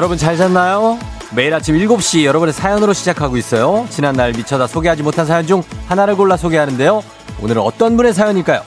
여러분 0.00 0.16
잘 0.16 0.34
잤나요? 0.34 0.98
매일 1.36 1.52
아침 1.52 1.76
7시 1.76 2.24
여러분의 2.24 2.54
사연으로 2.54 2.94
시작하고 2.94 3.36
있어요. 3.36 3.86
지난날 3.90 4.32
미쳐다 4.32 4.66
소개하지 4.66 5.02
못한 5.02 5.26
사연 5.26 5.46
중 5.46 5.62
하나를 5.88 6.16
골라 6.16 6.38
소개하는데요. 6.38 7.02
오늘은 7.42 7.60
어떤 7.60 7.98
분의 7.98 8.14
사연일까요? 8.14 8.62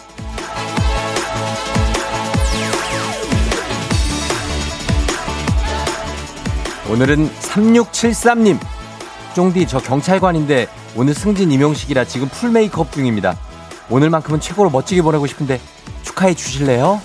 오늘은 6.91 7.32
3673님. 7.32 8.60
쫑디 9.34 9.66
저 9.66 9.80
경찰관인데 9.80 10.68
오늘 10.96 11.16
승진 11.16 11.52
임용식이라 11.52 12.05
지금 12.05 12.27
풀 12.27 12.52
메이크업 12.52 12.91
중입니다. 12.91 13.36
오늘만큼은 13.90 14.40
최고로 14.40 14.70
멋지게 14.70 15.02
보내고 15.02 15.26
싶은데 15.26 15.60
축하해 16.04 16.36
주실래요? 16.36 17.02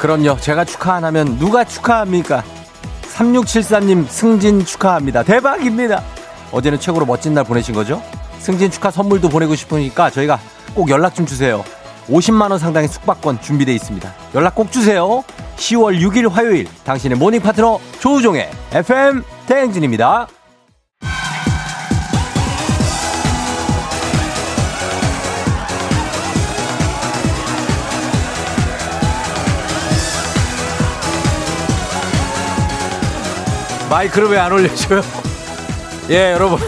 그럼요. 0.00 0.38
제가 0.40 0.64
축하 0.64 0.94
안 0.94 1.04
하면 1.04 1.38
누가 1.38 1.64
축하합니까? 1.64 2.44
3673님 3.02 4.06
승진 4.08 4.64
축하합니다. 4.64 5.24
대박입니다. 5.24 6.02
어제는 6.52 6.78
최고로 6.78 7.04
멋진 7.04 7.34
날 7.34 7.44
보내신 7.44 7.74
거죠? 7.74 8.02
승진 8.38 8.70
축하 8.70 8.90
선물도 8.90 9.28
보내고 9.28 9.54
싶으니까 9.56 10.10
저희가 10.10 10.38
꼭 10.74 10.88
연락 10.90 11.14
좀 11.14 11.26
주세요. 11.26 11.64
50만 12.08 12.50
원 12.50 12.58
상당의 12.58 12.88
숙박권 12.88 13.40
준비되어 13.40 13.74
있습니다. 13.74 14.14
연락 14.34 14.54
꼭 14.54 14.70
주세요. 14.70 15.24
10월 15.56 16.00
6일 16.00 16.30
화요일 16.30 16.68
당신의 16.84 17.18
모닝 17.18 17.40
파트너 17.42 17.80
조우종의 17.98 18.50
FM 18.72 19.24
대행진입니다. 19.46 20.28
마이크를 33.90 34.28
왜 34.28 34.38
안 34.38 34.52
올려줘요? 34.52 35.02
예, 36.10 36.32
여러분. 36.32 36.58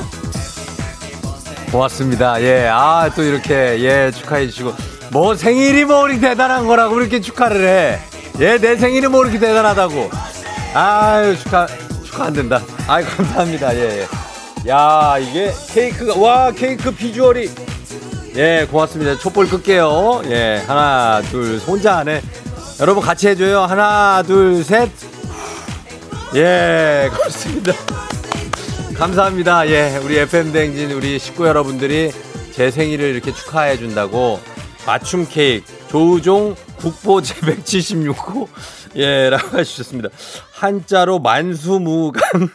고맙습니다. 1.73 2.41
예, 2.43 2.69
아, 2.71 3.11
또 3.15 3.23
이렇게, 3.23 3.79
예, 3.81 4.11
축하해 4.11 4.47
주시고. 4.49 4.75
뭐 5.13 5.35
생일이 5.35 5.85
뭐 5.85 6.09
이렇게 6.09 6.21
대단한 6.29 6.67
거라고 6.67 7.01
이렇게 7.01 7.21
축하를 7.21 7.67
해. 7.67 7.99
예, 8.41 8.59
내 8.59 8.77
생일이 8.77 9.07
뭐 9.09 9.23
이렇게 9.25 9.39
대단하다고. 9.39 10.11
아유, 10.75 11.37
축하, 11.37 11.67
축하 12.05 12.25
안 12.27 12.33
된다. 12.33 12.61
아이, 12.87 13.05
감사합니다. 13.05 13.75
예, 13.77 14.01
예. 14.03 14.71
야, 14.71 15.17
이게 15.19 15.53
케이크가, 15.73 16.19
와, 16.19 16.51
케이크 16.53 16.91
비주얼이. 16.91 17.51
예, 18.37 18.67
고맙습니다. 18.71 19.19
촛불 19.19 19.49
끌게요. 19.49 20.23
예, 20.27 20.63
하나, 20.67 21.21
둘, 21.31 21.59
혼자 21.67 21.99
안 21.99 22.09
해. 22.09 22.21
여러분 22.81 23.03
같이 23.03 23.29
해줘요. 23.29 23.63
하나, 23.63 24.23
둘, 24.27 24.63
셋. 24.65 24.91
예, 26.35 27.11
그렇습니다. 27.13 27.73
감사합니다. 28.97 29.69
예, 29.69 29.97
우리 30.05 30.17
FM대행진 30.19 30.93
우리 30.93 31.19
식구 31.19 31.47
여러분들이 31.47 32.13
제 32.53 32.71
생일을 32.71 33.07
이렇게 33.07 33.33
축하해 33.33 33.79
준다고 33.79 34.39
맞춤 34.87 35.27
케이크 35.29 35.67
조우종 35.89 36.55
국보 36.77 37.21
제176호 37.21 38.47
예, 38.97 39.31
라고 39.31 39.59
해주셨습니다. 39.59 40.11
한자로 40.53 41.19
만수무강 41.19 42.23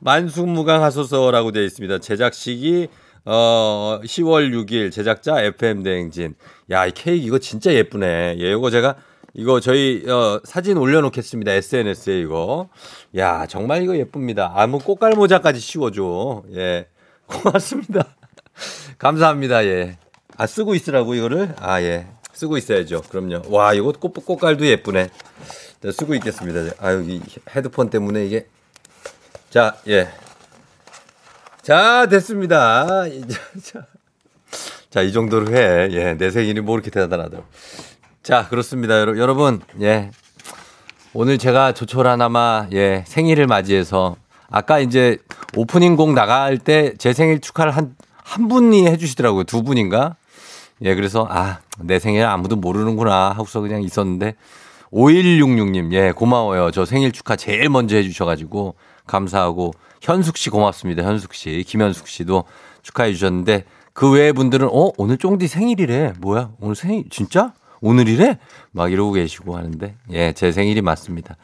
만수무강 0.00 0.82
하소서라고 0.84 1.50
되어 1.50 1.62
있습니다. 1.64 1.98
제작식이 1.98 2.88
어 3.24 4.00
10월 4.04 4.52
6일 4.52 4.92
제작자 4.92 5.40
FM 5.42 5.82
대행진. 5.82 6.34
야, 6.70 6.86
이 6.86 6.92
케이크 6.92 7.26
이거 7.26 7.38
진짜 7.38 7.72
예쁘네. 7.72 8.36
예, 8.38 8.52
이거 8.52 8.70
제가 8.70 8.96
이거 9.34 9.60
저희 9.60 10.04
어, 10.10 10.40
사진 10.44 10.76
올려놓겠습니다. 10.76 11.52
SNS에 11.52 12.20
이거. 12.20 12.68
야 13.16 13.46
정말 13.46 13.82
이거 13.82 13.96
예쁩니다. 13.96 14.52
아무 14.54 14.78
꽃갈 14.78 15.12
모자까지 15.12 15.58
씌워줘. 15.60 16.44
예 16.54 16.86
고맙습니다. 17.26 18.06
감사합니다. 18.98 19.64
예. 19.64 19.98
아 20.36 20.46
쓰고 20.46 20.74
있으라고 20.74 21.14
이거를 21.14 21.54
아 21.58 21.80
예. 21.82 22.08
쓰고 22.34 22.58
있어야죠. 22.58 23.02
그럼요. 23.02 23.42
와 23.48 23.72
이거 23.72 23.92
꽃 23.92 24.12
꽃갈도 24.12 24.66
예쁘네. 24.66 25.08
네, 25.80 25.92
쓰고 25.92 26.14
있겠습니다. 26.16 26.74
아 26.78 26.92
여기 26.92 27.20
헤드폰 27.56 27.88
때문에 27.88 28.26
이게 28.26 28.46
자 29.48 29.76
예. 29.88 30.08
자 31.62 32.06
됐습니다. 32.06 32.86
자, 33.62 33.86
자, 34.90 35.00
이 35.00 35.10
정도로 35.10 35.54
해. 35.54 35.88
예, 35.92 36.14
내 36.18 36.30
생일이 36.30 36.60
뭐 36.60 36.76
이렇게 36.76 36.90
대단하다고. 36.90 37.44
자, 38.22 38.46
그렇습니다. 38.48 39.00
여러분, 39.00 39.60
예. 39.80 40.10
오늘 41.12 41.38
제가 41.38 41.72
조촐하나마, 41.72 42.68
예, 42.72 43.04
생일을 43.06 43.46
맞이해서, 43.46 44.16
아까 44.48 44.78
이제 44.78 45.18
오프닝 45.56 45.96
곡 45.96 46.12
나갈 46.12 46.56
때 46.58 46.94
제 46.98 47.12
생일 47.12 47.40
축하를 47.40 47.72
한, 47.72 47.96
한 48.14 48.48
분이 48.48 48.86
해주시더라고요. 48.86 49.44
두 49.44 49.62
분인가? 49.62 50.14
예, 50.82 50.94
그래서, 50.94 51.26
아, 51.30 51.58
내 51.80 51.98
생일 51.98 52.24
아무도 52.24 52.56
모르는구나 52.56 53.30
하고서 53.30 53.60
그냥 53.60 53.82
있었는데, 53.82 54.36
5166님, 54.92 55.92
예, 55.92 56.12
고마워요. 56.12 56.70
저 56.70 56.84
생일 56.84 57.12
축하 57.12 57.34
제일 57.34 57.68
먼저 57.70 57.96
해주셔가지고, 57.96 58.76
감사하고, 59.06 59.72
현숙 60.00 60.36
씨 60.36 60.48
고맙습니다. 60.50 61.02
현숙 61.02 61.34
씨. 61.34 61.64
김현숙 61.66 62.06
씨도 62.06 62.44
축하해 62.82 63.12
주셨는데, 63.14 63.64
그 63.94 64.10
외의 64.12 64.32
분들은, 64.32 64.68
어, 64.68 64.92
오늘 64.96 65.18
쫑디 65.18 65.48
생일이래. 65.48 66.12
뭐야? 66.20 66.50
오늘 66.60 66.74
생일, 66.76 67.04
진짜? 67.10 67.52
오늘이래? 67.82 68.38
막 68.70 68.90
이러고 68.92 69.12
계시고 69.12 69.56
하는데, 69.56 69.96
예, 70.12 70.32
제 70.32 70.52
생일이 70.52 70.80
맞습니다. 70.80 71.36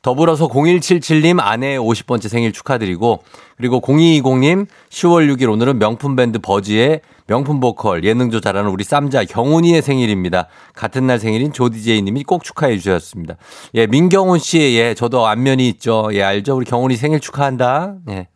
더불어서 0.00 0.48
0177님 0.48 1.38
아내의 1.40 1.78
50번째 1.78 2.28
생일 2.28 2.52
축하드리고, 2.52 3.22
그리고 3.56 3.80
0220님 3.80 4.66
10월 4.90 5.32
6일 5.34 5.50
오늘은 5.52 5.78
명품 5.78 6.16
밴드 6.16 6.38
버지의 6.38 7.02
명품 7.26 7.60
보컬 7.60 8.04
예능조 8.04 8.40
잘하는 8.40 8.70
우리 8.70 8.82
쌈자 8.82 9.24
경훈이의 9.24 9.82
생일입니다. 9.82 10.48
같은 10.74 11.06
날 11.06 11.18
생일인 11.18 11.52
조디제이님이 11.52 12.24
꼭 12.24 12.44
축하해 12.44 12.78
주셨습니다. 12.78 13.36
예, 13.74 13.86
민경훈 13.86 14.38
씨, 14.38 14.58
예, 14.76 14.94
저도 14.94 15.26
안면이 15.26 15.68
있죠. 15.70 16.08
예, 16.12 16.22
알죠? 16.22 16.56
우리 16.56 16.64
경훈이 16.64 16.96
생일 16.96 17.20
축하한다. 17.20 17.96
예, 18.10 18.28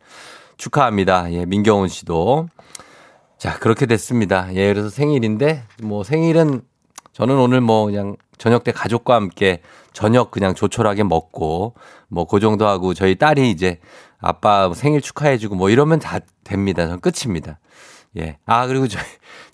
축하합니다. 0.59 1.33
예, 1.33 1.47
민경훈 1.47 1.89
씨도. 1.89 2.49
자, 3.39 3.59
그렇게 3.59 3.87
됐습니다. 3.87 4.49
예, 4.55 4.73
그래서 4.73 4.91
생일인데, 4.91 5.63
뭐 5.83 6.03
생일은 6.03 6.63
저는 7.19 7.37
오늘 7.37 7.61
뭐 7.61 7.87
그냥 7.87 8.15
저녁 8.39 8.63
때 8.63 8.71
가족과 8.71 9.17
함께 9.17 9.61
저녁 9.93 10.31
그냥 10.31 10.55
조촐하게 10.55 11.03
먹고 11.03 11.75
뭐 12.07 12.27
그 12.27 12.39
정도 12.39 12.69
하고 12.69 12.95
저희 12.95 13.17
딸이 13.17 13.51
이제 13.51 13.81
아빠 14.21 14.73
생일 14.73 15.01
축하해주고 15.01 15.57
뭐 15.57 15.69
이러면 15.69 15.99
다 15.99 16.21
됩니다. 16.45 16.87
전 16.87 17.01
끝입니다. 17.01 17.59
예. 18.19 18.39
아, 18.47 18.69
그리고 18.69 18.87
저희, 18.87 19.05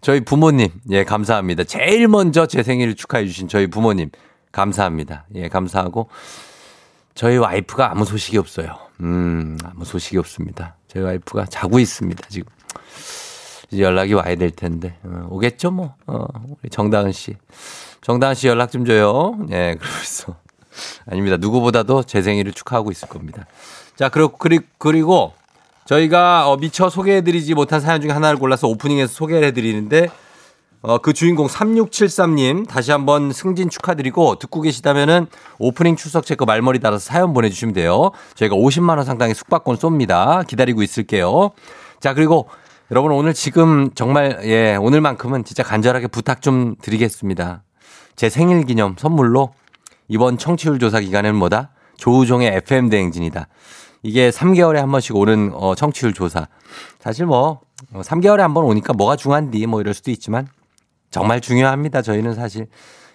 저희 0.03 0.21
부모님. 0.21 0.69
예, 0.91 1.05
감사합니다. 1.05 1.65
제일 1.65 2.07
먼저 2.07 2.47
제 2.47 2.63
생일을 2.63 2.95
축하해주신 2.97 3.49
저희 3.49 3.67
부모님. 3.67 4.11
감사합니다. 4.53 5.27
예, 5.35 5.49
감사하고. 5.49 6.09
저희 7.15 7.39
와이프가 7.39 7.91
아무 7.91 8.05
소식이 8.05 8.37
없어요. 8.37 8.77
음, 9.01 9.57
아무 9.65 9.85
소식이 9.87 10.19
없습니다. 10.19 10.77
저희 10.89 11.03
와이프가 11.03 11.47
자고 11.47 11.79
있습니다, 11.79 12.29
지금. 12.29 12.53
이제 13.75 13.83
연락이 13.83 14.15
와야 14.15 14.35
될 14.37 14.51
텐데. 14.51 14.97
어, 15.03 15.27
오겠죠, 15.31 15.73
뭐. 15.73 15.95
어, 16.07 16.27
우리 16.63 16.71
정다은 16.71 17.13
씨. 17.13 17.35
정다은 18.01 18.35
씨 18.35 18.47
연락 18.49 18.71
좀 18.71 18.85
줘요. 18.85 19.37
예, 19.51 19.77
그러면서. 19.79 20.37
아닙니다. 21.07 21.37
누구보다도 21.37 22.05
제 22.05 22.23
생일을 22.23 22.53
축하하고 22.53 22.91
있을 22.91 23.09
겁니다. 23.09 23.47
자, 23.97 24.09
그리고, 24.09 24.37
그리고 24.79 25.33
저희가 25.87 26.49
어, 26.49 26.57
미처 26.57 26.89
소개해드리지 26.89 27.55
못한 27.55 27.81
사연 27.81 28.01
중에 28.01 28.11
하나를 28.11 28.39
골라서 28.39 28.69
오프닝에서 28.69 29.13
소개를 29.13 29.47
해드리는데 29.49 30.09
어, 30.81 30.99
그 30.99 31.13
주인공 31.13 31.47
3673님 31.47 32.67
다시 32.69 32.91
한번 32.91 33.33
승진 33.33 33.71
축하드리고 33.71 34.37
듣고 34.37 34.61
계시다면은 34.63 35.27
오프닝 35.59 35.97
출석 35.97 36.27
체크 36.27 36.45
말머리 36.45 36.79
달아서 36.79 37.05
사연 37.05 37.33
보내주시면 37.33 37.75
돼요. 37.75 38.13
저희가 38.35 38.57
50만 38.57 38.97
원 38.97 39.05
상당의 39.05 39.35
숙박권 39.35 39.77
쏩니다. 39.77 40.47
기다리고 40.47 40.83
있을게요. 40.83 41.51
자 42.01 42.15
그리고 42.15 42.49
여러분 42.95 43.11
오늘 43.11 43.35
지금 43.35 43.91
정말 43.97 44.39
예 44.45 44.77
오늘만큼은 44.77 45.43
진짜 45.43 45.65
간절하게 45.65 46.07
부탁 46.07 46.41
좀 46.41 46.77
드리겠습니다. 46.81 47.65
제 48.15 48.29
생일 48.29 48.65
기념 48.67 48.95
선물로 48.97 49.53
이번 50.07 50.39
청취율 50.39 50.79
조사 50.79 51.01
기간에는 51.01 51.37
뭐다? 51.37 51.71
조우종의 51.97 52.55
FM 52.59 52.91
대행진이다. 52.91 53.49
이게 54.05 54.31
3개월에 54.31 54.77
한 54.77 54.93
번씩 54.93 55.17
오는 55.17 55.51
어, 55.55 55.75
청취율 55.75 56.13
조사. 56.15 56.47
사실 57.01 57.27
뭐 57.27 57.63
3개월에 57.95 58.39
한 58.39 58.55
번 58.55 58.63
오니까 58.63 58.93
뭐가 58.93 59.17
중요한디 59.17 59.67
뭐 59.67 59.81
이럴 59.81 59.93
수도 59.93 60.13
있지만 60.13 60.47
정말 61.11 61.41
중요합니다. 61.41 62.01
저희는 62.01 62.35
사실 62.37 62.69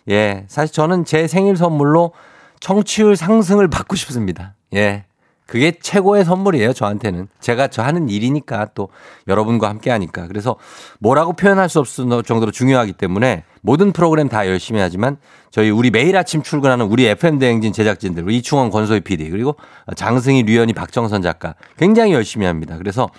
예 0.10 0.44
사실 0.50 0.74
저는 0.74 1.06
제 1.06 1.26
생일 1.28 1.56
선물로 1.56 2.12
청취율 2.60 3.16
상승을 3.16 3.70
받고 3.70 3.96
싶습니다. 3.96 4.56
예 4.74 5.06
그게 5.50 5.72
최고의 5.72 6.26
선물이에요, 6.26 6.74
저한테는. 6.74 7.28
제가 7.40 7.70
저 7.70 7.82
하는 7.82 8.08
일이니까 8.08 8.70
또 8.76 8.90
여러분과 9.28 9.68
함께 9.68 9.90
하니까. 9.90 10.28
그래서 10.28 10.58
뭐라고 11.00 11.34
표현할 11.34 11.70
수 11.70 11.80
없을 11.80 12.06
정도로 12.24 12.52
중요하기 12.52 12.94
때문에 12.94 13.44
모든 13.62 13.92
프로그램 13.92 14.30
다 14.30 14.48
열심히 14.48 14.80
하지만 14.80 15.18
저희 15.50 15.72
우리 15.72 15.90
매일 15.90 16.16
아침 16.18 16.44
출근하는 16.44 16.86
우리 16.86 17.08
FM대행진 17.08 17.74
제작진들, 17.74 18.30
이충원 18.32 18.70
권소희 18.70 19.00
PD, 19.00 19.32
그리고 19.32 19.56
장승희, 19.96 20.44
류현이, 20.44 20.74
박정선 20.74 21.24
작가 21.24 21.56
굉장히 21.78 22.14
열심히 22.14 22.46
합니다. 22.46 22.78
그래서 22.78 23.10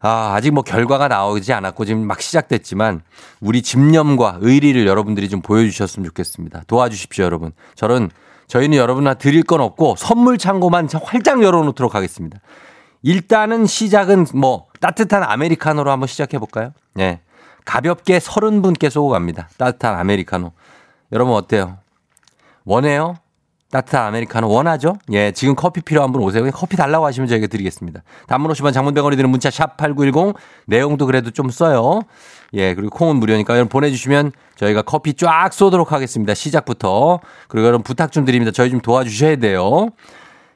아, 0.00 0.32
아직 0.34 0.52
뭐 0.52 0.64
결과가 0.64 1.06
나오지 1.08 1.52
않았고 1.52 1.84
지금 1.84 2.06
막 2.06 2.22
시작됐지만 2.22 3.02
우리 3.40 3.60
집념과 3.60 4.38
의리를 4.40 4.86
여러분들이 4.86 5.28
좀 5.28 5.42
보여주셨으면 5.42 6.06
좋겠습니다. 6.08 6.62
도와주십시오, 6.66 7.26
여러분. 7.26 7.52
저는 7.74 8.10
저희는 8.52 8.76
여러분한테 8.76 9.18
드릴 9.18 9.44
건 9.44 9.62
없고 9.62 9.94
선물 9.96 10.36
창고만 10.36 10.86
활짝 11.04 11.42
열어놓도록 11.42 11.94
하겠습니다. 11.94 12.38
일단은 13.02 13.64
시작은 13.64 14.26
뭐 14.34 14.66
따뜻한 14.78 15.22
아메리카노로 15.22 15.90
한번 15.90 16.06
시작해 16.06 16.38
볼까요? 16.38 16.72
예. 16.98 17.20
가볍게 17.64 18.20
서른 18.20 18.60
분께 18.60 18.90
쏘고 18.90 19.08
갑니다. 19.08 19.48
따뜻한 19.56 19.98
아메리카노. 19.98 20.52
여러분 21.12 21.34
어때요? 21.34 21.78
원해요? 22.66 23.14
따뜻한 23.70 24.04
아메리카노 24.08 24.50
원하죠? 24.50 24.98
예, 25.12 25.32
지금 25.32 25.54
커피 25.54 25.80
필요한 25.80 26.12
분 26.12 26.20
오세요. 26.20 26.46
커피 26.50 26.76
달라고 26.76 27.06
하시면 27.06 27.28
저희가 27.28 27.46
드리겠습니다. 27.46 28.02
단문 28.26 28.52
50원 28.52 28.74
장문병원이 28.74 29.16
드는 29.16 29.30
문자 29.30 29.48
샵8910 29.48 30.34
내용도 30.66 31.06
그래도 31.06 31.30
좀 31.30 31.48
써요. 31.48 32.02
예, 32.54 32.74
그리고 32.74 32.90
콩은 32.90 33.16
무료니까 33.16 33.54
여러분 33.54 33.68
보내주시면 33.68 34.32
저희가 34.56 34.82
커피 34.82 35.14
쫙 35.14 35.50
쏘도록 35.52 35.92
하겠습니다. 35.92 36.34
시작부터. 36.34 37.20
그리고 37.48 37.66
여러분 37.66 37.82
부탁 37.82 38.12
좀 38.12 38.24
드립니다. 38.24 38.52
저희 38.52 38.70
좀 38.70 38.80
도와주셔야 38.80 39.36
돼요. 39.36 39.88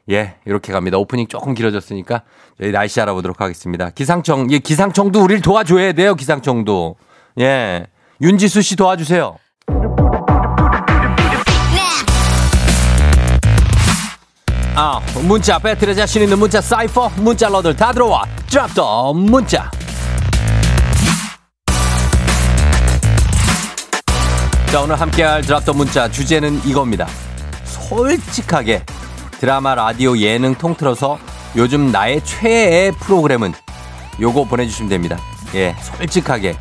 예, 0.09 0.35
이렇게 0.45 0.71
갑니다. 0.71 0.97
오프닝 0.97 1.27
조금 1.27 1.53
길어졌으니까 1.53 2.21
저희 2.59 2.71
날씨 2.71 3.01
알아보도록 3.01 3.41
하겠습니다. 3.41 3.89
기상청, 3.89 4.51
예, 4.51 4.59
기상청도 4.59 5.21
우리를 5.21 5.41
도와줘야 5.41 5.93
돼요. 5.93 6.15
기상청도. 6.15 6.95
예. 7.39 7.87
윤지수 8.21 8.61
씨 8.61 8.75
도와주세요. 8.75 9.37
아, 14.79 15.01
문자 15.27 15.57
배틀에 15.57 15.95
자신 15.95 16.21
있는 16.21 16.37
문자 16.37 16.61
사이퍼 16.61 17.09
문자 17.17 17.49
러들 17.49 17.75
다 17.75 17.91
들어와 17.91 18.23
드랍 18.47 18.73
더 18.75 19.11
문자 19.11 19.71
자 24.77 24.83
오늘 24.83 25.01
함께할 25.01 25.41
드랍더 25.41 25.73
문자 25.73 26.07
주제는 26.07 26.61
이겁니다 26.63 27.07
솔직하게 27.63 28.83
드라마 29.39 29.73
라디오 29.73 30.15
예능 30.19 30.53
통틀어서 30.53 31.17
요즘 31.55 31.91
나의 31.91 32.23
최애 32.23 32.91
프로그램은 32.99 33.53
요거 34.21 34.43
보내주시면 34.43 34.87
됩니다 34.87 35.17
예 35.55 35.75
솔직하게 35.81 36.55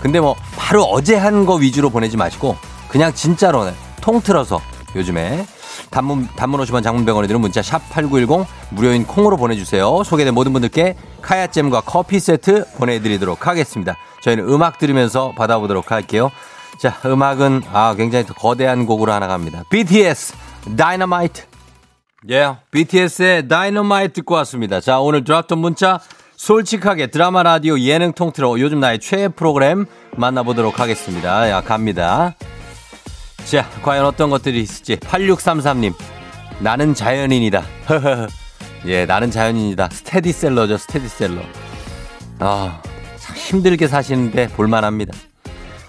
근데 0.00 0.20
뭐 0.20 0.36
바로 0.56 0.84
어제 0.84 1.16
한 1.16 1.44
거 1.44 1.56
위주로 1.56 1.90
보내지 1.90 2.16
마시고 2.16 2.56
그냥 2.86 3.12
진짜로 3.12 3.68
통틀어서 4.00 4.60
요즘에 4.94 5.44
단문, 5.90 6.28
단문 6.36 6.60
50원 6.60 6.84
장문병원에 6.84 7.26
드는 7.26 7.40
문자 7.40 7.60
샵 7.60 7.82
8910 7.90 8.46
무료인 8.70 9.04
콩으로 9.06 9.36
보내주세요. 9.36 10.02
소개된 10.04 10.32
모든 10.32 10.52
분들께 10.52 10.96
카야잼과 11.20 11.82
커피 11.82 12.18
세트 12.18 12.72
보내드리도록 12.76 13.46
하겠습니다. 13.46 13.96
저희는 14.22 14.48
음악 14.48 14.78
들으면서 14.78 15.32
받아보도록 15.36 15.90
할게요. 15.90 16.30
자, 16.78 16.98
음악은 17.04 17.62
아 17.72 17.94
굉장히 17.94 18.24
거대한 18.26 18.86
곡으로 18.86 19.12
하나 19.12 19.26
갑니다. 19.26 19.62
BTS 19.70 20.34
Dynamite. 20.76 21.44
예, 22.28 22.38
yeah, 22.38 22.60
BTS의 22.70 23.48
Dynamite 23.48 24.12
듣고 24.14 24.34
왔습니다. 24.36 24.80
자, 24.80 25.00
오늘 25.00 25.24
들어왔던 25.24 25.58
문자 25.58 26.00
솔직하게 26.36 27.08
드라마 27.08 27.42
라디오 27.42 27.78
예능 27.78 28.12
통틀어 28.12 28.58
요즘 28.60 28.80
나의 28.80 28.98
최애 29.00 29.28
프로그램 29.28 29.86
만나보도록 30.16 30.80
하겠습니다. 30.80 31.48
야, 31.50 31.60
갑니다. 31.60 32.34
자, 33.44 33.68
과연 33.82 34.04
어떤 34.04 34.30
것들이 34.30 34.60
있을지. 34.60 34.96
8633님. 34.96 35.94
나는 36.60 36.94
자연인이다. 36.94 37.62
예, 38.86 39.04
나는 39.06 39.30
자연인이다. 39.30 39.88
스테디셀러죠, 39.90 40.78
스테디셀러. 40.78 41.42
아, 42.40 42.82
참 43.18 43.36
힘들게 43.36 43.86
사시는데 43.88 44.48
볼만합니다. 44.48 45.12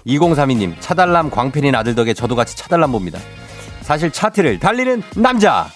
2032님, 0.06 0.74
차달람 0.80 1.30
광팬인 1.30 1.74
아들 1.74 1.94
덕에 1.94 2.14
저도 2.14 2.36
같이 2.36 2.56
차달람 2.56 2.92
봅니다. 2.92 3.18
사실 3.80 4.10
차트를 4.10 4.58
달리는 4.58 5.02
남자! 5.16 5.68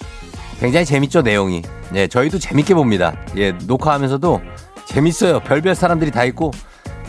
굉장히 0.61 0.85
재밌죠, 0.85 1.23
내용이. 1.23 1.63
예, 1.95 2.07
저희도 2.07 2.39
재밌게 2.39 2.75
봅니다. 2.75 3.17
예, 3.37 3.53
녹화하면서도 3.53 4.41
재밌어요. 4.87 5.41
별별 5.41 5.75
사람들이 5.75 6.11
다 6.11 6.25
있고, 6.25 6.51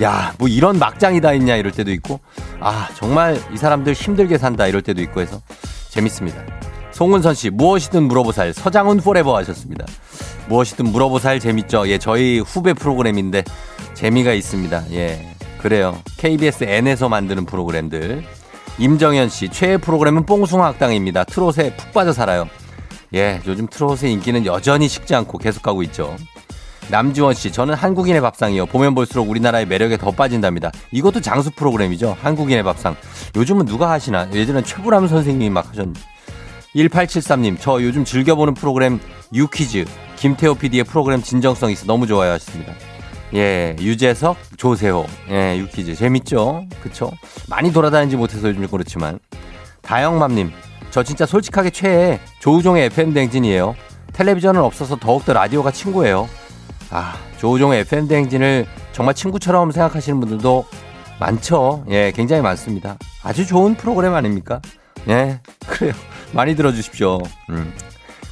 야, 0.01 0.33
뭐 0.37 0.47
이런 0.47 0.77
막장이 0.79 1.19
다 1.19 1.33
있냐 1.33 1.55
이럴 1.55 1.71
때도 1.71 1.91
있고, 1.91 2.19
아, 2.59 2.87
정말 2.95 3.41
이 3.53 3.57
사람들 3.57 3.93
힘들게 3.93 4.37
산다 4.37 4.67
이럴 4.67 4.81
때도 4.81 5.01
있고 5.01 5.21
해서 5.21 5.41
재밌습니다. 5.89 6.41
송은선 6.91 7.33
씨, 7.33 7.49
무엇이든 7.49 8.03
물어보살, 8.03 8.53
서장훈 8.53 8.97
forever 8.97 9.35
하셨습니다. 9.37 9.85
무엇이든 10.47 10.85
물어보살 10.91 11.39
재밌죠? 11.39 11.87
예, 11.87 11.97
저희 11.97 12.39
후배 12.39 12.73
프로그램인데 12.73 13.43
재미가 13.93 14.33
있습니다. 14.33 14.83
예, 14.91 15.35
그래요. 15.61 16.01
KBS 16.17 16.63
N에서 16.63 17.09
만드는 17.09 17.45
프로그램들. 17.45 18.23
임정현 18.77 19.29
씨, 19.29 19.49
최애 19.49 19.77
프로그램은 19.77 20.25
뽕숭아 20.25 20.65
학당입니다. 20.67 21.25
트롯에 21.25 21.75
푹 21.75 21.91
빠져 21.93 22.13
살아요. 22.13 22.47
예, 23.13 23.41
요즘 23.45 23.67
트롯의 23.67 24.11
인기는 24.13 24.45
여전히 24.45 24.87
식지 24.87 25.13
않고 25.15 25.37
계속 25.37 25.61
가고 25.61 25.83
있죠. 25.83 26.15
남지원 26.89 27.33
씨, 27.33 27.51
저는 27.51 27.75
한국인의 27.75 28.21
밥상이요. 28.21 28.67
보면 28.67 28.95
볼수록 28.95 29.29
우리나라의 29.29 29.65
매력에 29.67 29.97
더 29.97 30.11
빠진답니다. 30.11 30.71
이것도 30.91 31.21
장수 31.21 31.51
프로그램이죠. 31.51 32.17
한국인의 32.21 32.63
밥상. 32.63 32.95
요즘은 33.35 33.65
누가 33.65 33.91
하시나? 33.91 34.29
예전엔 34.33 34.63
최불암 34.63 35.07
선생님이 35.07 35.49
막 35.49 35.69
하셨는데. 35.69 35.99
1873님, 36.75 37.57
저 37.59 37.81
요즘 37.83 38.05
즐겨보는 38.05 38.53
프로그램 38.53 38.99
유퀴즈. 39.33 39.85
김태호 40.15 40.55
PD의 40.55 40.85
프로그램 40.85 41.21
진정성 41.21 41.71
있어 41.71 41.85
너무 41.85 42.07
좋아요 42.07 42.31
하셨습니다. 42.33 42.73
예, 43.33 43.75
유재석, 43.79 44.37
조세호. 44.57 45.05
예, 45.29 45.57
유퀴즈. 45.57 45.95
재밌죠? 45.95 46.65
그쵸? 46.81 47.11
많이 47.47 47.71
돌아다니지 47.71 48.15
못해서 48.17 48.49
요즘 48.49 48.67
그렇지만. 48.67 49.19
다영맘님, 49.81 50.51
저 50.91 51.03
진짜 51.03 51.25
솔직하게 51.25 51.69
최애 51.69 52.19
조우종의 52.39 52.85
FM댕진이에요. 52.85 53.75
텔레비전은 54.13 54.61
없어서 54.61 54.95
더욱더 54.97 55.33
라디오가 55.33 55.71
친구예요. 55.71 56.27
아, 56.91 57.15
조우종의 57.37 57.81
FM대행진을 57.81 58.65
정말 58.91 59.13
친구처럼 59.15 59.71
생각하시는 59.71 60.19
분들도 60.19 60.65
많죠. 61.19 61.85
예, 61.89 62.11
굉장히 62.15 62.41
많습니다. 62.41 62.97
아주 63.23 63.45
좋은 63.45 63.75
프로그램 63.75 64.13
아닙니까? 64.15 64.61
예, 65.07 65.39
그래요. 65.67 65.93
많이 66.33 66.55
들어주십시오. 66.55 67.19
음. 67.49 67.73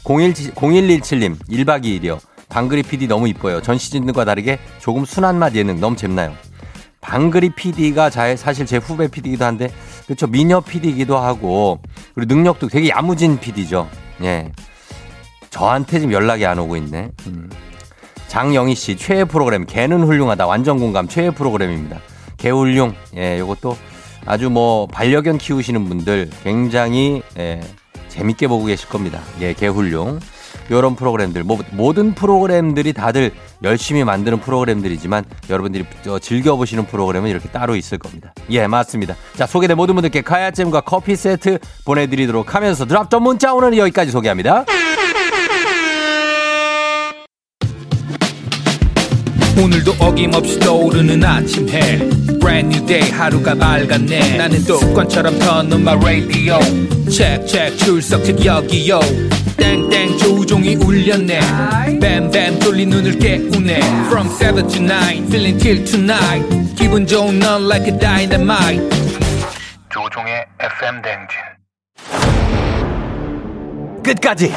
01, 0.04 0.34
0117님, 0.34 1.38
1박 1.50 1.84
2일이요. 1.84 2.20
방글이 2.50 2.84
PD 2.84 3.08
너무 3.08 3.28
이뻐요. 3.28 3.62
전 3.62 3.78
시즌과 3.78 4.26
다르게 4.26 4.60
조금 4.80 5.06
순한 5.06 5.38
맛 5.38 5.56
예능 5.56 5.80
너무 5.80 5.96
재밌나요? 5.96 6.34
방글이 7.02 7.52
PD가 7.52 8.10
사실 8.10 8.66
제 8.66 8.78
후배 8.78 9.08
PD이기도 9.08 9.46
한데, 9.46 9.72
그렇죠. 10.06 10.28
미녀 10.28 10.60
PD이기도 10.60 11.18
하고, 11.18 11.80
그리고 12.16 12.34
능력도 12.34 12.68
되게 12.70 12.90
야무진 12.90 13.40
PD죠. 13.40 13.88
예. 14.24 14.52
저한테 15.50 16.00
지금 16.00 16.14
연락이 16.14 16.46
안 16.46 16.60
오고 16.60 16.76
있네. 16.78 17.12
음. 17.28 17.50
장영희 18.28 18.76
씨 18.76 18.98
최애 18.98 19.26
프로그램 19.26 19.66
개는 19.66 20.04
훌륭하다 20.04 20.46
완전 20.46 20.80
공감 20.80 21.08
최애 21.08 21.32
프로그램입니다. 21.32 22.00
개훌륭 22.38 22.94
예 23.16 23.40
요것도 23.40 23.78
아주 24.26 24.50
뭐 24.50 24.86
반려견 24.88 25.38
키우시는 25.38 25.88
분들 25.88 26.30
굉장히 26.44 27.22
예, 27.38 27.62
재밌게 28.10 28.48
보고 28.48 28.66
계실 28.66 28.90
겁니다. 28.90 29.22
예 29.40 29.54
개훌륭 29.54 30.20
요런 30.72 30.96
프로그램들 30.96 31.44
뭐 31.44 31.60
모든 31.72 32.14
프로그램들이 32.14 32.94
다들 32.94 33.32
열심히 33.64 34.04
만드는 34.04 34.40
프로그램들이지만 34.40 35.26
여러분들이 35.50 35.86
즐겨 36.22 36.56
보시는 36.56 36.86
프로그램은 36.86 37.30
이렇게 37.30 37.50
따로 37.50 37.76
있을 37.76 37.98
겁니다. 37.98 38.34
예 38.50 38.68
맞습니다. 38.68 39.16
자 39.36 39.46
소개된 39.46 39.78
모든 39.78 39.96
분들께 39.96 40.22
카야잼과 40.22 40.82
커피 40.82 41.16
세트 41.16 41.60
보내드리도록 41.86 42.56
하면서 42.56 42.86
드랍 42.86 43.10
전 43.10 43.24
문자 43.24 43.54
오늘은 43.54 43.78
여기까지 43.78 44.12
소개합니다. 44.12 44.66
오늘도 49.60 49.96
어김없이 50.00 50.60
떠오르는 50.60 51.24
아침 51.24 51.68
해 51.70 51.98
Brand 52.40 52.78
new 52.78 52.86
day 52.86 53.10
하루가 53.10 53.56
밝았네 53.56 54.38
나는 54.38 54.60
습관처럼 54.60 55.40
터는 55.40 55.84
마 55.84 55.94
radio 55.94 56.60
check 57.10 57.46
check 57.48 57.76
출석 57.78 58.24
책 58.24 58.46
여기요 58.46 59.00
땡땡 59.58 60.07
조종이 60.28 60.76
울렸네. 60.76 61.40
뱀뱀 62.02 62.60
돌린 62.60 62.90
눈을 62.90 63.18
깨우네. 63.18 63.78
From 64.08 64.28
7 64.38 64.68
to 64.68 64.82
9 64.82 65.24
feeling 65.28 65.58
till 65.58 65.86
tonight. 65.86 66.76
기분 66.76 67.08
좋은 67.08 67.40
넌 67.40 67.64
like 67.64 67.88
a 67.88 67.98
dynamite. 67.98 68.84
조종의 69.90 70.46
FM 70.60 71.02
댕진. 71.02 71.40
끝까지 74.04 74.54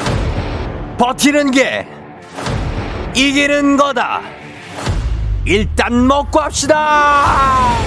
버티는 0.97 1.51
게 1.51 1.87
이기는 3.15 3.77
거다. 3.77 4.23
일단 5.45 6.05
먹고 6.05 6.41
합시다. 6.41 7.77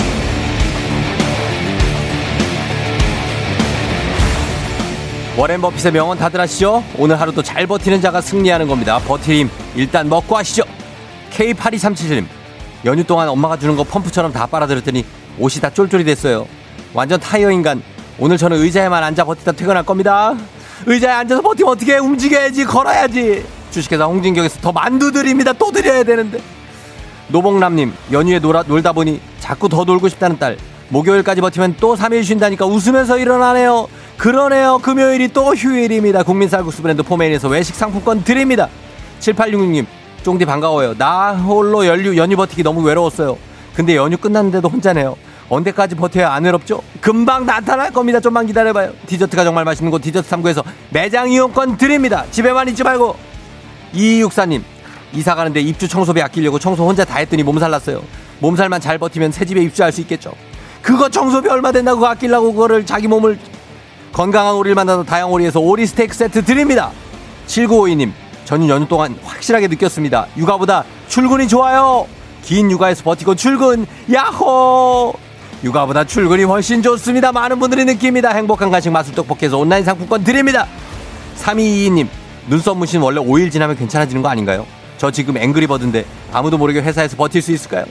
워렌 5.37 5.61
버핏의 5.61 5.93
명언 5.93 6.17
다들 6.17 6.41
아시죠? 6.41 6.85
오늘 6.97 7.21
하루도 7.21 7.43
잘 7.43 7.67
버티는 7.67 8.01
자가 8.01 8.21
승리하는 8.21 8.69
겁니다. 8.69 9.01
버티림 9.01 9.51
일단 9.75 10.09
먹고 10.09 10.37
하시죠. 10.37 10.63
K8237님 11.33 12.25
연휴 12.85 13.03
동안 13.03 13.29
엄마가 13.29 13.57
주는 13.57 13.75
거 13.75 13.83
펌프처럼 13.83 14.33
다 14.33 14.47
빨아들였더니 14.47 15.05
옷이 15.41 15.61
다 15.61 15.71
쫄쫄이 15.71 16.05
됐어요. 16.05 16.47
완전 16.93 17.19
타이어 17.19 17.51
인간. 17.51 17.83
오늘 18.17 18.37
저는 18.37 18.59
의자에만 18.59 19.03
앉아 19.03 19.25
버티다 19.25 19.53
퇴근할 19.53 19.83
겁니다. 19.83 20.37
의자에 20.87 21.13
앉아서 21.13 21.43
버티면 21.43 21.73
어떻게 21.73 21.97
움직여야지 21.99 22.65
걸어야지. 22.65 23.45
주식회사 23.73 24.05
홍진경에서 24.05 24.61
더 24.61 24.71
만두 24.71 25.11
드립니다. 25.11 25.53
또 25.53 25.73
드려야 25.73 26.05
되는데. 26.05 26.39
노봉남님 27.27 27.93
연휴에 28.13 28.39
놀아, 28.39 28.63
놀다 28.63 28.93
보니 28.93 29.21
자꾸 29.41 29.69
더 29.69 29.83
놀고 29.83 30.09
싶다는 30.11 30.39
딸. 30.39 30.57
목요일까지 30.91 31.41
버티면 31.41 31.77
또 31.81 31.97
3일 31.97 32.23
쉰다니까 32.23 32.67
웃으면서 32.67 33.19
일어나네요. 33.19 33.89
그러네요. 34.17 34.79
금요일이 34.79 35.29
또 35.29 35.55
휴일입니다. 35.55 36.23
국민 36.23 36.49
쌀국수 36.49 36.83
브랜드 36.83 37.03
포메인에서 37.03 37.49
외식 37.49 37.75
상품권 37.75 38.23
드립니다. 38.25 38.69
7866님, 39.21 39.87
쫑디 40.23 40.45
반가워요. 40.45 40.95
나 40.97 41.33
홀로 41.33 41.87
연휴, 41.87 42.17
연휴 42.17 42.37
버티기 42.37 42.63
너무 42.63 42.83
외로웠어요. 42.83 43.37
근데 43.75 43.97
연휴 43.97 44.17
끝났는데도 44.17 44.69
혼자네요. 44.69 45.17
언제까지 45.49 45.95
버텨야 45.97 46.33
안 46.33 46.45
외롭죠? 46.45 46.81
금방 47.01 47.45
나타날 47.45 47.91
겁니다. 47.91 48.21
좀만 48.21 48.47
기다려봐요. 48.47 48.93
디저트가 49.07 49.45
정말 49.45 49.65
맛있는 49.65 49.91
곳 49.91 50.01
디저트 50.01 50.29
3구에서 50.31 50.65
매장 50.91 51.31
이용권 51.31 51.77
드립니다. 51.77 52.25
집에만 52.31 52.69
있지 52.69 52.83
말고. 52.83 53.17
2264님, 53.95 54.63
이사 55.13 55.35
가는데 55.35 55.61
입주 55.61 55.87
청소비 55.87 56.23
아끼려고 56.23 56.59
청소 56.59 56.87
혼자 56.87 57.05
다 57.05 57.19
했더니 57.19 57.43
몸살 57.43 57.71
났어요. 57.71 58.03
몸살만 58.41 58.81
잘 58.81 58.99
버티면 58.99 59.33
새 59.33 59.45
집에 59.45 59.61
입주할 59.63 59.93
수 59.93 60.01
있겠죠. 60.01 60.33
그거 60.83 61.09
청소비 61.09 61.49
얼마 61.49 61.73
된다고 61.73 62.07
아끼려고 62.07 62.53
그거를 62.53 62.85
자기 62.85 63.07
몸을 63.07 63.39
건강한 64.15 64.55
오리를 64.55 64.77
만나서 64.77 65.03
다양 65.03 65.33
오리에서 65.33 65.59
오리 65.59 65.85
스테이크 65.87 66.15
세트 66.15 66.45
드립니다. 66.45 66.93
7952님, 67.49 68.13
저는 68.45 68.69
연휴 68.69 68.87
동안 68.87 69.19
확실하게 69.25 69.67
느꼈습니다. 69.67 70.27
육아보다 70.37 70.85
출근이 71.09 71.49
좋아요. 71.49 72.07
긴 72.43 72.71
육아에서 72.71 73.03
버티고 73.03 73.35
출근, 73.35 73.87
야호! 74.13 75.13
육아보다 75.65 76.05
출근이 76.05 76.45
훨씬 76.45 76.81
좋습니다. 76.81 77.33
많은 77.33 77.59
분들이 77.59 77.85
느낍니다. 77.85 78.31
행복한 78.31 78.71
간식 78.71 78.91
마술 78.91 79.15
떡볶이에서 79.17 79.59
온라인 79.59 79.83
상품권 79.83 80.23
드립니다. 80.23 80.69
3222님, 81.39 82.07
눈썹 82.49 82.77
무신 82.79 83.01
원래 83.01 83.21
5일 83.21 83.51
지나면 83.51 83.77
괜찮아지는 83.77 84.23
거 84.23 84.29
아닌가요? 84.29 84.65
저 84.97 85.11
지금 85.11 85.37
앵그리버드인데 85.37 86.05
아무도 86.33 86.57
모르게 86.57 86.81
회사에서 86.81 87.17
버틸 87.17 87.43
수 87.43 87.51
있을까요? 87.51 87.85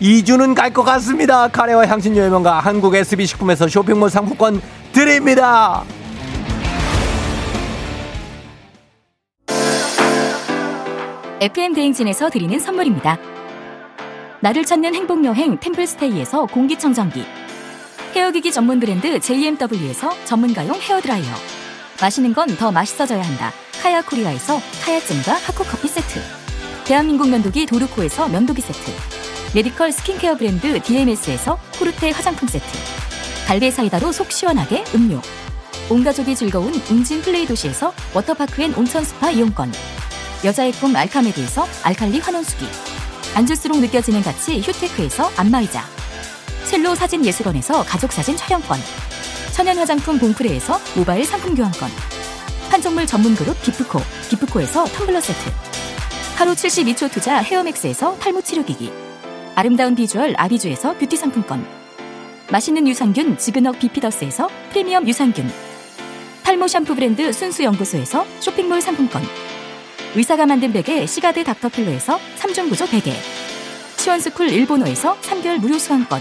2주는 0.00 0.54
갈 0.54 0.72
것 0.72 0.84
같습니다. 0.84 1.48
카레와 1.48 1.86
향신료 1.86 2.22
여명과 2.22 2.60
한국 2.60 2.94
SB식품에서 2.94 3.68
쇼핑몰 3.68 4.08
상품권 4.08 4.62
드립니다. 4.96 5.84
FM 11.40 11.74
대행진에서 11.74 12.30
드리는 12.30 12.58
선물입니다. 12.58 13.18
나를 14.40 14.64
찾는 14.64 14.94
행복 14.94 15.24
여행 15.24 15.58
템플스테이에서 15.60 16.46
공기청정기 16.46 17.24
헤어기기 18.14 18.52
전문 18.52 18.80
브랜드 18.80 19.20
JMW에서 19.20 20.12
전문가용 20.24 20.76
헤어드라이어 20.80 21.26
맛있는 22.00 22.32
건 22.32 22.46
더 22.56 22.72
맛있어져야 22.72 23.22
한다. 23.22 23.52
카야 23.82 24.00
코리아에서 24.00 24.58
카야잼과 24.82 25.34
하코커피 25.34 25.88
세트 25.88 26.20
대한민국 26.86 27.28
면도기 27.28 27.66
도르코에서 27.66 28.28
면도기 28.28 28.62
세트 28.62 28.90
메디컬 29.54 29.92
스킨케어 29.92 30.36
브랜드 30.36 30.80
DMS에서 30.80 31.58
코르테 31.78 32.10
화장품 32.12 32.48
세트 32.48 32.64
갈배 33.46 33.70
사이다로 33.70 34.10
속 34.10 34.32
시원하게 34.32 34.82
음료. 34.96 35.22
온 35.88 36.02
가족이 36.02 36.34
즐거운 36.34 36.74
웅진 36.90 37.22
플레이 37.22 37.46
도시에서 37.46 37.92
워터파크 38.12 38.60
and 38.60 38.74
온천 38.74 39.04
스파 39.04 39.30
이용권. 39.30 39.72
여자의 40.44 40.72
꿈 40.72 40.96
알카메드에서 40.96 41.64
알칼리 41.84 42.18
환원수기. 42.18 42.66
앉을수록 43.36 43.78
느껴지는 43.78 44.20
가치 44.22 44.60
휴테크에서 44.60 45.30
안마의자. 45.36 45.84
첼로 46.64 46.96
사진 46.96 47.24
예술원에서 47.24 47.84
가족 47.84 48.10
사진 48.10 48.36
촬영권. 48.36 48.80
천연 49.52 49.78
화장품 49.78 50.18
봉프레에서 50.18 50.80
모바일 50.96 51.24
상품 51.24 51.54
교환권. 51.54 51.88
판촉물 52.68 53.06
전문 53.06 53.36
그룹 53.36 53.62
기프코 53.62 54.00
기프코에서 54.28 54.86
텀블러 54.86 55.20
세트. 55.20 55.52
하루 56.34 56.52
72초 56.52 57.12
투자 57.12 57.36
헤어맥스에서 57.36 58.18
탈모 58.18 58.42
치료기기. 58.42 58.92
아름다운 59.54 59.94
비주얼 59.94 60.34
아비주에서 60.36 60.98
뷰티 60.98 61.16
상품권 61.16 61.85
맛있는 62.50 62.86
유산균 62.86 63.38
지근억 63.38 63.78
비피더스에서 63.78 64.48
프리미엄 64.70 65.06
유산균. 65.06 65.50
탈모 66.44 66.68
샴푸 66.68 66.94
브랜드 66.94 67.32
순수연구소에서 67.32 68.26
쇼핑몰 68.40 68.80
상품권. 68.80 69.22
의사가 70.14 70.46
만든 70.46 70.72
베개 70.72 71.06
시가드 71.06 71.44
닥터필로에서 71.44 72.18
3종 72.38 72.68
구조 72.68 72.86
베개. 72.86 73.12
시원스쿨 73.96 74.48
일본어에서 74.50 75.18
3개월 75.20 75.58
무료 75.58 75.78
수강권. 75.78 76.20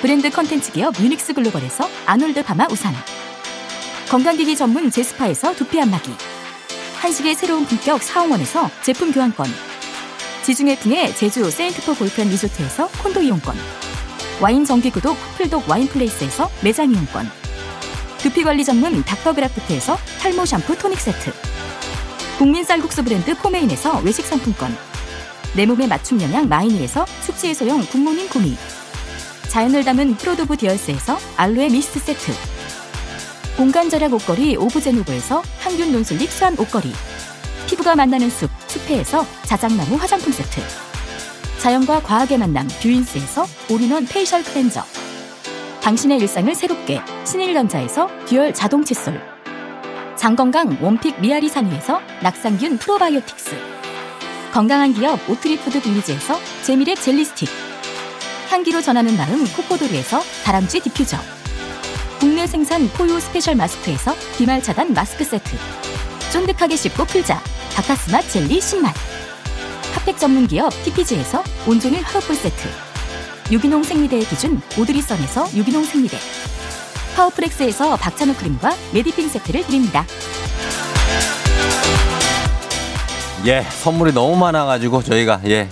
브랜드 0.00 0.30
컨텐츠 0.30 0.72
기업 0.72 0.98
유닉스 0.98 1.34
글로벌에서 1.34 1.88
아놀드 2.06 2.42
파마 2.44 2.66
우산. 2.70 2.94
건강기기 4.08 4.56
전문 4.56 4.90
제스파에서 4.90 5.54
두피 5.54 5.80
안마기. 5.80 6.12
한식의 7.00 7.34
새로운 7.34 7.66
품격 7.66 8.02
사옹원에서 8.02 8.70
제품 8.82 9.10
교환권. 9.10 9.46
지중해 10.42 10.76
풍의 10.78 11.14
제주 11.14 11.48
세인트포 11.50 11.94
골프앤 11.94 12.28
리조트에서 12.28 12.88
콘도 13.02 13.22
이용권 13.22 13.56
와인 14.40 14.64
정기구독 14.64 15.16
풀독 15.36 15.68
와인플레이스에서 15.68 16.50
매장 16.62 16.90
이용권. 16.90 17.30
두피관리 18.18 18.64
전문 18.64 19.02
닥터그라프트에서 19.04 19.96
탈모 20.20 20.44
샴푸 20.46 20.76
토닉 20.76 20.98
세트. 21.00 21.32
국민 22.38 22.64
쌀국수 22.64 23.04
브랜드 23.04 23.36
포메인에서 23.36 24.00
외식 24.00 24.24
상품권. 24.24 24.76
내 25.54 25.66
몸에 25.66 25.86
맞춤 25.86 26.20
영양 26.20 26.48
마이니에서 26.48 27.04
숙취 27.20 27.48
해소용 27.48 27.84
굿모닝 27.86 28.28
구미. 28.28 28.56
자연을 29.48 29.84
담은 29.84 30.16
프로도브 30.16 30.56
디얼스에서 30.56 31.18
알로에 31.36 31.68
미스트 31.68 32.00
세트. 32.00 32.32
공간 33.56 33.90
절약 33.90 34.12
옷걸이 34.14 34.56
오브제노브에서 34.56 35.42
항균 35.60 35.92
non-slip 35.92 36.30
수한 36.30 36.58
옷걸이. 36.58 36.92
피부가 37.66 37.94
만나는 37.94 38.28
숲 38.30 38.50
숲회에서 38.66 39.26
자작나무 39.44 39.96
화장품 39.96 40.32
세트 40.32 40.60
자연과 41.62 42.02
과학의 42.02 42.38
만남 42.38 42.66
뷰인스에서 42.82 43.46
올인원 43.70 44.04
facial 44.06 44.42
클렌저. 44.42 44.82
당신의 45.80 46.18
일상을 46.18 46.52
새롭게 46.56 47.00
신일전자에서 47.24 48.08
듀얼 48.26 48.52
자동 48.52 48.84
칫솔. 48.84 49.22
장건강 50.16 50.78
원픽 50.80 51.20
미아리 51.20 51.48
산유에서 51.48 52.00
낙산균 52.20 52.78
프로바이오틱스. 52.78 53.56
건강한 54.52 54.92
기업 54.92 55.20
오트리푸드 55.30 55.80
빌리지에서 55.82 56.36
재미랩 56.64 57.00
젤리 57.00 57.24
스틱. 57.26 57.48
향기로 58.50 58.82
전하는 58.82 59.16
마음 59.16 59.46
코코도르에서 59.46 60.20
다람쥐 60.42 60.80
디퓨저. 60.80 61.16
국내 62.18 62.44
생산 62.48 62.88
포유 62.88 63.20
스페셜 63.20 63.54
마스크에서 63.54 64.16
비말 64.36 64.60
차단 64.64 64.92
마스크 64.94 65.22
세트. 65.22 65.56
쫀득하게 66.32 66.74
씹고 66.74 67.04
풀자. 67.04 67.40
박카스맛 67.76 68.28
젤리 68.30 68.58
10만 68.58 68.92
핫팩 70.02 70.18
전문 70.18 70.46
기업 70.48 70.70
TPG에서 70.84 71.42
온종일 71.68 72.02
화롯불 72.02 72.34
세트 72.34 72.68
유기농 73.52 73.84
생리대의 73.84 74.24
기준 74.24 74.60
오드리선에서 74.78 75.56
유기농 75.56 75.84
생리대 75.84 76.16
파워프렉스에서 77.14 77.96
박찬호 77.96 78.34
크림과 78.34 78.72
메디핑 78.94 79.28
세트를 79.28 79.64
드립니다. 79.64 80.04
예, 83.46 83.62
선물이 83.62 84.12
너무 84.12 84.36
많아가지고 84.36 85.02
저희가 85.02 85.40
예. 85.46 85.68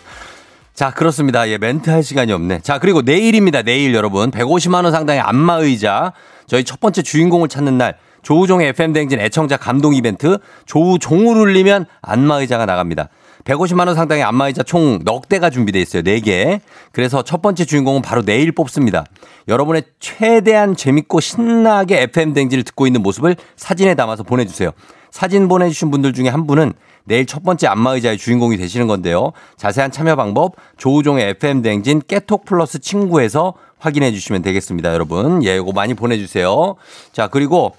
자, 0.72 0.90
그렇습니다. 0.90 1.48
예, 1.48 1.58
멘트 1.58 1.90
할 1.90 2.02
시간이 2.02 2.32
없네. 2.32 2.60
자, 2.60 2.78
그리고 2.78 3.02
내일입니다. 3.02 3.62
내일 3.62 3.94
여러분. 3.94 4.30
150만 4.30 4.84
원 4.84 4.92
상당의 4.92 5.20
안마 5.20 5.56
의자. 5.56 6.12
저희 6.46 6.64
첫 6.64 6.78
번째 6.80 7.02
주인공을 7.02 7.48
찾는 7.48 7.76
날. 7.76 7.96
조우종의 8.22 8.68
FM대행진 8.68 9.20
애청자 9.20 9.56
감동 9.56 9.94
이벤트. 9.94 10.38
조우종을 10.66 11.36
울리면 11.36 11.86
안마 12.02 12.36
의자가 12.40 12.66
나갑니다. 12.66 13.08
150만 13.48 13.86
원 13.86 13.94
상당의 13.94 14.22
안마의자 14.24 14.62
총 14.62 15.00
넉 15.04 15.28
대가 15.28 15.48
준비되어 15.48 15.80
있어요. 15.80 16.02
4개. 16.02 16.60
그래서 16.92 17.22
첫 17.22 17.40
번째 17.40 17.64
주인공은 17.64 18.02
바로 18.02 18.22
내일 18.22 18.52
뽑습니다. 18.52 19.04
여러분의 19.48 19.84
최대한 20.00 20.76
재밌고 20.76 21.20
신나게 21.20 22.02
FM 22.02 22.34
댕지를 22.34 22.64
듣고 22.64 22.86
있는 22.86 23.02
모습을 23.02 23.36
사진에 23.56 23.94
담아서 23.94 24.22
보내주세요. 24.22 24.70
사진 25.10 25.48
보내주신 25.48 25.90
분들 25.90 26.12
중에 26.12 26.28
한 26.28 26.46
분은 26.46 26.74
내일 27.04 27.24
첫 27.24 27.42
번째 27.42 27.68
안마의자의 27.68 28.18
주인공이 28.18 28.58
되시는 28.58 28.86
건데요. 28.86 29.32
자세한 29.56 29.90
참여 29.92 30.16
방법 30.16 30.56
조우종의 30.76 31.30
FM 31.30 31.62
댕진 31.62 32.02
깨톡 32.06 32.44
플러스 32.44 32.78
친구에서 32.78 33.54
확인해 33.78 34.12
주시면 34.12 34.42
되겠습니다. 34.42 34.92
여러분. 34.92 35.42
예, 35.44 35.56
이거 35.56 35.72
많이 35.72 35.94
보내주세요. 35.94 36.76
자, 37.12 37.28
그리고 37.28 37.74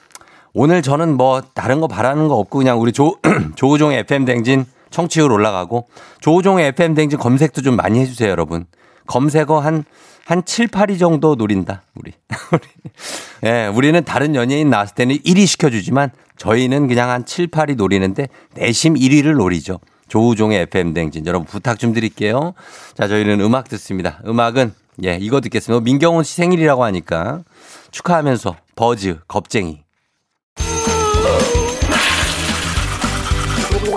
오늘 0.54 0.82
저는 0.82 1.16
뭐 1.16 1.44
다른 1.54 1.80
거 1.80 1.88
바라는 1.88 2.28
거 2.28 2.36
없고 2.38 2.58
그냥 2.58 2.82
우리 2.82 2.92
조, 2.92 3.18
조우종의 3.56 4.00
FM 4.00 4.26
댕진 4.26 4.66
청취율 4.90 5.32
올라가고 5.32 5.90
조우종의 6.22 6.68
FM 6.70 6.96
댕진 6.96 7.20
검색도 7.20 7.62
좀 7.62 7.76
많이 7.76 8.00
해주세요, 8.00 8.30
여러분. 8.30 8.66
검색어 9.08 9.60
한, 9.60 9.86
한 10.26 10.46
7, 10.46 10.68
8위 10.68 11.00
정도 11.00 11.36
노린다, 11.36 11.84
우리. 11.96 12.14
예, 13.44 13.68
우리는 13.68 14.04
다른 14.04 14.36
연예인 14.36 14.70
나왔을 14.70 14.96
때는 14.96 15.18
1위 15.18 15.48
시켜주지만 15.48 16.12
저희는 16.38 16.88
그냥 16.88 17.10
한 17.10 17.26
7, 17.26 17.48
8위 17.48 17.76
노리는데 17.76 18.28
내심 18.56 18.94
1위를 18.96 19.36
노리죠. 19.36 19.80
조우종의 20.08 20.62
FM 20.62 20.94
댕진. 20.94 21.26
여러분 21.26 21.46
부탁 21.46 21.78
좀 21.80 21.94
드릴게요. 21.94 22.54
자, 22.96 23.08
저희는 23.08 23.42
음악 23.42 23.70
듣습니다. 23.70 24.20
음악은, 24.26 24.74
예, 25.04 25.18
이거 25.20 25.40
듣겠습니다. 25.42 25.84
민경훈 25.84 26.24
씨 26.24 26.36
생일이라고 26.36 26.84
하니까 26.84 27.44
축하하면서 27.92 28.56
버즈, 28.76 29.20
겁쟁이. 29.28 29.84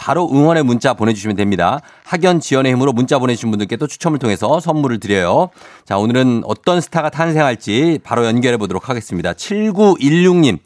바로 0.00 0.30
응원의 0.32 0.62
문자 0.62 0.94
보내주시면 0.94 1.36
됩니다. 1.36 1.82
학연 2.04 2.40
지연의 2.40 2.72
힘으로 2.72 2.94
문자 2.94 3.18
보내주신 3.18 3.50
분들께 3.50 3.76
또 3.76 3.86
추첨을 3.86 4.18
통해서 4.18 4.58
선물을 4.58 4.98
드려요. 4.98 5.50
자, 5.84 5.98
오늘은 5.98 6.40
어떤 6.46 6.80
스타가 6.80 7.10
탄생할지 7.10 7.98
바로 8.02 8.24
연결해 8.24 8.56
보도록 8.56 8.88
하겠습니다. 8.88 9.34
7916님. 9.34 10.58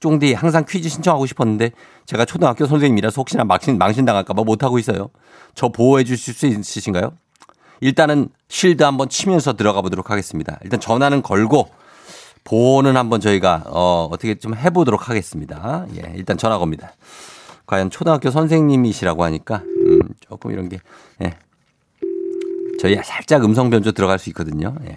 쫑디 0.00 0.32
항상 0.32 0.64
퀴즈 0.66 0.88
신청하고 0.88 1.26
싶었는데 1.26 1.72
제가 2.06 2.24
초등학교 2.24 2.64
선생님이라서 2.66 3.20
혹시나 3.20 3.44
망신, 3.44 3.76
망신당할까봐 3.76 4.42
못하고 4.44 4.78
있어요. 4.78 5.10
저 5.54 5.68
보호해 5.68 6.04
주실 6.04 6.32
수 6.32 6.46
있으신가요? 6.46 7.12
일단은 7.80 8.30
실드 8.48 8.82
한번 8.84 9.10
치면서 9.10 9.52
들어가 9.52 9.82
보도록 9.82 10.10
하겠습니다. 10.10 10.58
일단 10.64 10.80
전화는 10.80 11.20
걸고 11.20 11.68
보호는 12.44 12.96
한번 12.96 13.20
저희가 13.20 13.64
어, 13.66 14.08
어떻게 14.10 14.36
좀 14.36 14.54
해보도록 14.54 15.10
하겠습니다. 15.10 15.84
예, 15.96 16.14
일단 16.16 16.38
전화 16.38 16.56
겁니다. 16.56 16.94
과연 17.68 17.90
초등학교 17.90 18.30
선생님이시라고 18.30 19.22
하니까 19.24 19.62
음, 19.86 20.00
조금 20.20 20.50
이런 20.50 20.68
게 20.70 20.80
예. 21.22 21.34
저희 22.80 22.96
살짝 23.04 23.44
음성 23.44 23.68
변조 23.70 23.92
들어갈 23.92 24.18
수 24.18 24.30
있거든요. 24.30 24.74
예. 24.86 24.96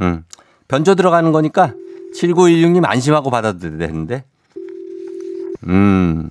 음, 0.00 0.24
변조 0.66 0.94
들어가는 0.96 1.30
거니까 1.30 1.74
7916님 2.16 2.84
안심하고 2.84 3.30
받아도 3.30 3.60
되는데 3.78 4.24
음 5.68 6.28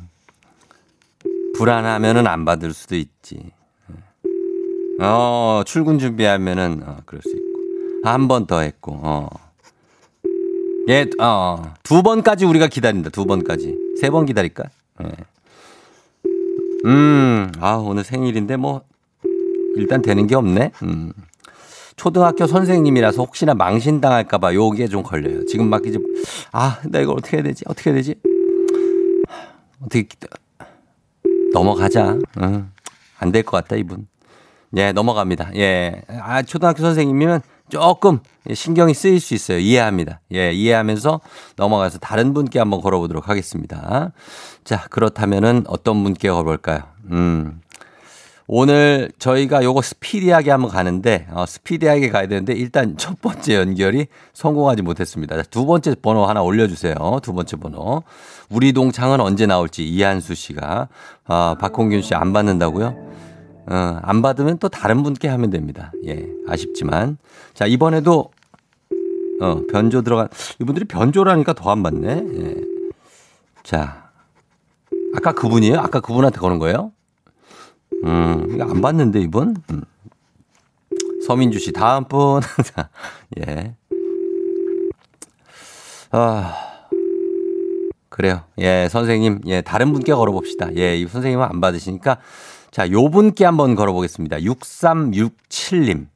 불안하면은 1.56 2.28
안 2.28 2.44
받을 2.44 2.74
수도 2.74 2.96
있지. 2.96 3.52
어 5.00 5.64
출근 5.66 6.00
준비하면은 6.00 6.84
어, 6.86 6.98
그럴 7.06 7.22
수 7.22 7.30
있고 7.30 7.60
한 8.04 8.28
번 8.28 8.46
더 8.46 8.60
했고 8.60 9.00
어. 9.02 9.30
예, 10.90 11.06
어, 11.22 11.74
두 11.84 12.04
번까지 12.04 12.44
우리가 12.46 12.68
기다린다. 12.68 13.10
두 13.12 13.26
번까지. 13.26 13.78
세 14.02 14.10
번 14.10 14.26
기다릴까? 14.26 14.66
예. 15.06 16.32
음, 16.86 17.52
아, 17.60 17.76
오늘 17.76 18.04
생일인데 18.04 18.58
뭐, 18.58 18.82
일단 19.76 20.02
되는 20.02 20.28
게 20.28 20.36
없네. 20.36 20.72
음. 20.84 21.14
초등학교 21.96 22.48
선생님이라서 22.48 23.22
혹시나 23.22 23.54
망신당할까봐 23.54 24.56
요게 24.56 24.88
좀 24.88 25.04
걸려요. 25.04 25.46
지금 25.46 25.70
막 25.70 25.86
이제, 25.86 26.00
아, 26.52 26.80
나 26.86 27.00
이거 27.00 27.14
어떻게 27.14 27.38
해야 27.38 27.44
되지? 27.44 27.64
어떻게 27.68 27.92
해야 27.92 27.98
되지? 27.98 28.16
어떻게, 29.82 30.08
넘어가자. 31.54 32.18
응. 32.42 32.72
안될 33.20 33.44
것 33.44 33.58
같다, 33.58 33.76
이분. 33.76 34.08
예, 34.78 34.92
넘어갑니다. 34.94 35.52
예. 35.56 36.02
아, 36.08 36.42
초등학교 36.42 36.82
선생님이면 36.82 37.42
조금 37.72 38.20
신경이 38.54 38.94
쓰일 38.94 39.20
수 39.20 39.34
있어요. 39.34 39.58
이해합니다. 39.58 40.20
예, 40.34 40.52
이해하면서 40.52 41.22
넘어가서 41.56 42.00
다른 42.00 42.34
분께 42.34 42.60
한번 42.60 42.82
걸어보도록 42.82 43.30
하겠습니다. 43.30 44.12
자, 44.64 44.86
그렇다면은 44.90 45.64
어떤 45.68 46.04
분께 46.04 46.30
걸어볼까요? 46.30 46.82
음. 47.12 47.62
오늘 48.54 49.10
저희가 49.18 49.64
요거 49.64 49.82
스피디하게 49.82 50.52
한번 50.52 50.70
가는데, 50.70 51.26
어, 51.32 51.46
스피디하게 51.46 52.10
가야 52.10 52.28
되는데, 52.28 52.52
일단 52.54 52.98
첫 52.98 53.22
번째 53.22 53.56
연결이 53.56 54.08
성공하지 54.34 54.82
못했습니다. 54.82 55.42
두 55.44 55.66
번째 55.66 55.96
번호 56.02 56.26
하나 56.26 56.42
올려주세요. 56.42 56.96
두 57.24 57.32
번째 57.34 57.56
번호. 57.56 58.04
우리 58.50 58.74
동창은 58.74 59.22
언제 59.22 59.46
나올지 59.46 59.88
이한수 59.88 60.36
씨가, 60.36 60.90
아, 61.28 61.56
박홍균 61.62 62.02
씨 62.02 62.14
안 62.14 62.34
받는다고요? 62.34 63.12
어, 63.72 64.00
안 64.04 64.22
받으면 64.22 64.58
또 64.58 64.68
다른 64.68 65.02
분께 65.02 65.30
하면 65.30 65.50
됩니다. 65.50 65.94
예, 66.06 66.28
아쉽지만. 66.46 67.18
자, 67.54 67.66
이번에도, 67.66 68.30
어, 69.40 69.62
변조 69.72 70.02
들어간, 70.02 70.28
이분들이 70.60 70.86
변조라니까 70.86 71.54
더 71.54 71.72
안 71.72 71.82
받네. 71.82 72.10
예. 72.36 72.56
자, 73.64 74.10
아까 75.16 75.32
그분이에요? 75.32 75.80
아까 75.80 76.02
그분한테 76.02 76.40
거는 76.40 76.60
거예요? 76.60 76.92
음, 78.04 78.48
이거 78.54 78.64
안 78.66 78.82
받는데, 78.82 79.22
이분? 79.22 79.56
음. 79.72 79.84
서민주 81.26 81.58
씨, 81.60 81.72
다음 81.72 82.04
분. 82.06 82.42
예. 83.40 83.76
아, 86.12 86.56
그래요. 88.10 88.42
예, 88.60 88.90
선생님, 88.92 89.42
예, 89.46 89.62
다른 89.62 89.94
분께 89.94 90.14
걸어봅시다. 90.14 90.76
예, 90.76 90.98
이 90.98 91.08
선생님은 91.08 91.46
안 91.46 91.62
받으시니까 91.62 92.18
자, 92.72 92.90
요 92.92 93.10
분께 93.10 93.44
한번 93.44 93.76
걸어보겠습니다. 93.76 94.38
6367님. 94.38 96.08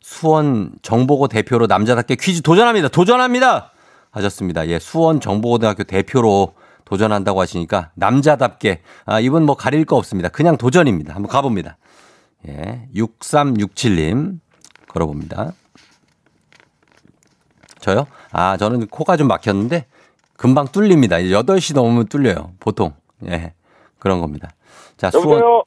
수원 0.00 0.72
정보고 0.82 1.26
대표로 1.26 1.66
남자답게 1.66 2.16
퀴즈 2.16 2.42
도전합니다. 2.42 2.88
도전합니다! 2.88 3.72
하셨습니다. 4.10 4.68
예, 4.68 4.78
수원 4.78 5.20
정보고등학교 5.20 5.84
대표로 5.84 6.54
도전한다고 6.84 7.40
하시니까 7.40 7.90
남자답게, 7.94 8.82
아, 9.04 9.20
이분 9.20 9.44
뭐 9.44 9.56
가릴 9.56 9.84
거 9.84 9.96
없습니다. 9.96 10.28
그냥 10.28 10.56
도전입니다. 10.56 11.14
한번 11.14 11.28
가봅니다. 11.28 11.78
예, 12.46 12.88
6367님. 12.94 14.38
걸어봅니다. 14.88 15.52
저요? 17.80 18.06
아, 18.30 18.56
저는 18.56 18.86
코가 18.86 19.16
좀 19.16 19.28
막혔는데 19.28 19.86
금방 20.36 20.68
뚫립니다. 20.68 21.16
8시 21.16 21.74
넘으면 21.74 22.06
뚫려요. 22.06 22.52
보통. 22.60 22.94
예, 23.26 23.54
그런 23.98 24.20
겁니다. 24.20 24.50
자, 24.96 25.10
수원. 25.10 25.40
여보세요? 25.40 25.64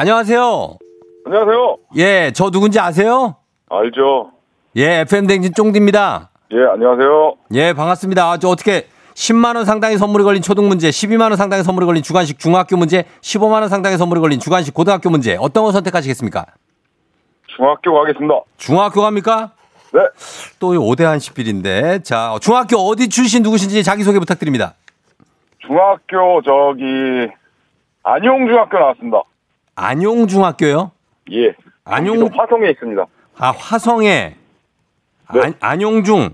안녕하세요. 0.00 0.78
안녕하세요. 1.26 1.76
예, 1.96 2.30
저 2.32 2.50
누군지 2.50 2.78
아세요? 2.78 3.34
알죠? 3.68 4.30
예, 4.76 5.00
FM댕진 5.00 5.54
쫑디입니다. 5.54 6.30
예, 6.52 6.56
안녕하세요. 6.72 7.34
예, 7.54 7.72
반갑습니다. 7.72 8.30
아, 8.30 8.38
저 8.38 8.48
어떻게 8.48 8.86
10만 9.14 9.56
원 9.56 9.64
상당의 9.64 9.98
선물이 9.98 10.22
걸린 10.22 10.40
초등 10.40 10.68
문제, 10.68 10.88
12만 10.88 11.22
원 11.22 11.36
상당의 11.36 11.64
선물이 11.64 11.84
걸린 11.84 12.04
주간식 12.04 12.38
중학교 12.38 12.76
문제, 12.76 13.06
15만 13.22 13.54
원 13.54 13.68
상당의 13.68 13.98
선물이 13.98 14.20
걸린 14.20 14.38
주간식 14.38 14.72
고등학교 14.72 15.10
문제, 15.10 15.36
어떤 15.40 15.64
거 15.64 15.72
선택하시겠습니까? 15.72 16.46
중학교 17.48 17.92
가겠습니다. 17.92 18.34
중학교 18.56 19.00
갑니까? 19.02 19.50
네. 19.92 20.00
또 20.60 20.74
5대1 20.74 21.16
10빌인데. 21.16 22.04
자, 22.04 22.36
중학교 22.40 22.76
어디 22.76 23.08
출신 23.08 23.42
누구신지 23.42 23.82
자기소개 23.82 24.20
부탁드립니다. 24.20 24.74
중학교 25.66 26.40
저기 26.42 27.32
안용중학교 28.04 28.78
나왔습니다. 28.78 29.22
안용중학교요? 29.78 30.90
예. 31.32 31.54
안용- 31.84 32.28
화성에 32.36 32.70
있습니다. 32.70 33.06
아, 33.38 33.50
화성에. 33.50 34.34
네. 35.34 35.40
안, 35.40 35.54
안용중. 35.60 36.30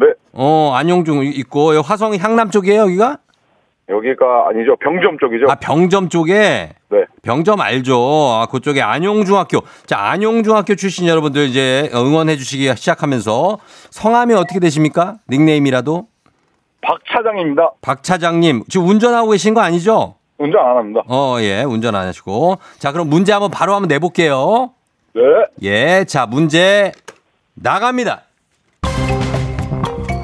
네. 0.00 0.06
어, 0.32 0.72
안용중 0.74 1.24
있고, 1.24 1.74
여기 1.74 1.86
화성 1.86 2.14
향남 2.16 2.50
쪽이에요, 2.50 2.82
여기가? 2.82 3.18
여기가 3.88 4.48
아니죠. 4.48 4.76
병점 4.76 5.18
쪽이죠. 5.18 5.46
아, 5.50 5.54
병점 5.56 6.08
쪽에? 6.08 6.70
네. 6.90 7.04
병점 7.22 7.60
알죠. 7.60 7.96
아, 8.32 8.46
그쪽에 8.46 8.80
안용중학교. 8.82 9.60
자, 9.86 9.98
안용중학교 9.98 10.74
출신 10.74 11.06
여러분들 11.06 11.46
이제 11.48 11.90
응원해 11.94 12.36
주시기 12.36 12.74
시작하면서 12.76 13.58
성함이 13.90 14.34
어떻게 14.34 14.58
되십니까? 14.60 15.16
닉네임이라도? 15.28 16.06
박 16.80 16.98
차장입니다. 17.10 17.72
박 17.82 18.02
차장님. 18.02 18.64
지금 18.68 18.88
운전하고 18.88 19.30
계신 19.30 19.54
거 19.54 19.60
아니죠? 19.60 20.16
운전 20.38 20.60
안 20.60 20.76
합니다. 20.76 21.02
어, 21.08 21.36
예, 21.40 21.62
운전 21.62 21.94
안 21.94 22.06
하시고. 22.08 22.58
자, 22.78 22.92
그럼 22.92 23.08
문제 23.08 23.32
한번 23.32 23.50
바로 23.50 23.74
한번 23.74 23.88
내볼게요. 23.88 24.72
네. 25.14 25.22
예, 25.62 26.04
자, 26.04 26.26
문제 26.26 26.92
나갑니다. 27.54 28.22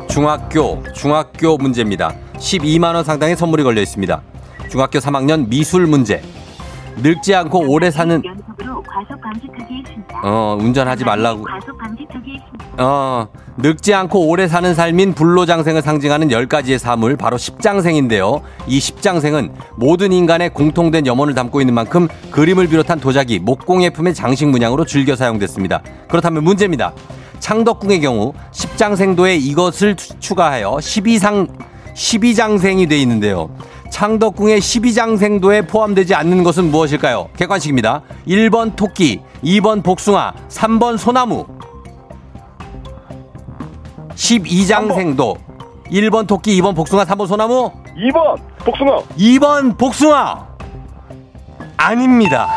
중학교, 0.09 0.83
중학교 0.93 1.57
문제입니다. 1.57 2.13
12만원 2.35 3.05
상당의 3.05 3.37
선물이 3.37 3.63
걸려 3.63 3.81
있습니다. 3.81 4.21
중학교 4.69 4.99
3학년 4.99 5.49
미술 5.49 5.87
문제. 5.87 6.21
늙지 6.97 7.35
않고 7.35 7.71
오래 7.71 7.91
사는. 7.91 8.21
어, 10.25 10.57
운전하지 10.61 11.05
말라고. 11.05 11.47
어, 12.79 13.29
늙지 13.63 13.93
않고 13.93 14.27
오래 14.29 14.49
사는 14.49 14.75
삶인 14.75 15.13
불로장생을 15.15 15.83
상징하는 15.83 16.29
10가지의 16.29 16.79
사물, 16.79 17.17
바로 17.17 17.37
십장생인데요. 17.37 18.41
이 18.67 18.81
십장생은 18.81 19.53
모든 19.77 20.13
인간의 20.13 20.55
공통된 20.55 21.07
염원을 21.07 21.35
담고 21.35 21.61
있는 21.61 21.75
만큼 21.75 22.09
그림을 22.31 22.69
비롯한 22.69 23.01
도자기, 23.01 23.39
목공예품의 23.39 24.15
장식 24.15 24.49
문양으로 24.49 24.87
즐겨 24.87 25.15
사용됐습니다. 25.15 25.83
그렇다면 26.09 26.43
문제입니다. 26.45 26.95
창덕궁의 27.41 28.01
경우 28.01 28.33
십장생도에 28.53 29.37
이것을 29.37 29.97
추- 29.97 30.19
추가하여 30.19 30.77
12상, 30.77 31.49
12장생이 31.95 32.89
돼 32.89 32.99
있는데요. 33.01 33.51
창덕궁의 33.91 34.61
12장생도에 34.61 35.69
포함되지 35.69 36.15
않는 36.15 36.45
것은 36.45 36.71
무엇일까요? 36.71 37.29
객관식입니다. 37.37 38.03
1번 38.27 38.77
토끼, 38.77 39.21
2번 39.45 39.83
복숭아, 39.83 40.33
3번 40.49 40.97
소나무. 40.97 41.45
12장생도. 44.21 45.37
1번 45.87 46.27
토끼, 46.27 46.61
2번 46.61 46.77
복숭아, 46.77 47.05
3번 47.05 47.27
소나무. 47.27 47.73
2번 47.97 48.37
복숭아. 48.59 48.99
2번 49.17 49.79
복숭아. 49.79 50.49
아닙니다. 51.77 52.49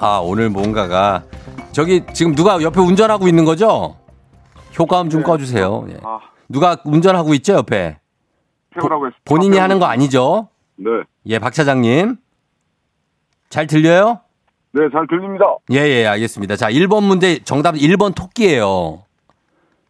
아, 0.00 0.20
오늘 0.22 0.50
뭔가가 0.50 1.22
저기 1.72 2.02
지금 2.12 2.34
누가 2.34 2.60
옆에 2.60 2.80
운전하고 2.80 3.28
있는 3.28 3.44
거죠? 3.44 3.96
효과음 4.78 5.08
좀 5.08 5.22
꺼주세요. 5.22 5.86
예. 5.90 5.96
아, 6.02 6.18
누가 6.48 6.76
운전하고 6.84 7.34
있죠, 7.34 7.54
옆에? 7.54 7.98
했습니다. 8.74 8.96
본인이 9.24 9.58
하는 9.58 9.78
거 9.78 9.86
아니죠? 9.86 10.48
네. 10.76 10.90
예, 11.26 11.38
박 11.38 11.52
차장님. 11.52 12.16
잘 13.48 13.66
들려요? 13.66 14.20
네, 14.72 14.82
잘 14.92 15.06
들립니다. 15.08 15.46
예, 15.72 15.76
예, 15.78 16.06
알겠습니다. 16.06 16.56
자, 16.56 16.70
1번 16.70 17.04
문제 17.04 17.38
정답은 17.42 17.80
1번 17.80 18.14
토끼예요. 18.14 19.04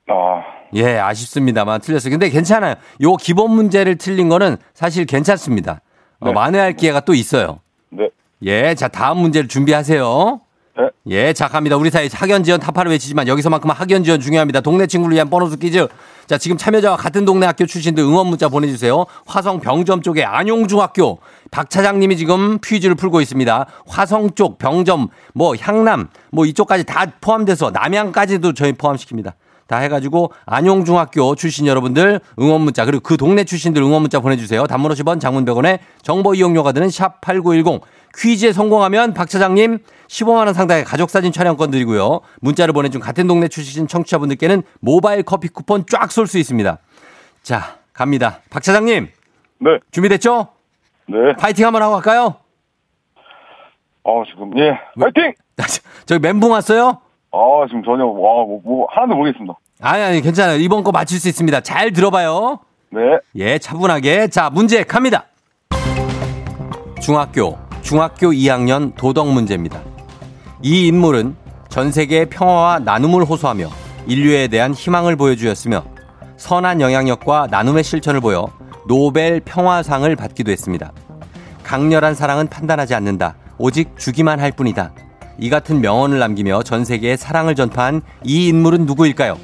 아, 0.09 0.43
예, 0.75 0.99
아쉽습니다만 0.99 1.81
틀렸어요. 1.81 2.11
근데 2.11 2.29
괜찮아요. 2.31 2.75
요 3.03 3.17
기본 3.17 3.53
문제를 3.53 3.97
틀린 3.97 4.29
거는 4.29 4.57
사실 4.75 5.05
괜찮습니다. 5.05 5.81
어, 6.21 6.27
네. 6.27 6.33
만회할 6.33 6.75
기회가 6.75 7.01
또 7.01 7.15
있어요. 7.15 7.61
네. 7.91 8.11
예, 8.43 8.75
자, 8.75 8.89
다음 8.89 9.19
문제를 9.19 9.49
준비하세요. 9.49 10.41
네. 10.79 10.89
예, 11.09 11.33
자, 11.33 11.49
갑니다. 11.49 11.77
우리 11.77 11.91
사이 11.91 12.09
학연 12.13 12.45
지원 12.45 12.61
타파를 12.61 12.91
외치지만 12.93 13.27
여기서만큼 13.27 13.71
학연 13.71 14.05
지원 14.05 14.21
중요합니다. 14.21 14.61
동네 14.61 14.87
친구를 14.87 15.15
위한 15.15 15.29
보너스 15.29 15.57
퀴즈. 15.57 15.89
자, 16.27 16.39
지금 16.39 16.57
참여자와 16.57 16.97
같은 16.97 17.25
동네 17.25 17.47
학교 17.47 17.67
출신들 17.67 18.05
응원 18.05 18.27
문자 18.27 18.49
보내주세요. 18.49 19.07
화성 19.27 19.61
병점 19.61 20.03
쪽에 20.03 20.25
안용중학교 20.25 21.19
박 21.51 21.71
차장님이 21.71 22.17
지금 22.17 22.59
퀴즈를 22.63 22.95
풀고 22.95 23.21
있습니다. 23.23 23.67
화성 23.87 24.35
쪽 24.35 24.59
병점 24.59 25.09
뭐 25.35 25.57
향남 25.59 26.09
뭐 26.31 26.45
이쪽까지 26.45 26.85
다 26.85 27.07
포함돼서 27.21 27.71
남양까지도 27.71 28.53
저희 28.53 28.73
포함시킵니다. 28.73 29.33
다 29.69 29.77
해가지고 29.79 30.33
안용중학교 30.47 31.35
출신 31.35 31.67
여러분들 31.67 32.21
응원 32.41 32.63
문자 32.63 32.85
그리고 32.87 33.03
그 33.03 33.17
동네 33.19 33.45
출신들 33.45 33.83
응원 33.83 34.01
문자 34.01 34.19
보내주세요. 34.19 34.67
단문 34.67 34.91
50원 34.93 35.21
장문 35.21 35.45
100원에 35.45 35.79
정보 36.03 36.35
이용료가 36.35 36.73
드는 36.73 36.89
샵 36.89 37.21
8910 37.21 37.83
퀴즈에 38.17 38.53
성공하면 38.53 39.13
박 39.13 39.29
차장님 39.29 39.79
15만 40.09 40.47
원 40.47 40.55
상당의 40.55 40.85
가족사진 40.85 41.31
촬영권 41.33 41.71
드리고요. 41.71 42.21
문자를 42.41 42.73
보내준 42.73 43.01
같은 43.01 43.27
동네 43.27 43.47
출신 43.49 43.87
청취자분들께는 43.87 44.63
모바일 44.81 45.23
커피 45.23 45.49
쿠폰 45.49 45.85
쫙 45.87 46.11
쏠 46.11 46.27
수 46.27 46.39
있습니다. 46.39 46.79
자 47.43 47.77
갑니다. 47.93 48.41
박 48.49 48.63
차장님 48.63 49.09
네. 49.61 49.71
준비됐죠? 49.93 50.49
네. 51.09 51.35
파이팅 51.39 51.67
한번 51.67 51.83
하고 51.83 51.95
갈까요? 51.95 52.37
아, 54.05 54.11
지금 54.31 54.59
예. 54.59 54.79
파이팅! 54.99 55.35
저기 56.07 56.21
멘붕 56.21 56.51
왔어요? 56.53 57.01
아, 57.31 57.67
지금 57.69 57.83
전혀 57.85 58.05
와, 58.05 58.45
뭐, 58.45 58.61
뭐 58.65 58.87
하나도 58.91 59.17
모르겠습니다. 59.17 59.55
아니 59.81 60.03
아니 60.03 60.21
괜찮아요. 60.21 60.59
이번 60.59 60.83
거 60.83 60.91
맞출 60.91 61.19
수 61.19 61.29
있습니다. 61.29 61.61
잘 61.61 61.93
들어봐요. 61.93 62.59
네. 62.91 63.01
예, 63.37 63.59
차분하게. 63.59 64.29
자, 64.29 64.51
문제 64.51 64.83
갑니다. 64.83 65.27
중학교, 67.01 67.57
중학교 67.83 68.29
2학년 68.31 68.95
도덕 68.97 69.29
문제입니다. 69.29 69.81
이 70.63 70.89
인물은 70.89 71.37
전 71.69 71.93
세계의 71.93 72.27
평화와 72.27 72.81
나눔을 72.81 73.25
호소하며 73.25 73.69
인류에 74.07 74.49
대한 74.49 74.73
희망을 74.73 75.17
보여주었으며 75.17 75.85
선한 76.37 76.81
영향력과 76.81 77.49
나눔의 77.51 77.85
실천을 77.85 78.21
보여 78.21 78.49
노벨 78.87 79.41
평화상을 79.41 80.15
받기도 80.17 80.51
했습니다. 80.51 80.93
강렬한 81.63 82.15
사랑은 82.15 82.49
판단하지 82.49 82.95
않는다. 82.95 83.37
오직 83.59 83.97
주기만 83.99 84.41
할 84.41 84.51
뿐이다. 84.53 84.93
이 85.39 85.51
같은 85.51 85.81
명언을 85.81 86.19
남기며 86.19 86.63
전 86.65 86.85
세계에 86.85 87.17
사랑을 87.17 87.55
전파한 87.55 88.03
이 88.25 88.49
인물은 88.49 88.87
누구일까요? 88.87 89.39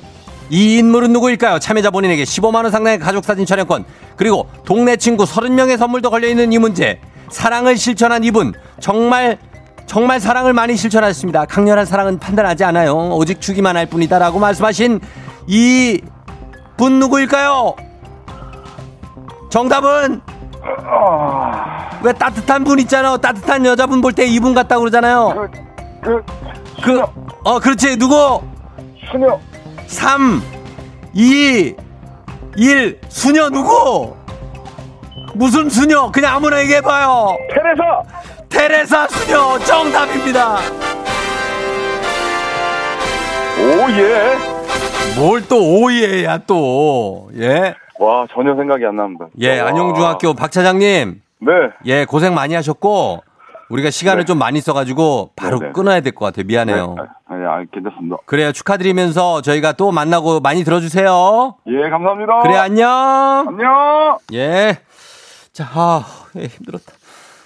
이 0.51 0.79
인물은 0.79 1.13
누구일까요? 1.13 1.59
참여자 1.59 1.91
본인에게 1.91 2.25
15만원 2.25 2.71
상당의 2.71 2.99
가족사진 2.99 3.47
촬영권, 3.47 3.85
그리고 4.17 4.49
동네 4.65 4.97
친구 4.97 5.25
30명의 5.25 5.79
선물도 5.79 6.11
걸려있는 6.11 6.53
이 6.53 6.59
문제. 6.59 7.01
사랑을 7.31 7.77
실천한 7.77 8.25
이분, 8.25 8.53
정말, 8.81 9.39
정말 9.87 10.21
사랑을 10.21 10.53
많이 10.53 10.77
실천하셨습니다. 10.77 11.47
강렬한 11.47 11.87
사랑은 11.87 12.19
판단하지 12.19 12.65
않아요. 12.65 12.95
오직 13.13 13.41
주기만 13.41 13.77
할 13.77 13.87
뿐이다. 13.87 14.19
라고 14.19 14.39
말씀하신 14.39 15.01
이 15.47 16.01
분 16.77 16.99
누구일까요? 16.99 17.77
정답은 19.49 20.21
아, 20.85 21.89
왜 22.03 22.13
따뜻한 22.13 22.65
분 22.65 22.81
있잖아요. 22.81 23.17
따뜻한 23.19 23.65
여자분 23.65 24.01
볼 24.01 24.13
때 24.13 24.27
이분 24.27 24.55
같다고 24.55 24.81
그러잖아요. 24.81 25.49
그, 26.05 26.23
그, 26.83 27.01
어, 27.45 27.59
그렇지. 27.59 27.97
누구? 27.97 28.43
수녀. 29.11 29.39
3, 29.87 30.43
2, 31.15 31.75
1. 32.57 33.01
수녀 33.09 33.49
누구? 33.49 34.15
무슨 35.35 35.69
수녀? 35.71 36.11
그냥 36.13 36.37
아무나 36.37 36.61
얘기해봐요. 36.61 37.37
테레사! 37.53 38.03
테레사 38.49 39.09
수녀 39.09 39.59
정답입니다. 39.61 40.57
오, 43.59 43.91
예. 43.91 44.37
뭘 45.19 45.41
또 45.49 45.81
오예야 45.81 46.39
또. 46.47 47.31
예. 47.39 47.75
와, 47.99 48.27
전혀 48.33 48.55
생각이 48.57 48.85
안 48.85 48.97
납니다. 48.97 49.27
예, 49.41 49.61
와. 49.61 49.69
안용중학교 49.69 50.35
박 50.35 50.51
차장님. 50.51 51.21
네. 51.41 51.53
예, 51.87 52.05
고생 52.05 52.35
많이 52.35 52.55
하셨고 52.55 53.23
우리가 53.75 53.91
시간을 53.91 54.21
네. 54.23 54.25
좀 54.25 54.39
많이 54.39 54.61
써가지고 54.61 55.31
바로 55.35 55.59
네, 55.59 55.67
네. 55.67 55.73
끊어야 55.73 56.01
될 56.01 56.13
것 56.15 56.27
같아요. 56.27 56.47
미안해요. 56.47 56.95
네. 56.97 57.03
아니, 57.27 57.45
아니, 57.45 57.71
괜찮습니다. 57.73 58.19
그래요. 58.25 58.53
축하드리면서 58.53 59.43
저희가 59.43 59.73
또 59.73 59.91
만나고 59.91 60.39
많이 60.39 60.63
들어주세요. 60.63 61.57
예, 61.67 61.91
감사합니다. 61.91 62.41
그래, 62.43 62.55
안녕. 62.57 62.89
안녕! 63.49 64.19
예. 64.33 64.79
자, 65.53 65.69
아, 65.75 66.05
예, 66.37 66.45
힘들었다. 66.45 66.93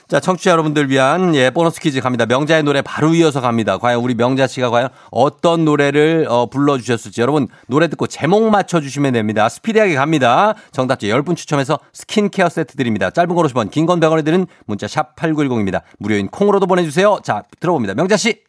자, 0.08 0.20
청취자 0.20 0.52
여러분들 0.52 0.88
위한 0.88 1.34
예, 1.34 1.50
보너스 1.50 1.78
퀴즈 1.82 2.00
갑니다. 2.00 2.24
명자의 2.24 2.62
노래 2.62 2.80
바로 2.80 3.12
이어서 3.12 3.42
갑니다. 3.42 3.76
과연 3.76 4.00
우리 4.00 4.14
명자 4.14 4.46
씨가 4.46 4.70
과연 4.70 4.88
어떤 5.10 5.66
노래를 5.66 6.24
어, 6.30 6.46
불러주셨을지 6.46 7.20
여러분 7.20 7.46
노래 7.66 7.88
듣고 7.88 8.06
제목 8.06 8.48
맞춰주시면 8.48 9.12
됩니다. 9.12 9.50
스피디하게 9.50 9.96
갑니다. 9.96 10.54
정답자 10.72 11.06
10분 11.08 11.36
추첨해서 11.36 11.78
스킨케어 11.92 12.48
세트 12.48 12.76
드립니다. 12.76 13.10
짧은 13.10 13.34
거 13.34 13.42
50원, 13.42 13.70
긴 13.70 13.84
건 13.84 14.00
100원에 14.00 14.24
드는 14.24 14.46
문자 14.64 14.88
샵 14.88 15.14
8910입니다. 15.16 15.82
무료인 15.98 16.28
콩으로도 16.28 16.66
보내주세요. 16.66 17.18
자, 17.22 17.42
들어봅니다. 17.60 17.92
명자 17.94 18.16
씨. 18.16 18.42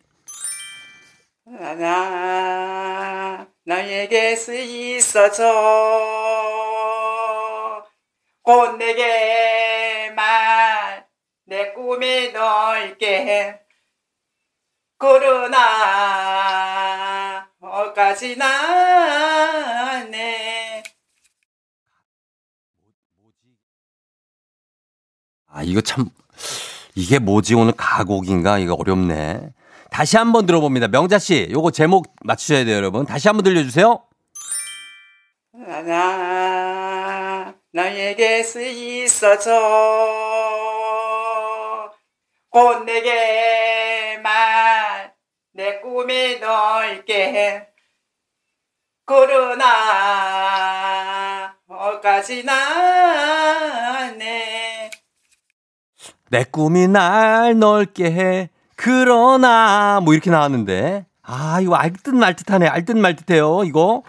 나 1.45 3.45
나에게 3.65 4.35
수 4.37 4.55
있어줘 4.55 5.43
곧 8.43 8.77
내게만 8.77 9.98
내 11.49 11.73
꿈이 11.73 12.31
넓게 12.31 13.59
그러나 14.97 15.57
어까 17.59 17.89
어까지 17.89 18.37
나 18.37 20.03
네 20.11 20.83
아, 25.51 25.63
이거 25.63 25.81
참, 25.81 26.11
이게 26.93 27.17
뭐지? 27.17 27.55
오늘 27.55 27.73
가곡인가? 27.73 28.59
이거 28.59 28.75
어렵네. 28.75 29.49
다시 29.89 30.15
한번 30.17 30.45
들어봅니다. 30.45 30.89
명자 30.89 31.17
씨, 31.17 31.47
요거 31.49 31.71
제목 31.71 32.13
맞추셔야 32.23 32.65
돼요, 32.65 32.75
여러분. 32.75 33.07
다시 33.07 33.27
한번 33.27 33.43
들려주세요. 33.43 34.03
나 35.53 37.55
나에게 37.71 38.43
있어줘 39.03 39.51
곧 42.49 42.83
내게만 42.83 44.23
내 45.53 45.79
꿈이 45.79 46.39
넓게 46.39 47.67
그러나 49.05 49.65
어까지 51.67 52.43
나네 52.43 53.39
내 56.29 56.43
꿈이 56.43 56.87
날 56.87 57.57
넓게 57.57 58.11
해. 58.11 58.49
그러나, 58.75 59.99
뭐 60.03 60.13
이렇게 60.13 60.29
나왔는데. 60.29 61.05
아, 61.23 61.59
이거 61.61 61.75
알듯 61.75 62.13
말듯하네. 62.13 62.67
알듯 62.67 62.97
말듯해요, 62.97 63.63
이거. 63.65 64.03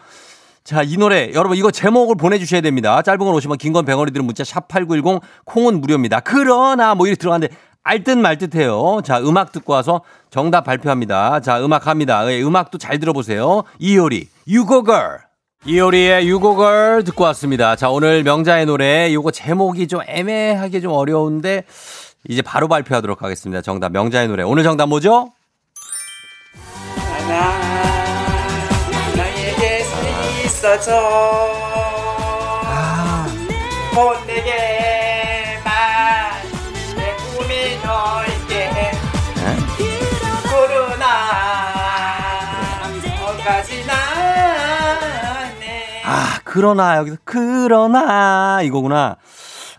자, 0.62 0.82
이 0.82 0.96
노래. 0.96 1.32
여러분, 1.32 1.56
이거 1.56 1.70
제목을 1.70 2.16
보내주셔야 2.16 2.60
됩니다. 2.60 3.02
짧은 3.02 3.18
건 3.18 3.34
오시면 3.34 3.56
긴건 3.58 3.84
100원이 3.86 4.12
드는 4.12 4.26
문자 4.26 4.44
샵 4.44 4.68
8910 4.68 5.20
콩은 5.44 5.80
무료입니다. 5.80 6.20
그러나, 6.20 6.94
뭐 6.94 7.06
이렇게 7.06 7.18
들어가는데 7.18 7.54
알듯 7.82 8.18
말듯해요. 8.18 9.00
자, 9.04 9.20
음악 9.20 9.52
듣고 9.52 9.72
와서 9.72 10.02
정답 10.30 10.64
발표합니다. 10.64 11.40
자, 11.40 11.64
음악 11.64 11.86
합니다. 11.86 12.30
예, 12.30 12.42
음악도 12.42 12.78
잘 12.78 12.98
들어보세요. 12.98 13.62
이효리, 13.78 14.28
유고걸. 14.46 15.20
이효리의 15.66 16.28
유고걸 16.28 17.04
듣고 17.04 17.24
왔습니다. 17.24 17.76
자, 17.76 17.90
오늘 17.90 18.22
명자의 18.22 18.66
노래, 18.66 19.12
요거 19.12 19.30
제목이 19.30 19.88
좀 19.88 20.00
애매하게 20.06 20.80
좀 20.80 20.92
어려운데, 20.92 21.64
이제 22.28 22.42
바로 22.42 22.68
발표하도록 22.68 23.22
하겠습니다. 23.22 23.62
정답, 23.62 23.92
명자의 23.92 24.28
노래. 24.28 24.42
오늘 24.42 24.62
정답 24.62 24.88
뭐죠? 24.88 25.32
나 27.28 27.60
나에게 29.16 29.84
있어줘 30.44 30.90
곧 33.94 34.26
내게 34.26 34.59
그러나, 46.52 46.96
여기서, 46.96 47.16
그러나, 47.22 48.60
이거구나. 48.62 49.18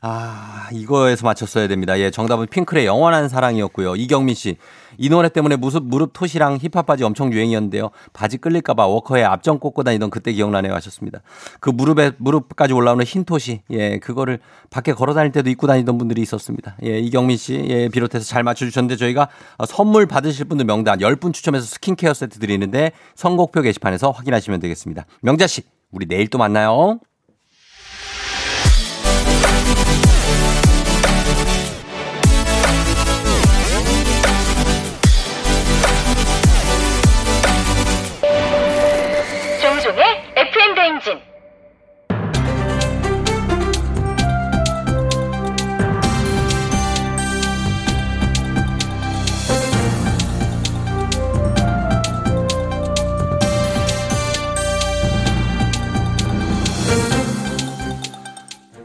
아, 0.02 0.70
이거에서 0.72 1.26
맞췄어야 1.26 1.68
됩니다. 1.68 2.00
예, 2.00 2.10
정답은 2.12 2.48
핑클의 2.48 2.86
영원한 2.86 3.28
사랑이었고요. 3.28 3.98
이경민 3.98 4.34
씨. 4.36 4.56
이 4.98 5.10
노래 5.10 5.28
때문에 5.28 5.58
무릎, 5.58 5.84
무릎 5.84 6.12
토시랑 6.14 6.60
힙합 6.62 6.86
바지 6.86 7.04
엄청 7.04 7.34
유행이었는데요. 7.34 7.92
바지 8.14 8.38
끌릴까봐 8.38 8.86
워커에 8.88 9.22
앞정 9.22 9.60
꽂고 9.60 9.84
다니던 9.84 10.10
그때 10.12 10.32
기억나네요 10.32 10.74
하셨습니다. 10.76 11.20
그 11.60 11.70
무릎에, 11.70 12.14
무릎까지 12.18 12.72
올라오는 12.72 13.04
흰 13.04 13.26
토시. 13.26 13.64
예, 13.70 14.00
그거를 14.00 14.40
밖에 14.70 14.94
걸어 14.94 15.14
다닐 15.14 15.34
때도 15.34 15.50
입고 15.50 15.68
다니던 15.68 15.98
분들이 15.98 16.22
있었습니다. 16.22 16.78
예, 16.86 17.00
이경민 17.00 17.36
씨. 17.36 17.66
예, 17.68 17.90
비롯해서 17.90 18.24
잘 18.24 18.44
맞춰주셨는데 18.44 18.96
저희가 18.96 19.28
어, 19.58 19.66
선물 19.66 20.06
받으실 20.06 20.46
분들 20.46 20.66
명단 20.66 21.00
10분 21.00 21.34
추첨해서 21.34 21.66
스킨케어 21.66 22.14
세트 22.14 22.40
드리는데 22.40 22.94
선곡표 23.16 23.62
게시판에서 23.62 24.12
확인하시면 24.12 24.62
되겠습니다. 24.62 25.06
명자 25.22 25.48
씨, 25.48 25.64
우리 25.92 26.06
내일 26.06 26.28
또 26.30 26.38
만나요. 26.38 27.00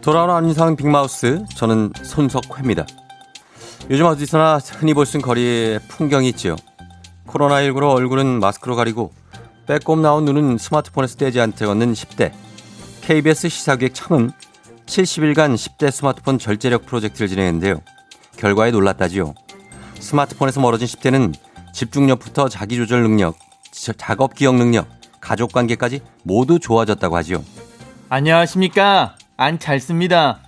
돌아오는 0.07 0.33
안윤상 0.37 0.77
빅마우스 0.77 1.45
저는 1.57 1.91
손석회입니다. 2.05 2.87
요즘 3.91 4.05
어디서나 4.07 4.59
흔히 4.59 4.95
볼 4.95 5.05
수 5.05 5.17
있는 5.17 5.27
거리에 5.27 5.81
풍경이 5.89 6.29
있지요. 6.29 6.55
코로나19로 7.27 7.91
얼굴은 7.91 8.39
마스크로 8.39 8.77
가리고 8.77 9.13
빼꼼 9.67 10.03
나온 10.03 10.25
눈은 10.25 10.59
스마트폰에서 10.59 11.17
떼지 11.17 11.41
않게 11.41 11.67
걷는 11.67 11.93
10대. 11.95 12.31
KBS 13.03 13.49
시사기획 13.49 13.95
청은 13.97 14.31
70일간 14.87 15.57
10대 15.57 15.91
스마트폰 15.91 16.39
절제력 16.39 16.87
프로젝트를 16.87 17.27
진행했는데요. 17.27 17.81
결과에 18.37 18.71
놀랐다지요. 18.71 19.35
스마트폰에서 19.99 20.61
멀어진 20.61 20.87
10대는 20.87 21.35
집중력부터 21.73 22.49
자기조절 22.49 23.03
능력, 23.03 23.37
저- 23.73 23.93
작업 23.93 24.37
기억 24.37 24.55
능력, 24.55 24.87
가족 25.21 25.51
관계까지 25.51 25.99
모두 26.23 26.61
좋아졌다고 26.61 27.17
하지요. 27.17 27.45
안녕하십니까. 28.09 29.17
안잘 29.37 29.81
씁니다. 29.81 30.41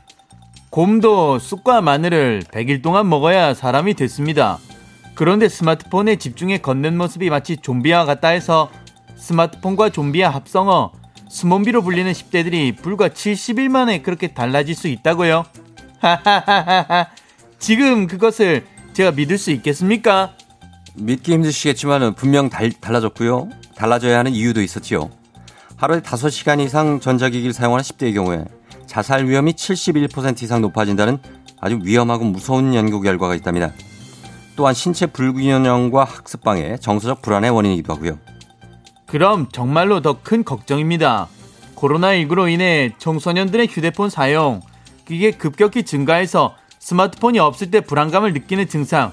곰도 0.71 1.39
쑥과 1.39 1.81
마늘을 1.81 2.43
100일 2.53 2.83
동안 2.83 3.09
먹어야 3.09 3.55
사람이 3.55 3.95
됐습니다. 3.95 4.59
그런데 5.15 5.49
스마트폰에 5.49 6.17
집중해 6.17 6.59
걷는 6.59 6.97
모습이 6.97 7.31
마치 7.31 7.57
좀비와 7.57 8.05
같다 8.05 8.29
해서 8.29 8.71
스마트폰과 9.17 9.91
좀비의 9.91 10.29
합성어 10.29 10.93
수몬비로 11.29 11.83
불리는 11.83 12.11
10대들이 12.11 12.77
불과 12.77 13.09
70일 13.09 13.69
만에 13.69 14.01
그렇게 14.01 14.29
달라질 14.29 14.75
수 14.75 14.89
있다고요? 14.89 15.45
하하하하하. 16.01 17.09
지금 17.59 18.07
그것을 18.07 18.65
제가 18.93 19.11
믿을 19.11 19.37
수 19.37 19.51
있겠습니까? 19.51 20.33
믿기 20.95 21.33
힘드시겠지만 21.33 22.15
분명 22.15 22.49
달, 22.49 22.71
달라졌고요. 22.73 23.49
달라져야 23.75 24.19
하는 24.19 24.33
이유도 24.33 24.63
있었지요. 24.63 25.11
하루에 25.77 26.01
5시간 26.01 26.61
이상 26.61 26.99
전자기기를 27.01 27.53
사용하는 27.53 27.83
10대의 27.83 28.15
경우에 28.15 28.45
자살 28.89 29.27
위험이 29.27 29.53
71% 29.53 30.43
이상 30.43 30.61
높아진다는 30.63 31.19
아주 31.61 31.79
위험하고 31.83 32.25
무서운 32.25 32.75
연구 32.75 33.01
결과가 33.01 33.37
있답니다. 33.37 33.73
또한 34.57 34.75
신체 34.75 35.07
불균형과 35.07 36.03
학습 36.03 36.43
방해, 36.43 36.77
정서적 36.79 37.23
불안의 37.23 37.51
원인이기도 37.51 37.93
하고요. 37.95 38.19
그럼 39.07 39.47
정말로 39.53 40.01
더 40.01 40.19
큰 40.23 40.43
걱정입니다. 40.43 41.29
코로나19로 41.77 42.51
인해 42.51 42.93
청소년들의 42.99 43.69
휴대폰 43.69 44.11
사용, 44.11 44.61
이게 45.09 45.31
급격히 45.31 45.85
증가해서 45.85 46.57
스마트폰이 46.81 47.39
없을 47.39 47.71
때 47.71 47.81
불안감을 47.81 48.33
느끼는 48.33 48.69
증상, 48.69 49.13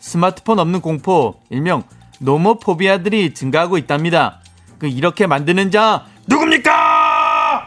스마트폰 0.00 0.58
없는 0.58 0.80
공포, 0.80 1.34
일명 1.50 1.82
노모포비아들이 2.20 3.34
증가하고 3.34 3.78
있답니다. 3.78 4.40
그 4.78 4.86
이렇게 4.86 5.26
만드는 5.26 5.70
자 5.70 6.06
누굽니까? 6.28 7.13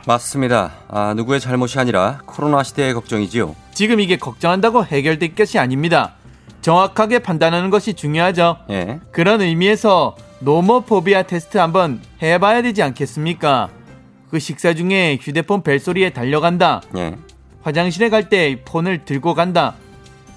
맞습니다. 0.08 0.72
아, 0.88 1.14
누구의 1.16 1.42
잘못이 1.42 1.78
아니라 1.80 2.22
코로나 2.26 2.64
시대의 2.64 2.94
걱정이지요. 2.94 3.56
지금 3.74 4.00
이게 4.00 4.16
걱정한다고 4.16 4.86
해결될 4.86 5.36
것이 5.36 5.60
아닙니다. 5.60 6.14
정확하게 6.62 7.20
판단하는 7.20 7.70
것이 7.70 7.94
중요하죠. 7.94 8.58
예. 8.70 9.00
그런 9.12 9.42
의미에서 9.42 10.16
노모포비아 10.40 11.24
테스트 11.24 11.58
한번 11.58 12.02
해봐야 12.22 12.62
되지 12.62 12.82
않겠습니까? 12.84 13.70
그 14.32 14.40
식사 14.40 14.74
중에 14.74 15.18
휴대폰 15.22 15.62
벨소리에 15.62 16.12
달려간다. 16.12 16.82
예. 16.96 17.18
화장실에 17.62 18.10
갈 18.10 18.30
때 18.30 18.62
폰을 18.64 19.04
들고 19.04 19.34
간다. 19.34 19.76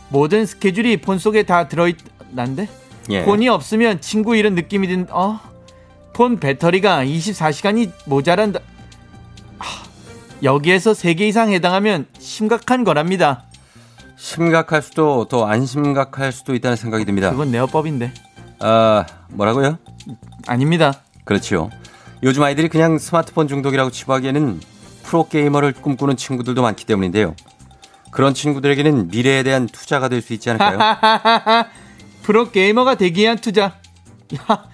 모든 0.08 0.46
스케줄이 0.46 0.96
폰 0.96 1.18
속에 1.18 1.44
다 1.44 1.68
들어있, 1.68 1.96
난데? 2.32 2.68
예. 3.10 3.24
폰이 3.24 3.48
없으면 3.48 4.00
친구 4.00 4.34
이런 4.34 4.56
느낌이 4.56 4.88
든, 4.88 5.06
어? 5.10 5.38
폰 6.12 6.40
배터리가 6.40 7.04
24시간이 7.04 7.92
모자란다. 8.06 8.58
하, 9.60 9.84
여기에서 10.42 10.92
3개 10.92 11.20
이상 11.22 11.52
해당하면 11.52 12.06
심각한 12.18 12.84
거랍니다. 12.84 13.44
심각할 14.16 14.82
수도 14.82 15.26
더 15.28 15.46
안 15.46 15.64
심각할 15.66 16.32
수도 16.32 16.54
있다는 16.54 16.76
생각이 16.76 17.04
듭니다. 17.04 17.30
그건 17.30 17.50
내어법인데. 17.50 18.12
아, 18.60 19.06
뭐라고요? 19.30 19.78
아닙니다. 20.46 20.92
그렇죠. 21.24 21.70
요즘 22.22 22.42
아이들이 22.42 22.68
그냥 22.68 22.98
스마트폰 22.98 23.48
중독이라고 23.48 23.90
치부하기에는 23.90 24.60
프로게이머를 25.04 25.72
꿈꾸는 25.72 26.16
친구들도 26.16 26.60
많기 26.62 26.84
때문인데요. 26.84 27.34
그런 28.10 28.34
친구들에게는 28.34 29.08
미래에 29.08 29.42
대한 29.42 29.66
투자가 29.66 30.08
될 30.08 30.20
수 30.20 30.32
있지 30.34 30.50
않을까요? 30.50 30.78
프로게이머가 32.22 32.96
되기 32.96 33.22
위한 33.22 33.38
투자. 33.38 33.62
야, 34.34 34.64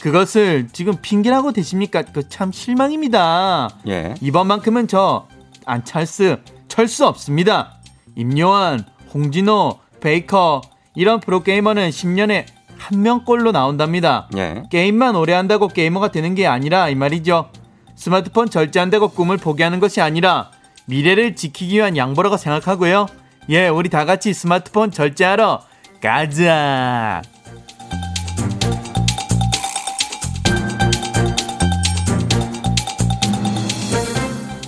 그것을 0.00 0.68
지금 0.72 0.94
핑계라고 1.00 1.52
되십니까? 1.52 2.02
그 2.02 2.28
참 2.28 2.52
실망입니다. 2.52 3.68
예. 3.88 4.14
이번만큼은 4.20 4.86
저 4.88 5.26
안찰스 5.66 6.38
철수 6.68 7.06
없습니다. 7.06 7.78
임요한, 8.16 8.84
홍진호, 9.12 9.78
베이커 10.00 10.60
이런 10.94 11.20
프로게이머는 11.20 11.90
10년에 11.90 12.44
한 12.76 13.02
명꼴로 13.02 13.52
나온답니다. 13.52 14.28
예. 14.36 14.62
게임만 14.70 15.16
오래 15.16 15.32
한다고 15.32 15.68
게이머가 15.68 16.10
되는 16.12 16.34
게 16.34 16.46
아니라 16.46 16.88
이 16.88 16.94
말이죠. 16.94 17.50
스마트폰 17.96 18.48
절제한다고 18.50 19.08
꿈을 19.08 19.36
포기하는 19.36 19.80
것이 19.80 20.00
아니라 20.00 20.50
미래를 20.86 21.34
지키기 21.34 21.76
위한 21.76 21.96
양보라고 21.96 22.36
생각하고요. 22.36 23.06
예, 23.50 23.68
우리 23.68 23.88
다 23.88 24.04
같이 24.04 24.32
스마트폰 24.32 24.90
절제하러 24.92 25.62
가자. 26.00 27.22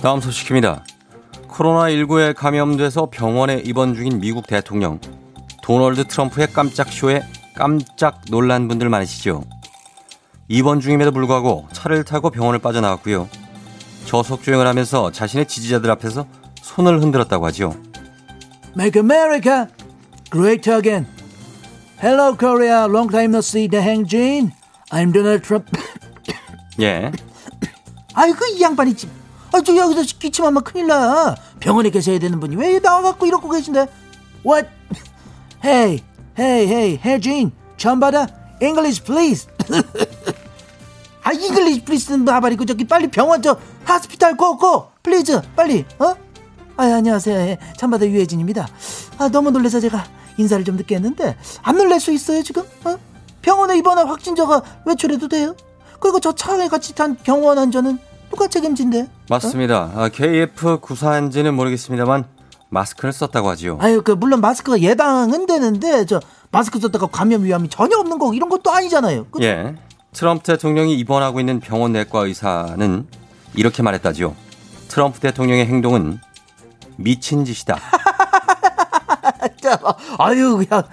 다음 0.01 0.19
소식입니다. 0.19 0.83
코로나19에 1.47 2.33
감염돼서 2.33 3.11
병원에 3.11 3.61
입원 3.63 3.93
중인 3.93 4.19
미국 4.19 4.47
대통령 4.47 4.99
도널드 5.61 6.05
트럼프의 6.05 6.47
깜짝 6.53 6.91
쇼에 6.91 7.21
깜짝 7.55 8.21
놀란 8.31 8.67
분들 8.67 8.89
많으시죠? 8.89 9.43
입원 10.47 10.79
중임에도 10.79 11.11
불구하고 11.11 11.67
차를 11.71 12.03
타고 12.03 12.31
병원을 12.31 12.57
빠져나왔고요. 12.57 13.29
저속 14.05 14.41
주행을 14.41 14.65
하면서 14.65 15.11
자신의 15.11 15.45
지지자들 15.45 15.91
앞에서 15.91 16.25
손을 16.63 16.99
흔들었다고 16.99 17.45
하죠. 17.47 17.75
Make 18.75 18.99
America 18.99 19.67
great 20.31 20.67
again. 20.67 21.05
Hello, 22.01 22.35
Korea. 22.35 22.87
Long 22.87 23.11
time 23.11 23.35
no 23.35 23.37
see. 23.37 23.69
Jin. 23.69 24.51
I'm 24.89 25.13
Donald 25.13 25.43
Trump. 25.43 25.71
예. 26.79 27.11
아이고 28.15 28.45
이 28.47 28.61
양반이 28.61 28.95
집. 28.95 29.20
아, 29.53 29.61
저 29.61 29.75
여기서 29.75 30.01
기침하면 30.19 30.63
큰일 30.63 30.87
나. 30.87 31.35
병원에 31.59 31.89
계셔야 31.89 32.19
되는 32.19 32.39
분이 32.39 32.55
왜 32.55 32.79
나와갖고 32.79 33.25
이러고 33.25 33.49
계신데? 33.49 33.87
What? 34.45 34.69
Hey, 35.63 35.99
hey, 36.37 36.67
hey, 36.67 36.99
hey, 37.03 37.19
Jin. 37.21 37.51
처음 37.77 37.99
받아? 37.99 38.27
English, 38.61 39.03
please. 39.03 39.47
아, 41.23 41.31
English, 41.33 41.83
please는 41.83 42.25
나발이고 42.25 42.65
저기 42.65 42.85
빨리 42.87 43.07
병원 43.09 43.41
저 43.41 43.57
하스피탈 43.83 44.37
고고, 44.37 44.87
please, 45.03 45.39
빨리. 45.55 45.85
어? 45.99 46.15
아, 46.77 46.83
안녕하세요. 46.83 47.37
예, 47.41 47.57
참바다 47.77 48.07
유혜진입니다. 48.07 48.67
아, 49.17 49.29
너무 49.29 49.51
놀라서 49.51 49.79
제가 49.79 50.05
인사를 50.37 50.63
좀 50.63 50.77
늦게 50.77 50.95
했는데 50.95 51.35
안 51.61 51.77
놀랄 51.77 51.99
수 51.99 52.11
있어요 52.11 52.41
지금? 52.41 52.63
어? 52.85 52.97
병원에 53.41 53.77
입원한 53.77 54.07
확진자가 54.07 54.61
외출해도 54.85 55.27
돼요? 55.27 55.55
그리고 55.99 56.19
저 56.19 56.33
차에 56.33 56.67
같이 56.69 56.95
탄 56.95 57.17
경호원 57.23 57.57
환자는 57.59 57.99
누가 58.31 58.47
책임진대? 58.47 59.07
맞습니다. 59.29 59.91
아, 59.95 60.09
KF94인지는 60.09 61.51
모르겠습니다만 61.51 62.25
마스크를 62.69 63.11
썼다고 63.11 63.49
하지요. 63.49 63.77
아유, 63.81 64.01
그 64.01 64.11
물론 64.11 64.39
마스크가 64.41 64.79
예방은 64.79 65.45
되는데 65.45 66.05
저 66.05 66.19
마스크 66.51 66.79
썼다가 66.79 67.07
감염 67.07 67.43
위험이 67.43 67.69
전혀 67.69 67.97
없는 67.97 68.17
거 68.17 68.33
이런 68.33 68.49
것도 68.49 68.71
아니잖아요. 68.71 69.27
그- 69.31 69.43
예. 69.43 69.75
트럼프 70.13 70.43
대통령이 70.43 70.95
입원하고 70.97 71.39
있는 71.39 71.59
병원 71.59 71.91
내과 71.93 72.25
의사는 72.25 73.07
이렇게 73.55 73.83
말했다지요. 73.83 74.35
트럼프 74.87 75.19
대통령의 75.19 75.65
행동은 75.67 76.19
미친 76.97 77.45
짓이다. 77.45 77.77
자, 79.61 79.79
아유 80.17 80.57
그냥 80.57 80.83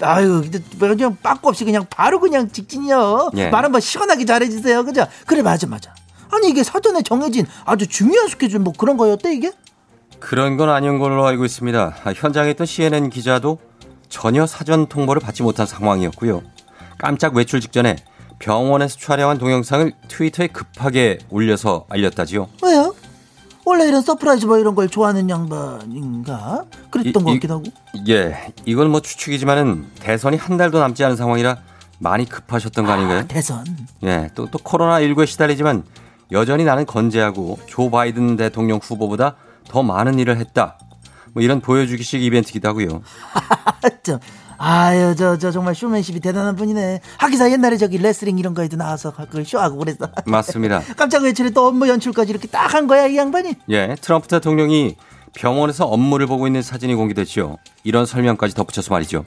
아유 0.00 0.42
그냥 0.78 1.16
빠꾸 1.22 1.48
없이 1.50 1.64
그냥 1.64 1.84
바로 1.90 2.20
그냥 2.20 2.50
직진이요. 2.50 3.30
예. 3.36 3.48
말 3.50 3.64
한번 3.64 3.80
시원하게 3.82 4.24
잘해주세요. 4.24 4.84
그죠? 4.84 5.06
그래 5.26 5.42
맞아 5.42 5.66
맞아. 5.66 5.94
아니 6.34 6.48
이게 6.50 6.62
사전에 6.64 7.02
정해진 7.02 7.46
아주 7.64 7.86
중요한 7.86 8.28
스케줄 8.28 8.60
뭐 8.60 8.72
그런 8.76 8.96
거였대 8.96 9.32
이게? 9.34 9.52
그런 10.18 10.56
건 10.56 10.68
아닌 10.70 10.98
걸로 10.98 11.26
알고 11.26 11.44
있습니다. 11.44 11.96
아, 12.04 12.12
현장에 12.14 12.50
있던 12.52 12.66
CNN 12.66 13.10
기자도 13.10 13.58
전혀 14.08 14.46
사전 14.46 14.86
통보를 14.86 15.20
받지 15.20 15.42
못한 15.42 15.66
상황이었고요. 15.66 16.42
깜짝 16.98 17.34
외출 17.34 17.60
직전에 17.60 17.96
병원에서 18.38 18.98
촬영한 18.98 19.38
동영상을 19.38 19.92
트위터에 20.08 20.48
급하게 20.48 21.18
올려서 21.30 21.86
알렸다지요. 21.88 22.48
왜요? 22.62 22.94
원래 23.66 23.86
이런 23.88 24.02
서프라이즈 24.02 24.44
뭐 24.46 24.58
이런 24.58 24.74
걸 24.74 24.88
좋아하는 24.88 25.28
양반인가? 25.30 26.64
그랬던 26.90 27.22
이- 27.22 27.24
것 27.24 27.30
이- 27.30 27.34
같기도 27.34 27.54
하고. 27.54 27.64
예, 28.08 28.52
이건 28.66 28.90
뭐 28.90 29.00
추측이지만은 29.00 29.86
대선이 30.00 30.36
한 30.36 30.56
달도 30.56 30.78
남지 30.80 31.02
않은 31.04 31.16
상황이라 31.16 31.58
많이 31.98 32.26
급하셨던 32.28 32.84
거 32.84 32.92
아닌가요? 32.92 33.20
아, 33.20 33.24
대선. 33.24 33.64
예, 34.02 34.30
또, 34.34 34.46
또 34.50 34.58
코로나 34.58 35.00
19에 35.00 35.26
시달리지만 35.26 35.84
여전히 36.32 36.64
나는 36.64 36.86
건재하고 36.86 37.58
조 37.66 37.90
바이든 37.90 38.36
대통령 38.36 38.78
후보보다 38.82 39.36
더 39.68 39.82
많은 39.82 40.18
일을 40.18 40.38
했다. 40.38 40.78
뭐 41.32 41.42
이런 41.42 41.60
보여주기식 41.60 42.22
이벤트기도 42.22 42.68
하고요. 42.68 43.02
저, 44.02 44.20
아유, 44.56 45.14
저, 45.18 45.36
저 45.36 45.50
정말 45.50 45.74
쇼맨십이 45.74 46.20
대단한 46.20 46.54
분이네. 46.56 47.00
하기사 47.18 47.50
옛날에 47.50 47.76
저기 47.76 47.98
레슬링 47.98 48.38
이런 48.38 48.54
거에도 48.54 48.76
나와서 48.76 49.12
그걸 49.12 49.44
쇼하고 49.44 49.78
그랬어. 49.78 50.08
맞습니다. 50.26 50.82
깜짝 50.96 51.22
외출에 51.24 51.50
또 51.50 51.66
업무 51.66 51.88
연출까지 51.88 52.30
이렇게 52.30 52.46
딱 52.48 52.72
한 52.74 52.86
거야, 52.86 53.06
이 53.06 53.16
양반이. 53.16 53.54
예, 53.70 53.94
트럼프 54.00 54.26
대통령이 54.28 54.96
병원에서 55.34 55.86
업무를 55.86 56.26
보고 56.26 56.46
있는 56.46 56.62
사진이 56.62 56.94
공개됐죠. 56.94 57.58
이런 57.82 58.06
설명까지 58.06 58.54
덧붙여서 58.54 58.92
말이죠. 58.94 59.24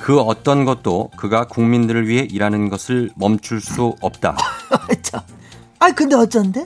그 0.00 0.18
어떤 0.20 0.64
것도 0.64 1.10
그가 1.16 1.46
국민들을 1.46 2.06
위해 2.08 2.26
일하는 2.30 2.68
것을 2.70 3.10
멈출 3.16 3.60
수 3.60 3.94
없다. 4.00 4.36
참. 5.78 5.86
아이, 5.88 5.92
근데 5.92 6.16
어쩐데? 6.16 6.64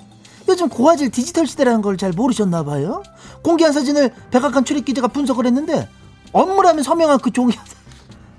요즘 0.49 0.69
고화질 0.69 1.11
디지털 1.11 1.47
시대라는 1.47 1.81
걸 1.83 1.97
잘 1.97 2.13
모르셨나 2.13 2.65
봐요. 2.65 3.03
공개한 3.43 3.73
사진을 3.73 4.13
백악관 4.31 4.65
출입 4.65 4.85
기자가 4.85 5.09
분석을 5.09 5.47
했는데 5.47 5.89
업무라면 6.33 6.83
서명한 6.83 7.19
그 7.21 7.31
종이 7.31 7.53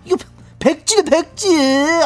이거 0.05 0.17
백지네 0.59 1.03
백지. 1.03 1.47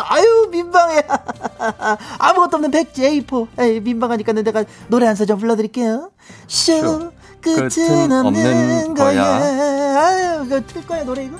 아유 0.05 0.47
민망해. 0.51 1.03
아무것도 2.19 2.57
없는 2.57 2.71
백지 2.71 3.01
A4. 3.01 3.47
에이, 3.59 3.79
민망하니까 3.81 4.33
내가 4.33 4.63
노래 4.87 5.07
한 5.07 5.15
소절 5.15 5.37
불러드릴게요. 5.37 6.11
쇼 6.47 6.79
쇼, 6.79 7.11
끝은 7.41 7.69
끝은 7.69 8.11
없는 8.11 8.25
없는 8.25 8.93
거야. 8.95 9.13
거야. 9.39 10.05
아유 10.05 10.43
이거 10.45 10.61
틀 10.67 10.85
거야 10.85 11.03
노래 11.03 11.25
이거. 11.25 11.37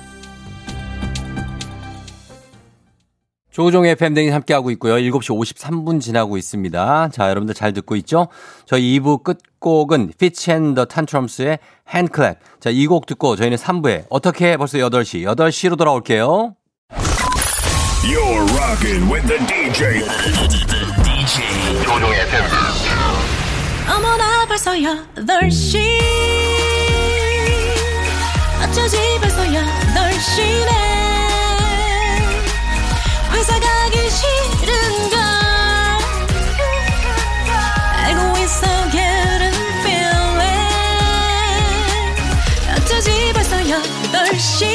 조종의 3.56 3.96
팬댕이 3.96 4.28
함께하고 4.28 4.70
있고요. 4.72 4.98
7시 4.98 5.34
53분 5.34 5.98
지나고 5.98 6.36
있습니다. 6.36 7.08
자, 7.10 7.30
여러분들 7.30 7.54
잘 7.54 7.72
듣고 7.72 7.96
있죠? 7.96 8.28
저희 8.66 9.00
2부 9.00 9.22
끝곡은 9.22 10.12
and 10.50 10.74
the 10.74 10.86
Tantrums의 10.86 11.58
Handclap. 11.90 12.38
자, 12.60 12.68
이 12.68 12.86
곡 12.86 13.06
듣고 13.06 13.34
저희는 13.34 13.56
3부에 13.56 14.04
어떻게 14.10 14.58
벌써 14.58 14.76
8시, 14.76 15.22
8시로 15.34 15.78
돌아올게요. 15.78 16.54
You're 18.04 18.44
rocking 18.58 19.10
with 19.10 19.26
the 19.26 19.38
DJ. 19.46 20.02
어머나 23.88 24.44
벌써 24.46 24.72
8시 24.72 25.78
어쩌지 28.62 28.98
벌써 29.22 29.42
8시네 29.44 31.05
회사 33.46 33.60
가기 33.60 34.10
싫은 34.10 35.10
걸 35.10 35.18
알고 38.02 38.38
있어 38.38 38.66
getting 38.90 39.56
feeling 39.82 40.50
어쩌지 42.76 43.32
벌써 43.32 43.56
8시 43.56 44.66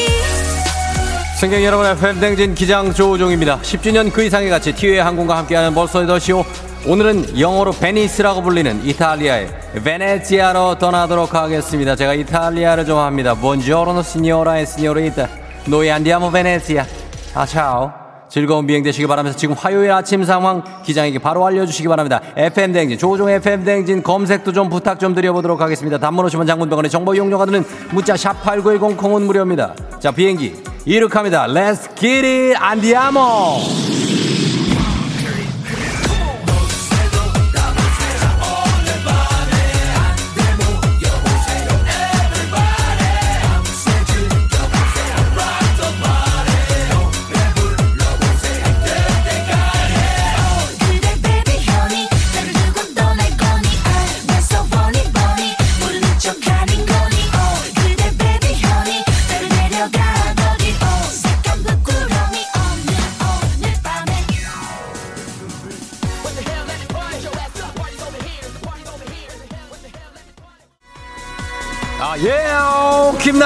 승객 1.37 1.65
여러분의 1.65 1.97
팬댕진 1.97 2.55
기장 2.55 2.93
조우종입니다. 2.93 3.59
10주년 3.61 4.13
그 4.13 4.23
이상의 4.23 4.49
가치 4.49 4.73
티웨이 4.73 4.99
항공과 4.99 5.37
함께하는 5.39 5.73
벌써 5.73 5.99
8시오. 6.01 6.45
오늘은 6.85 7.39
영어로 7.39 7.71
베니스라고 7.73 8.41
불리는 8.41 8.85
이탈리아의 8.85 9.49
베네치아로 9.83 10.77
떠나도록 10.77 11.33
하겠습니다. 11.33 11.95
제가 11.97 12.13
이탈리아를 12.13 12.85
좋아합니다. 12.85 13.35
Buongiorno 13.35 13.99
signora 13.99 14.59
e 14.59 14.63
signorita. 14.63 15.27
Noi 15.67 15.89
andiamo 15.89 16.29
Venezia. 16.31 16.85
아, 17.33 17.45
차오. 17.45 18.00
즐거운 18.31 18.65
비행 18.65 18.81
되시기 18.81 19.07
바라면서 19.07 19.37
지금 19.37 19.55
화요일 19.55 19.91
아침 19.91 20.23
상황 20.23 20.63
기장에게 20.85 21.19
바로 21.19 21.45
알려주시기 21.45 21.89
바랍니다. 21.89 22.21
FM 22.37 22.71
대행진 22.71 22.97
조우종 22.97 23.29
FM 23.29 23.65
대행진 23.65 24.01
검색도 24.01 24.53
좀 24.53 24.69
부탁 24.69 25.01
좀 25.01 25.13
드려보도록 25.13 25.59
하겠습니다. 25.59 25.97
단문 25.97 26.23
50원 26.25 26.47
장문 26.47 26.65
100원의 26.65 26.89
정보 26.89 27.13
이용료가 27.13 27.45
드는 27.45 27.65
문자 27.91 28.15
샵 28.15 28.41
#8910 28.41 28.95
콩은 28.95 29.23
무료입니다. 29.23 29.75
자 29.99 30.11
비행기 30.11 30.63
이륙합니다. 30.85 31.47
Let's 31.47 31.93
get 31.97 32.25
it. 32.25 32.57
김 32.79 34.00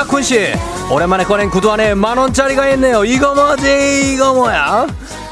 낙훈 0.05 0.21
씨. 0.21 0.53
오랜만에 0.91 1.23
꺼낸 1.23 1.49
구두 1.49 1.71
안에 1.71 1.95
만 1.95 2.17
원짜리가 2.17 2.69
있네요. 2.71 3.03
이거 3.03 3.33
뭐지? 3.33 4.13
이거 4.13 4.33
뭐야? 4.33 4.87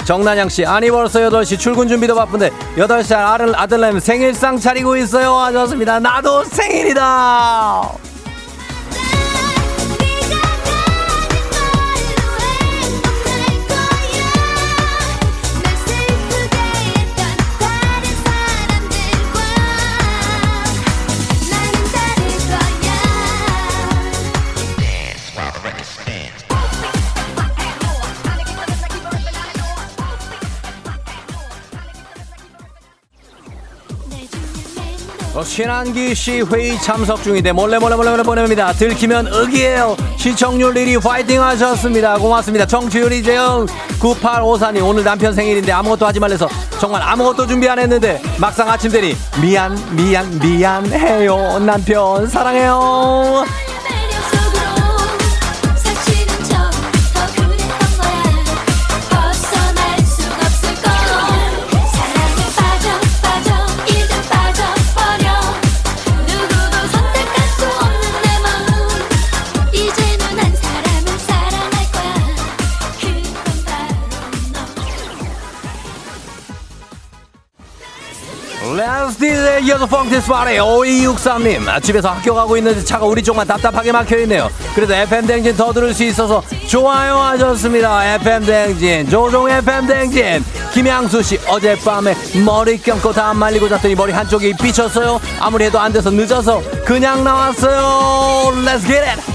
정난양 0.06 0.50
씨, 0.50 0.66
아니 0.66 0.92
벌써 0.92 1.20
8시 1.20 1.58
출근 1.58 1.88
준비도 1.88 2.14
바쁜데 2.16 2.50
8살 2.78 3.14
아들, 3.14 3.56
아들내미 3.56 4.02
생일상 4.02 4.60
차리고 4.60 4.98
있어요. 4.98 5.38
하셨습니다. 5.38 6.00
나도 6.00 6.44
생일이다. 6.44 8.13
어, 35.44 35.46
신한기 35.46 36.16
씨 36.16 36.42
회의 36.42 36.80
참석 36.80 37.22
중인데 37.22 37.52
몰래 37.52 37.78
몰래 37.78 37.98
몰래 37.98 38.10
몰래 38.12 38.24
보냅니다. 38.24 38.72
들키면 38.72 39.28
의기예요. 39.30 39.98
시청률 40.18 40.74
1위 40.74 41.04
파이팅 41.04 41.44
하셨습니다. 41.44 42.18
고맙습니다. 42.18 42.66
청취율 42.66 43.12
이재영 43.12 43.66
9854님 44.00 44.88
오늘 44.88 45.04
남편 45.04 45.34
생일인데 45.34 45.72
아무것도 45.74 46.08
하지 46.08 46.22
말래서 46.22 46.48
정말 46.80 47.02
아무것도 47.02 47.46
준비 47.46 47.68
안 47.68 47.78
했는데 47.78 48.22
막상 48.38 48.70
아침 48.70 48.90
되니 48.90 49.16
미안 49.42 49.78
미안 49.94 50.40
미안해요 50.40 51.60
남편 51.60 52.26
사랑해요. 52.26 53.44
너 79.04 79.08
레스티에 79.08 79.60
이어서 79.64 79.86
펑티스 79.86 80.28
파레 80.28 80.60
5263님. 80.60 81.68
아, 81.68 81.80
집에서 81.80 82.10
학교 82.10 82.34
가고 82.34 82.56
있는데 82.58 82.84
차가 82.84 83.06
우리 83.06 83.22
쪽만 83.22 83.46
답답하게 83.46 83.92
막혀있네요. 83.92 84.50
그래도 84.74 84.94
FM댕진 84.94 85.58
더 85.58 85.74
들을 85.74 85.94
수 85.94 86.04
있어서 86.06 86.42
좋아요 86.68 87.18
하셨습니다. 87.18 88.16
FM댕진 88.16 89.10
조종 89.10 89.50
FM댕진. 89.50 90.44
김양수씨 90.74 91.40
어젯밤에 91.48 92.16
머리 92.46 92.78
감고 92.82 93.12
다안 93.12 93.38
말리고 93.38 93.68
잤더니 93.68 93.96
머리 93.96 94.14
한쪽이 94.14 94.54
삐쳤어요. 94.54 95.20
아무리 95.40 95.66
해도 95.66 95.80
안 95.80 95.92
돼서 95.92 96.10
늦어서 96.10 96.62
그냥 96.86 97.24
나왔어요. 97.24 98.54
Let's 98.64 98.86
get 98.88 99.04
it 99.04 99.33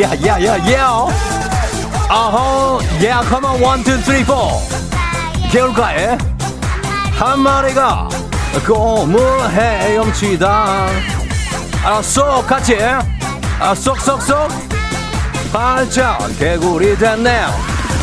야야야야 0.00 0.86
어허 2.08 2.80
yeah 3.00 3.22
come 3.28 3.44
on 3.46 3.62
one 3.62 3.84
two 3.84 3.98
three 3.98 4.22
four. 4.22 4.50
개울가에 5.52 6.16
한 7.18 7.40
마리가 7.40 8.08
꿈을 8.66 9.20
헤엄치다. 9.50 10.86
알았어 11.84 12.46
같이. 12.46 12.78
아, 13.60 13.74
쏙쏙쏙. 13.74 14.48
발전 15.52 16.16
개구리 16.38 16.96
됐네요. 16.96 17.48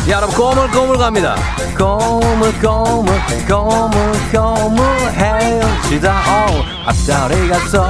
여러분 0.08 0.36
꼬물 0.36 0.70
꼬물 0.70 0.98
갑니다. 0.98 1.34
꼬물 1.76 2.52
꼬물 2.60 3.20
꼬물 3.48 4.12
꼬물 4.30 4.86
헤엄치다. 5.12 6.12
어, 6.12 6.64
앞다리가 6.86 7.58
쏙 7.68 7.82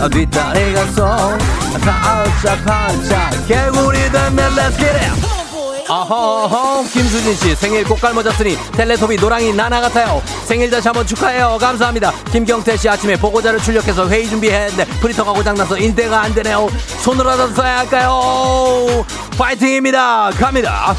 아, 0.00 0.08
뒷다리가 0.08 0.84
쏙 0.92 1.59
살짝 1.78 2.64
반짝 2.64 3.30
개구리 3.46 3.98
되면 4.10 4.36
Let's 4.54 4.76
get 4.78 4.90
it 4.90 5.30
어허허 5.88 6.84
김수진씨 6.84 7.56
생일 7.56 7.82
꼭 7.82 8.00
깔맞았으니 8.00 8.56
텔레토비 8.76 9.16
노랑이 9.16 9.52
나나 9.52 9.80
같아요. 9.80 10.22
생일 10.44 10.70
다시 10.70 10.86
한번 10.86 11.04
축하해요. 11.04 11.58
감사합니다. 11.60 12.12
김경태씨 12.30 12.88
아침에 12.88 13.16
보고자를 13.16 13.58
출력해서 13.58 14.08
회의 14.08 14.28
준비했는데 14.28 14.84
프린터가 15.00 15.32
고장나서 15.32 15.78
인대가 15.78 16.22
안되네요. 16.22 16.68
손으로라도 17.02 17.48
써야 17.54 17.78
할까요? 17.78 19.04
파이팅입니다. 19.36 20.30
갑니다 20.38 20.94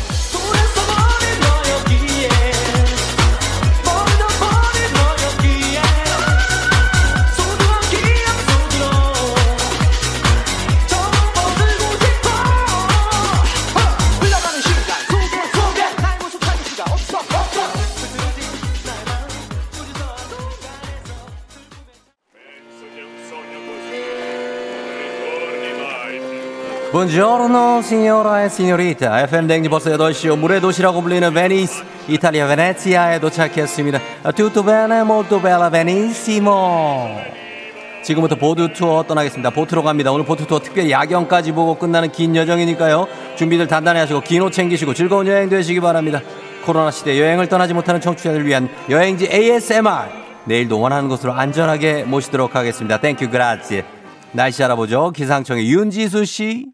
Buongiorno 26.92 27.80
signora 27.82 28.44
e 28.44 28.50
signorita. 28.50 29.18
FM 29.24 29.48
댕지 29.48 29.70
벌써 29.70 29.90
8시요 29.92 30.38
물의 30.38 30.60
도시라고 30.60 31.02
불리는 31.02 31.34
베니스 31.34 31.84
이탈리아 32.10 32.48
베네치아에 32.48 33.20
도착했습니다 33.22 34.00
Tutto 34.36 34.62
bene 34.64 35.00
molto 35.00 35.40
bella 35.42 35.70
benissimo. 35.72 37.18
지금부터 38.04 38.36
보트 38.36 38.74
투어 38.74 39.04
떠나겠습니다. 39.04 39.52
보트로 39.52 39.84
갑니다. 39.84 40.12
오늘 40.12 40.26
보트 40.26 40.46
투어 40.48 40.60
특별히 40.60 40.92
야경까지 40.92 41.54
보고 41.54 41.76
끝나는 41.76 42.12
긴 42.12 42.36
여정이니까요. 42.36 43.08
준비들 43.38 43.68
단단히 43.68 44.00
하시고 44.00 44.20
긴 44.22 44.42
옷 44.42 44.52
챙기시고 44.52 44.94
즐거운 44.94 45.28
여행 45.28 45.48
되시기 45.48 45.80
바랍니다. 45.80 46.20
코로나 46.66 46.92
시대 46.92 47.18
여행을 47.22 47.48
떠나지 47.48 47.74
못하는 47.74 48.02
청취자들 48.02 48.46
위한 48.46 48.68
여행지 48.90 49.30
ASMR 49.32 50.10
내일도 50.44 50.78
원하는 50.80 51.08
곳으로 51.08 51.32
안전하게 51.32 52.04
모시도록 52.04 52.54
하겠습니다. 52.56 53.00
Thank 53.00 53.30
you 53.30 53.48
grazie 53.48 53.84
날씨 54.34 54.62
알아보죠. 54.62 55.12
기상청의 55.16 55.70
윤지수 55.72 56.26
씨 56.26 56.66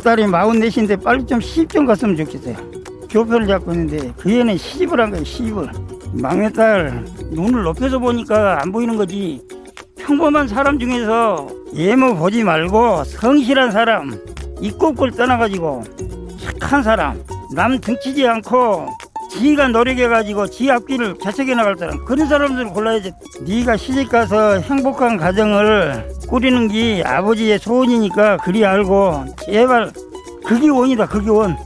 딸이 0.00 0.26
마흔넷인데 0.26 0.96
빨리 0.96 1.26
좀 1.26 1.40
시집 1.40 1.70
좀 1.70 1.86
갔으면 1.86 2.16
좋겠어요. 2.16 2.56
교표를 3.08 3.46
잡고 3.46 3.72
있는데 3.72 4.12
그 4.16 4.30
애는 4.30 4.56
시집을 4.56 5.00
한 5.00 5.10
거예요 5.10 5.24
시집을. 5.24 5.70
막내딸 6.12 7.04
눈을 7.30 7.62
높여서 7.62 7.98
보니까 7.98 8.60
안 8.62 8.72
보이는 8.72 8.96
거지. 8.96 9.40
평범한 9.98 10.48
사람 10.48 10.78
중에서 10.78 11.48
예모 11.74 12.16
보지 12.16 12.42
말고 12.42 13.04
성실한 13.04 13.70
사람 13.70 14.18
이꼴꼴 14.60 15.12
떠나가지고 15.12 15.84
착한 16.38 16.82
사람 16.82 17.22
남 17.54 17.80
등치지 17.80 18.26
않고 18.26 18.88
지가 19.30 19.68
노력해가지고 19.68 20.48
지 20.48 20.70
앞길을 20.70 21.14
개척해 21.18 21.54
나갈 21.54 21.76
사람 21.78 22.04
그런 22.04 22.26
사람들을 22.26 22.70
골라야지 22.70 23.12
네가 23.46 23.76
시집가서 23.76 24.58
행복한 24.60 25.16
가정을 25.16 26.08
꾸리는 26.30 26.68
게 26.68 27.02
아버지의 27.04 27.58
소원이니까 27.58 28.36
그리 28.38 28.64
알고 28.64 29.24
제발 29.44 29.90
그게 30.46 30.68
원이다 30.68 31.06
그게 31.06 31.28
원 31.28 31.56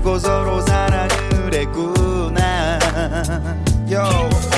젊고 0.00 0.18
서로 0.18 0.60
사랑을 0.62 1.54
했구나. 1.54 2.78
Yo, 3.90 4.04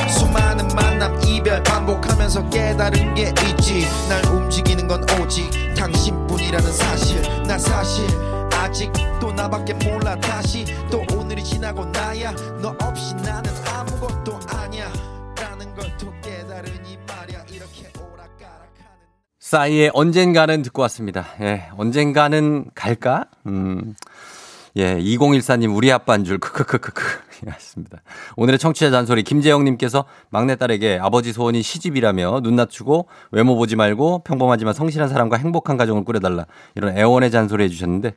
수많은 0.08 0.68
만남 0.74 1.20
이별 1.26 1.62
반복하면서 1.62 2.48
깨달은 2.50 3.14
게 3.14 3.32
있지. 3.48 3.86
날 4.08 4.24
움직이는 4.26 4.86
건 4.86 5.04
오직 5.20 5.50
당신뿐이라는 5.76 6.72
사실. 6.72 7.22
나 7.46 7.58
사실 7.58 8.06
아직도 8.54 9.32
나밖에 9.32 9.74
몰라. 9.74 10.18
다시 10.20 10.64
또 10.90 11.02
오늘이 11.16 11.42
지나고 11.42 11.84
나야. 11.86 12.32
너 12.60 12.74
없이 12.80 13.14
나는 13.16 13.50
아무것도 13.66 14.38
아니야. 14.48 14.90
라는 15.40 15.74
걸 15.74 15.92
또 15.98 16.12
깨달으니 16.22 16.98
말야. 17.08 17.42
이렇게 17.50 17.90
오락가락하는. 17.98 18.62
싸이의 19.40 19.90
언젠가는 19.94 20.62
듣고 20.62 20.82
왔습니다. 20.82 21.26
예, 21.40 21.68
언젠가는 21.76 22.66
갈까? 22.74 23.26
음. 23.46 23.94
예, 24.76 24.96
2014님 24.98 25.76
우리 25.76 25.92
아빠인 25.92 26.24
줄 26.24 26.38
크크크크크. 26.38 27.02
예, 27.46 27.50
맞습니다. 27.50 27.98
오늘의 28.36 28.58
청취자 28.58 28.90
잔소리 28.90 29.22
김재영님께서 29.22 30.04
막내딸에게 30.30 30.98
아버지 31.00 31.32
소원이 31.32 31.62
시집이라며 31.62 32.40
눈 32.42 32.56
낮추고 32.56 33.06
외모 33.32 33.56
보지 33.56 33.76
말고 33.76 34.20
평범하지만 34.20 34.72
성실한 34.72 35.08
사람과 35.08 35.36
행복한 35.36 35.76
가정을 35.76 36.04
꾸려달라 36.04 36.46
이런 36.74 36.96
애원의 36.96 37.30
잔소리 37.30 37.64
해주셨는데 37.64 38.14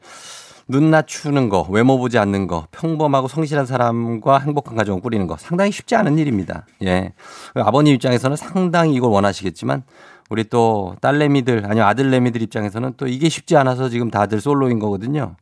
눈 0.68 0.89
낮추는 0.89 1.49
거, 1.49 1.68
외모 1.70 1.99
보지 1.99 2.18
않는 2.18 2.47
거, 2.47 2.68
평범하고 2.72 3.28
성실한 3.28 3.66
사람과 3.68 4.39
행복한 4.39 4.76
가정을 4.76 5.01
꾸리는 5.01 5.28
거 5.28 5.38
상당히 5.38 5.72
쉽지 5.72 5.95
않은 5.95 6.18
일입니다. 6.18 6.66
예. 6.84 7.14
아버님 7.53 7.93
입장에서는 7.93 8.36
상당히 8.36 8.95
이걸 8.95 9.12
원하시겠지만 9.12 9.84
우리 10.30 10.43
또 10.45 10.95
딸내미들 11.01 11.66
아니면 11.66 11.88
아들내미들 11.88 12.41
입장에서는 12.41 12.93
또 12.97 13.08
이게 13.08 13.30
쉽지 13.30 13.58
않아서 13.58 13.89
지금 13.89 14.10
다들 14.10 14.41
솔로인 14.41 14.80
거거든요. 14.80 15.36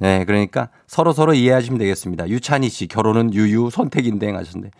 네, 0.00 0.24
그러니까 0.24 0.68
서로 0.86 1.12
서로 1.12 1.34
이해하시면 1.34 1.78
되겠습니다. 1.78 2.28
유찬희 2.28 2.68
씨 2.68 2.86
결혼은 2.86 3.34
유유 3.34 3.70
선택인데 3.70 4.30
하셨는데 4.30 4.70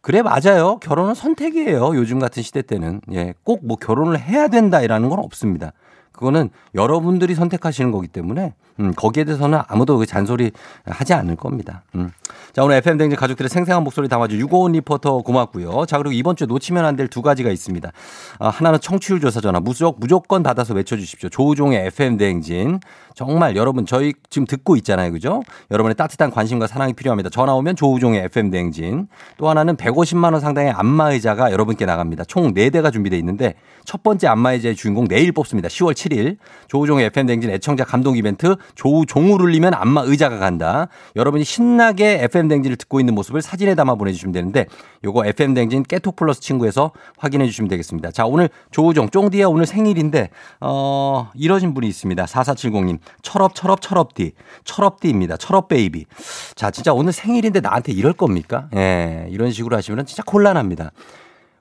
그래 0.00 0.22
맞아요. 0.22 0.78
결혼은 0.78 1.14
선택이에요. 1.14 1.96
요즘 1.96 2.18
같은 2.20 2.42
시대 2.42 2.62
때는 2.62 3.00
예, 3.12 3.34
꼭 3.44 3.60
뭐 3.64 3.76
결혼을 3.76 4.18
해야 4.20 4.48
된다라는 4.48 5.08
건 5.08 5.18
없습니다. 5.18 5.72
그거는 6.12 6.50
여러분들이 6.74 7.34
선택하시는 7.34 7.90
거기 7.92 8.06
때문에 8.06 8.54
음, 8.78 8.92
거기에 8.94 9.24
대해서는 9.24 9.60
아무도 9.68 9.98
그 9.98 10.06
잔소리 10.06 10.50
하지 10.86 11.12
않을 11.14 11.36
겁니다. 11.36 11.82
음. 11.94 12.10
자, 12.52 12.64
오늘 12.64 12.76
FM 12.76 12.98
댕진 12.98 13.16
가족들의 13.16 13.48
생생한 13.48 13.84
목소리 13.84 14.08
담아준 14.08 14.38
유고원 14.38 14.72
리포터 14.72 15.18
고맙고요. 15.22 15.86
자, 15.86 15.98
그리고 15.98 16.12
이번 16.12 16.36
주에 16.36 16.46
놓치면 16.46 16.84
안 16.84 16.96
될 16.96 17.08
두 17.08 17.22
가지가 17.22 17.50
있습니다. 17.50 17.90
아, 18.38 18.48
하나는 18.48 18.80
청취율 18.80 19.20
조사 19.20 19.40
전화 19.40 19.60
무조건, 19.60 19.98
무조건 20.00 20.42
받아서 20.42 20.74
외쳐주십시오. 20.74 21.28
조우종의 21.28 21.86
FM 21.86 22.16
대행진. 22.16 22.80
정말 23.14 23.56
여러분 23.56 23.86
저희 23.86 24.12
지금 24.28 24.46
듣고 24.46 24.76
있잖아요. 24.76 25.12
그죠? 25.12 25.42
여러분의 25.70 25.94
따뜻한 25.94 26.30
관심과 26.30 26.66
사랑이 26.66 26.92
필요합니다. 26.92 27.30
전화 27.30 27.54
오면 27.54 27.76
조우종의 27.76 28.24
FM 28.24 28.50
대행진. 28.50 29.08
또 29.36 29.48
하나는 29.48 29.76
150만 29.76 30.32
원 30.32 30.40
상당의 30.40 30.72
안마 30.72 31.12
의자가 31.12 31.52
여러분께 31.52 31.86
나갑니다. 31.86 32.24
총 32.24 32.54
4대가 32.54 32.92
준비되어 32.92 33.18
있는데 33.18 33.54
첫 33.84 34.02
번째 34.02 34.28
안마 34.28 34.52
의자의 34.52 34.76
주인공 34.76 35.08
내일 35.08 35.32
뽑습니다. 35.32 35.68
10월 35.68 35.92
7일. 35.92 36.36
조우종의 36.68 37.06
FM 37.06 37.26
대행진 37.26 37.50
애청자 37.50 37.84
감동 37.84 38.16
이벤트 38.16 38.56
조우종을 38.74 39.42
울리면 39.42 39.74
안마 39.74 40.02
의자가 40.02 40.38
간다. 40.38 40.88
여러분이 41.16 41.44
신나게 41.44 42.24
FM 42.24 42.48
대행진을 42.48 42.76
듣고 42.76 43.00
있는 43.00 43.14
모습을 43.14 43.42
사진에 43.42 43.74
담아 43.74 43.96
보내 43.96 44.12
주시면 44.12 44.32
되는데 44.32 44.66
요거 45.04 45.26
FM 45.26 45.54
대행진 45.54 45.82
깨톡 45.82 46.16
플러스 46.16 46.40
친구에서 46.40 46.92
확인해 47.18 47.46
주시면 47.46 47.68
되겠습니다. 47.68 48.10
자, 48.12 48.26
오늘 48.26 48.48
조우종 48.70 49.10
쫑디야 49.10 49.46
오늘 49.46 49.66
생일인데 49.66 50.30
어, 50.60 51.30
이러신 51.34 51.74
분이 51.74 51.88
있습니다. 51.88 52.24
4470님. 52.24 52.98
철업 53.22 53.54
철업 53.54 53.80
철업디. 53.80 54.32
철업디입니다. 54.64 55.36
철업 55.36 55.68
베이비. 55.68 56.06
자, 56.54 56.70
진짜 56.70 56.92
오늘 56.92 57.12
생일인데 57.12 57.60
나한테 57.60 57.92
이럴 57.92 58.12
겁니까? 58.12 58.68
예. 58.76 59.26
이런 59.30 59.50
식으로 59.52 59.76
하시면 59.76 60.06
진짜 60.06 60.22
곤란합니다. 60.24 60.92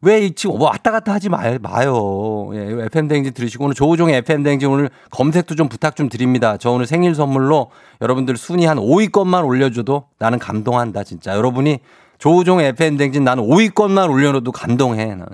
왜 0.02 0.30
지금 0.30 0.58
뭐 0.58 0.68
왔다 0.70 0.91
갔다 0.91 1.12
하지 1.14 1.28
마, 1.28 1.39
마요. 1.62 2.50
예, 2.54 2.86
FM 2.86 3.10
대행진 3.10 3.34
들으시고 3.34 3.66
오늘 3.66 3.76
조우종의 3.76 4.16
FM 4.20 4.43
대행진 4.43 4.70
오늘 4.70 4.89
검색도 5.12 5.56
좀 5.56 5.68
부탁 5.68 5.97
좀 5.97 6.08
드립니다. 6.08 6.56
저 6.58 6.72
오늘 6.72 6.86
생일 6.86 7.14
선물로 7.16 7.72
여러분들 8.02 8.38
순위 8.38 8.66
한 8.66 8.78
5위권만 8.78 9.45
올려줘도 9.45 10.06
나는 10.18 10.39
감동한다 10.39 11.04
진짜. 11.04 11.36
여러분이 11.36 11.80
조우종의 12.18 12.68
FM 12.70 12.95
대행진 12.95 13.26
나는 13.26 13.43
5위권만 13.43 14.10
올려놓어도 14.10 14.54
감동해 14.54 15.06
나는. 15.08 15.26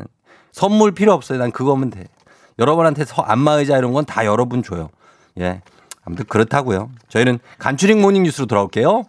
선물 0.52 0.94
필요 0.94 1.14
없어요. 1.14 1.38
난 1.38 1.52
그거면 1.52 1.92
돼. 1.92 2.06
여러분한테 2.58 3.06
서- 3.06 3.22
안마의자 3.22 3.78
이런 3.78 3.94
건 3.94 4.04
다 4.06 4.26
여러분 4.26 4.64
줘요. 4.64 4.90
예. 5.40 5.62
아무튼 6.06 6.26
그렇다고요. 6.26 6.92
저희는 7.10 7.40
간추린 7.58 8.00
모닝 8.00 8.24
뉴스로 8.24 8.46
돌아올게요. 8.46 9.06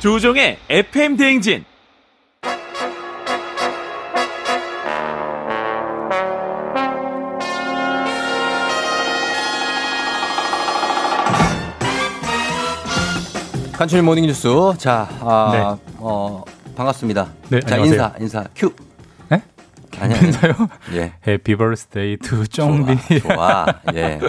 조우종의 0.00 0.58
FM 0.68 1.16
대행진. 1.16 1.64
간추린 13.72 14.04
morning 14.04 14.26
뉴스. 14.26 14.48
자, 14.78 15.08
아, 15.20 15.50
네. 15.52 15.82
어, 15.98 16.44
반갑습니다. 16.76 17.26
네, 17.48 17.60
자, 17.60 17.76
안녕하세요. 17.76 18.12
인사, 18.20 18.40
인사. 18.40 18.44
큐. 18.54 18.72
네? 19.28 19.42
아니야. 19.98 20.18
인사요? 20.18 20.52
예. 20.92 21.12
Happy 21.26 21.56
birthday 21.56 22.18
to 22.18 22.46
쫑디. 22.46 23.20
좋아. 23.20 23.66
예. 23.94 24.20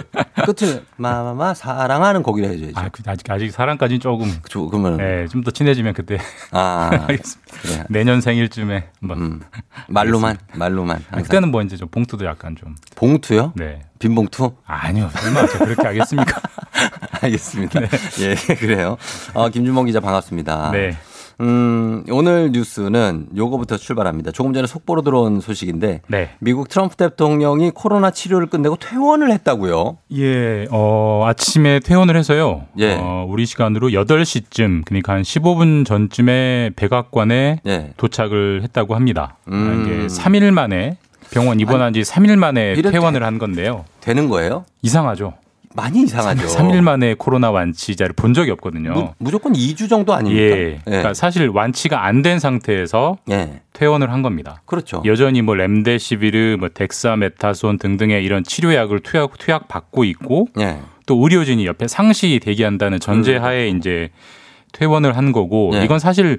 끝을 0.44 0.84
마마마 0.96 1.54
사랑하는 1.54 2.22
곡이라 2.22 2.48
해줘야죠. 2.48 2.72
아, 2.80 2.88
그 2.90 3.02
아직 3.06 3.30
아직 3.30 3.50
사랑까지는 3.50 4.00
조금. 4.00 4.32
조, 4.48 4.68
그러면 4.68 4.96
네, 4.96 5.26
좀더 5.28 5.50
친해지면 5.50 5.92
그때. 5.94 6.18
아, 6.50 6.90
알겠습니다. 7.08 7.52
그래. 7.62 7.84
내년 7.90 8.20
생일쯤에 8.20 8.88
한번. 9.00 9.18
음, 9.18 9.40
말로만, 9.88 10.38
말로만. 10.54 11.04
아. 11.10 11.16
그때는 11.18 11.50
뭐 11.50 11.62
이제 11.62 11.76
좀 11.76 11.88
봉투도 11.88 12.24
약간 12.24 12.56
좀. 12.56 12.74
봉투요? 12.96 13.52
네. 13.56 13.82
빈 13.98 14.14
봉투? 14.14 14.52
아니요, 14.66 15.08
설마 15.12 15.46
제가 15.46 15.64
그렇게 15.64 15.86
하겠습니까? 15.86 16.42
알겠습니다. 17.24 17.80
예, 18.20 18.54
그래요. 18.54 18.96
어, 19.32 19.48
김준범 19.48 19.86
기자 19.86 20.00
반갑습니다. 20.00 20.70
네. 20.72 20.96
음, 21.40 22.04
오늘 22.10 22.52
뉴스는 22.52 23.26
요거부터 23.36 23.76
출발합니다. 23.76 24.30
조금 24.30 24.52
전에 24.52 24.68
속보로 24.68 25.02
들어온 25.02 25.40
소식인데 25.40 26.02
네. 26.06 26.30
미국 26.38 26.68
트럼프 26.68 26.94
대통령이 26.96 27.72
코로나 27.72 28.12
치료를 28.12 28.46
끝내고 28.46 28.76
퇴원을 28.76 29.32
했다고요. 29.32 29.98
예, 30.12 30.66
어, 30.70 31.24
아침에 31.26 31.80
퇴원을 31.80 32.16
해서요. 32.16 32.66
예. 32.78 32.96
어, 33.00 33.26
우리 33.28 33.46
시간으로 33.46 33.88
8시쯤, 33.88 34.84
그러니까 34.84 35.14
한 35.14 35.22
15분 35.22 35.84
전쯤에 35.84 36.70
백악관에 36.76 37.60
예. 37.66 37.92
도착을 37.96 38.62
했다고 38.62 38.94
합니다. 38.94 39.36
음. 39.48 39.82
이게 39.84 40.06
3일 40.06 40.52
만에 40.52 40.98
병원 41.30 41.58
입원한 41.58 41.92
지 41.92 42.02
3일 42.02 42.36
만에 42.36 42.74
퇴원을 42.74 43.24
한 43.24 43.38
건데요. 43.38 43.84
되는 44.00 44.28
거예요? 44.28 44.64
이상하죠. 44.82 45.34
많이 45.76 46.02
이상하죠. 46.02 46.46
3 46.48 46.70
일 46.70 46.82
만에 46.82 47.14
코로나 47.14 47.50
완치자를 47.50 48.14
본 48.14 48.32
적이 48.32 48.52
없거든요. 48.52 49.14
무, 49.18 49.30
조건 49.30 49.52
2주 49.54 49.88
정도 49.88 50.14
아닙니까? 50.14 50.56
예. 50.56 50.80
그러니까 50.84 51.14
사실 51.14 51.48
완치가 51.48 52.04
안 52.06 52.22
된 52.22 52.38
상태에서 52.38 53.18
예. 53.30 53.60
퇴원을 53.74 54.10
한 54.12 54.22
겁니다. 54.22 54.62
그렇죠. 54.66 55.02
여전히 55.04 55.42
뭐 55.42 55.54
렘데시비르, 55.56 56.56
뭐 56.60 56.68
덱사메타손 56.72 57.78
등등의 57.78 58.24
이런 58.24 58.44
치료약을 58.44 59.00
투약 59.00 59.36
투약 59.38 59.68
받고 59.68 60.04
있고 60.04 60.46
예. 60.60 60.78
또 61.06 61.18
의료진이 61.22 61.66
옆에 61.66 61.86
상시 61.88 62.40
대기한다는 62.42 62.98
전제하에 63.00 63.68
이제 63.68 64.10
퇴원을 64.72 65.16
한 65.16 65.32
거고 65.32 65.72
예. 65.74 65.84
이건 65.84 65.98
사실 65.98 66.38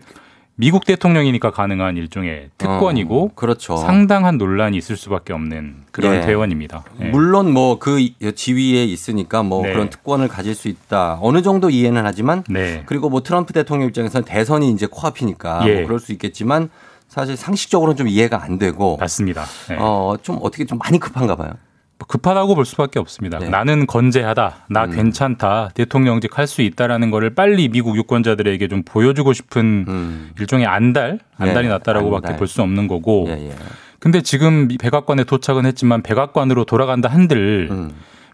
미국 0.57 0.85
대통령이니까 0.85 1.51
가능한 1.51 1.97
일종의 1.97 2.49
특권이고 2.57 3.23
어, 3.25 3.29
그렇죠. 3.35 3.75
상당한 3.75 4.37
논란이 4.37 4.77
있을 4.77 4.95
수밖에 4.95 5.33
없는 5.33 5.83
그런 5.91 6.15
예. 6.15 6.21
퇴원입니다. 6.21 6.85
예. 7.01 7.05
물론 7.05 7.51
뭐 7.51 7.77
그 7.77 7.99
지위에 8.33 8.85
있으니까 8.85 9.43
뭐 9.43 9.63
네. 9.63 9.73
그런 9.73 9.89
특권을 9.89 10.27
가질 10.27 10.55
수 10.55 10.67
있다. 10.69 11.17
어느 11.21 11.41
정도 11.41 11.69
이해는 11.69 12.05
하지만 12.05 12.43
네. 12.49 12.83
그리고 12.85 13.09
뭐 13.09 13.21
트럼프 13.21 13.53
대통령 13.53 13.87
입장에서는 13.89 14.25
대선이 14.25 14.71
이제 14.71 14.87
코앞이니까 14.89 15.67
예. 15.67 15.75
뭐 15.75 15.87
그럴 15.87 15.99
수 15.99 16.11
있겠지만 16.13 16.69
사실 17.09 17.35
상식적으로는 17.35 17.97
좀 17.97 18.07
이해가 18.07 18.41
안 18.43 18.57
되고 18.57 18.97
맞습니다. 18.97 19.45
예. 19.71 19.77
어, 19.77 20.15
좀 20.21 20.39
어떻게 20.41 20.65
좀 20.65 20.77
많이 20.77 20.99
급한가 20.99 21.35
봐요. 21.35 21.53
뭐 21.97 22.07
급하다고 22.07 22.55
볼 22.55 22.65
수밖에 22.65 22.99
없습니다. 22.99 23.39
네. 23.39 23.47
나는 23.49 23.87
건재하다, 23.87 24.65
나 24.69 24.85
음. 24.85 24.91
괜찮다, 24.91 25.69
대통령직 25.73 26.37
할 26.37 26.45
수 26.47 26.61
있다라는 26.61 27.09
거를 27.09 27.33
빨리 27.33 27.69
미국 27.69 27.95
유권자들에게 27.97 28.67
좀 28.67 28.83
보여주고 28.83 29.33
싶은 29.33 29.85
음. 29.87 30.31
일종의 30.39 30.65
안달, 30.67 31.19
안달이 31.37 31.67
예, 31.67 31.71
났다라고밖에 31.71 32.27
안달. 32.27 32.37
볼수 32.37 32.61
없는 32.61 32.87
거고 32.87 33.25
예, 33.29 33.49
예. 33.49 33.55
근데 33.99 34.21
지금 34.21 34.67
이 34.69 34.77
백악관에 34.77 35.23
도착은 35.23 35.65
했지만 35.65 36.03
백악관으로 36.03 36.65
돌아간다 36.65 37.09
한들 37.09 37.69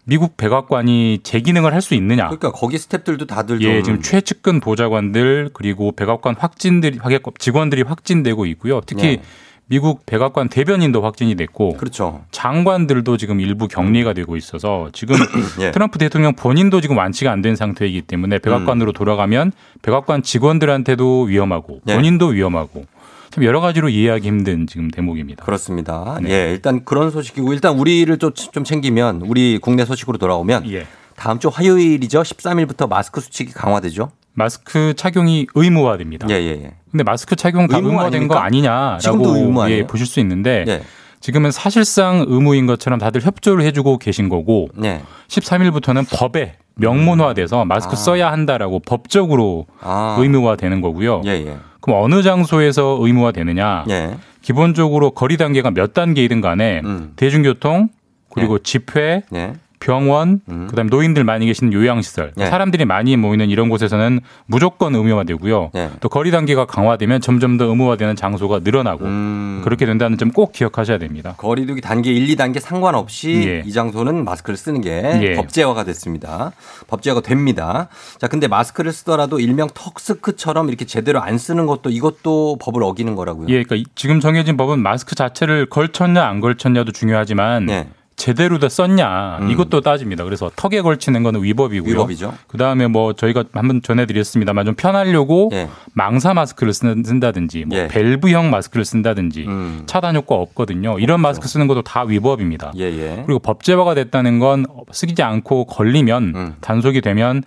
미국 0.04 0.36
백악관이 0.36 1.20
재기능을 1.22 1.72
할 1.72 1.80
수 1.80 1.94
있느냐? 1.94 2.24
그러니까 2.24 2.50
거기 2.50 2.76
스탭들도 2.76 3.26
다들 3.28 3.62
예, 3.62 3.76
좀 3.76 3.84
지금 3.84 4.02
최측근 4.02 4.58
보좌관들 4.60 5.50
그리고 5.54 5.92
백악관 5.92 6.34
확진들이 6.38 6.98
확- 7.00 7.12
직원들이 7.38 7.82
확진되고 7.82 8.44
있고요. 8.46 8.80
특히 8.84 9.02
네. 9.18 9.22
미국 9.66 10.04
백악관 10.04 10.48
대변인도 10.48 11.02
확진이 11.02 11.34
됐고 11.34 11.76
그렇죠. 11.78 12.22
장관들도 12.30 13.16
지금 13.16 13.40
일부 13.40 13.68
격리가 13.68 14.12
되고 14.12 14.36
있어서 14.36 14.90
지금 14.92 15.16
예. 15.60 15.70
트럼프 15.70 15.98
대통령 15.98 16.34
본인도 16.34 16.80
지금 16.80 16.98
완치가 16.98 17.30
안 17.30 17.42
된 17.42 17.56
상태이기 17.56 18.02
때문에 18.02 18.38
백악관으로 18.38 18.92
돌아가면 18.92 19.52
백악관 19.82 20.22
직원들한테도 20.22 21.22
위험하고 21.22 21.80
예. 21.88 21.94
본인도 21.94 22.28
위험하고 22.28 22.84
참 23.30 23.44
여러 23.44 23.60
가지로 23.60 23.88
이해하기 23.88 24.28
힘든 24.28 24.66
지금 24.66 24.90
대목입니다. 24.90 25.44
그렇습니다. 25.44 26.18
네. 26.22 26.30
예, 26.30 26.50
일단 26.52 26.84
그런 26.84 27.10
소식이고 27.10 27.52
일단 27.54 27.78
우리를 27.78 28.14
좀, 28.18 28.32
좀 28.34 28.62
챙기면 28.62 29.22
우리 29.24 29.58
국내 29.58 29.86
소식으로 29.86 30.18
돌아오면 30.18 30.70
예. 30.70 30.86
다음 31.22 31.38
주 31.38 31.46
화요일이죠. 31.46 32.22
13일부터 32.22 32.88
마스크 32.88 33.20
수칙이 33.20 33.52
강화되죠. 33.52 34.10
마스크 34.32 34.92
착용이 34.96 35.46
의무화됩니다. 35.54 36.26
예, 36.30 36.34
예, 36.34 36.48
예. 36.64 36.72
근데 36.90 37.04
마스크 37.04 37.36
착용 37.36 37.68
다 37.68 37.76
의무 37.76 37.90
의무화된 37.90 38.26
거 38.26 38.34
아닙니까? 38.34 38.98
지금도 39.00 39.36
의무 39.36 39.62
아니냐라고? 39.62 39.70
예, 39.70 39.86
보실 39.86 40.04
수 40.04 40.18
있는데 40.18 40.64
예. 40.66 40.82
지금은 41.20 41.52
사실상 41.52 42.24
의무인 42.26 42.66
것처럼 42.66 42.98
다들 42.98 43.20
협조를 43.20 43.64
해주고 43.66 43.98
계신 43.98 44.28
거고 44.28 44.66
네. 44.74 45.00
13일부터는 45.28 46.06
법에 46.10 46.56
명문화돼서 46.74 47.66
마스크 47.66 47.92
아. 47.92 47.96
써야 47.96 48.32
한다라고 48.32 48.80
법적으로 48.80 49.66
아. 49.80 50.16
의무화되는 50.18 50.80
거고요. 50.80 51.22
예, 51.26 51.30
예. 51.30 51.56
그럼 51.80 52.02
어느 52.02 52.24
장소에서 52.24 52.98
의무화되느냐? 53.00 53.84
예. 53.90 54.16
기본적으로 54.40 55.12
거리 55.12 55.36
단계가 55.36 55.70
몇 55.70 55.94
단계이든 55.94 56.40
간에 56.40 56.80
음. 56.84 57.12
대중교통 57.14 57.90
그리고 58.34 58.58
집회 58.58 59.22
예. 59.32 59.52
병원, 59.82 60.40
그다음에 60.68 60.88
노인들 60.90 61.24
많이 61.24 61.46
계시는 61.46 61.72
요양시설, 61.72 62.32
네. 62.36 62.46
사람들이 62.46 62.84
많이 62.84 63.16
모이는 63.16 63.50
이런 63.50 63.68
곳에서는 63.68 64.20
무조건 64.46 64.94
의무화되고요. 64.94 65.70
네. 65.74 65.90
또 66.00 66.08
거리 66.08 66.30
단계가 66.30 66.66
강화되면 66.66 67.20
점점 67.20 67.56
더 67.58 67.64
의무화되는 67.64 68.14
장소가 68.14 68.60
늘어나고 68.62 69.04
음. 69.04 69.60
그렇게 69.64 69.84
된다는 69.86 70.18
점 70.18 70.32
꼭 70.32 70.52
기억하셔야 70.52 70.96
됩니다. 70.98 71.34
거리두기 71.36 71.80
단계 71.82 72.10
1, 72.12 72.26
2단계 72.36 72.58
상관없이 72.58 73.42
예. 73.46 73.62
이 73.66 73.72
장소는 73.72 74.24
마스크를 74.24 74.56
쓰는 74.56 74.80
게 74.80 75.02
예. 75.22 75.34
법제화가 75.34 75.84
됐습니다. 75.84 76.52
법제화가 76.86 77.20
됩니다. 77.20 77.88
자, 78.18 78.28
근데 78.28 78.48
마스크를 78.48 78.92
쓰더라도 78.92 79.40
일명 79.40 79.68
턱스크처럼 79.74 80.68
이렇게 80.68 80.86
제대로 80.86 81.20
안 81.20 81.36
쓰는 81.36 81.66
것도 81.66 81.90
이것도 81.90 82.56
법을 82.62 82.82
어기는 82.82 83.14
거라고요. 83.14 83.48
예, 83.48 83.62
그러니까 83.62 83.76
이- 83.76 83.84
지금 83.94 84.20
정해진 84.20 84.56
법은 84.56 84.78
마스크 84.78 85.14
자체를 85.14 85.66
걸쳤냐 85.66 86.24
안 86.24 86.40
걸쳤냐도 86.40 86.92
중요하지만 86.92 87.66
네. 87.66 87.88
제대로 88.16 88.58
다 88.58 88.68
썼냐 88.68 89.38
음. 89.42 89.50
이것도 89.50 89.80
따집니다. 89.80 90.24
그래서 90.24 90.50
턱에 90.54 90.82
걸치는 90.82 91.22
거는 91.22 91.42
위법이고요. 91.42 91.92
위법이죠. 91.92 92.34
그다음에 92.48 92.86
뭐 92.86 93.12
저희가 93.14 93.44
한번 93.52 93.82
전해드렸습니다만 93.82 94.66
좀 94.66 94.74
편하려고 94.74 95.50
예. 95.52 95.68
망사 95.94 96.34
마스크를 96.34 96.72
쓴, 96.72 97.02
쓴다든지 97.02 97.64
뭐 97.64 97.78
예. 97.78 97.88
밸브형 97.88 98.50
마스크를 98.50 98.84
쓴다든지 98.84 99.46
음. 99.46 99.82
차단 99.86 100.16
효과 100.16 100.36
없거든요. 100.36 100.98
이런 100.98 101.20
마스크 101.20 101.48
쓰는 101.48 101.66
것도 101.66 101.82
다 101.82 102.02
위법입니다. 102.02 102.72
예, 102.76 102.84
예. 102.84 103.22
그리고 103.26 103.38
법제화가 103.38 103.94
됐다는 103.94 104.38
건 104.38 104.66
쓰지 104.92 105.22
않고 105.22 105.66
걸리면 105.66 106.22
음. 106.34 106.54
단속이 106.60 107.00
되면 107.00 107.42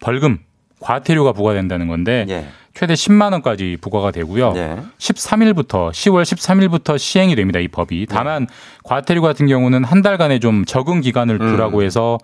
벌금 0.00 0.38
과태료가 0.80 1.32
부과된다는 1.32 1.88
건데 1.88 2.26
예. 2.28 2.46
최대 2.74 2.94
10만 2.94 3.32
원까지 3.32 3.78
부과가 3.80 4.10
되고요. 4.10 4.52
네. 4.52 4.76
13일부터 4.98 5.90
10월 5.90 6.22
13일부터 6.22 6.98
시행이 6.98 7.34
됩니다. 7.34 7.58
이 7.58 7.68
법이. 7.68 8.06
다만 8.08 8.46
과태료 8.84 9.22
같은 9.22 9.46
경우는 9.46 9.84
한 9.84 10.02
달간의 10.02 10.40
좀 10.40 10.64
적응 10.64 11.00
기간을 11.00 11.38
두라고 11.38 11.82
해서 11.82 12.18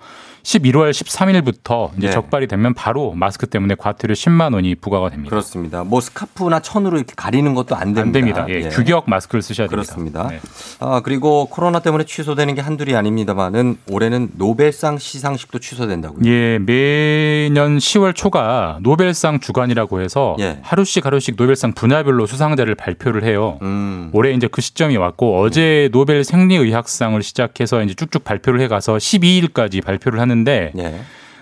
11월 0.47 0.93
13일부터 0.93 1.91
이제 1.99 2.07
네. 2.07 2.13
적발이 2.13 2.47
되면 2.47 2.73
바로 2.73 3.13
마스크 3.13 3.47
때문에 3.49 3.75
과태료 3.77 4.15
10만 4.15 4.55
원이 4.55 4.77
부과가 4.77 5.11
됩니다. 5.11 5.31
그렇습니다. 5.31 5.83
뭐 5.83 6.01
스카프나 6.01 6.61
천으로 6.61 6.99
이렇게 6.99 7.15
가리는 7.17 7.53
것도 7.55 7.75
안 7.75 7.93
됩니다. 7.95 8.03
안 8.03 8.13
됩니다. 8.13 8.47
예, 8.49 8.67
예. 8.67 8.69
규격 8.69 9.11
마스크를 9.11 9.43
쓰셔야 9.43 9.67
됩니다. 9.67 9.93
그렇습니다. 9.93 10.29
네. 10.29 10.41
아, 10.79 11.01
그리고 11.03 11.47
코로나 11.47 11.81
때문에 11.81 12.05
취소되는 12.05 12.55
게 12.55 12.61
한둘이 12.61 12.95
아닙니다만은 12.95 13.79
올해는 13.91 14.31
노벨상 14.37 14.99
시상식도 14.99 15.59
취소된다고요. 15.59 16.21
예, 16.27 16.59
매년 16.61 17.79
10월 17.79 18.15
초가 18.15 18.79
노벨상 18.83 19.41
주간이라고 19.41 20.01
해서 20.01 20.37
예. 20.39 20.61
하루씩 20.63 21.05
하루씩 21.07 21.35
노벨상 21.37 21.73
분야별로 21.73 22.27
수상자를 22.27 22.77
발표를 22.77 23.25
해요. 23.25 23.59
음. 23.63 24.11
올해 24.13 24.33
이제 24.33 24.47
그 24.47 24.61
시점이 24.61 24.97
왔고 24.97 25.41
어제 25.41 25.89
노벨 25.91 26.23
생리의학상을 26.23 27.21
시작해서 27.21 27.83
이제 27.83 27.95
쭉쭉 27.95 28.23
발표를 28.23 28.61
해 28.61 28.69
가서 28.69 28.97
12일까지 28.97 29.85
발표를 29.85 30.21
하는 30.21 30.36
데 30.45 30.73
예. 30.79 31.01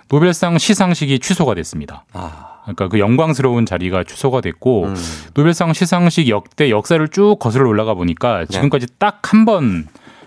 노벨상 0.09 0.59
시상식이 0.59 1.18
취소가 1.20 1.55
됐습니다. 1.55 2.05
아. 2.12 2.51
그러니까 2.62 2.88
그 2.88 2.99
영광스러운 2.99 3.66
자리가 3.66 4.05
취소가 4.05 4.40
됐고 4.40 4.84
음. 4.84 4.95
노벨상 5.34 5.72
시상식 5.72 6.28
역대 6.28 6.70
역사를 6.70 7.07
쭉 7.09 7.36
거슬러 7.38 7.68
올라가 7.68 7.95
보니까 7.95 8.47
지금까지 8.47 8.86
딱 8.99 9.20
한 9.32 9.45
번 9.45 9.86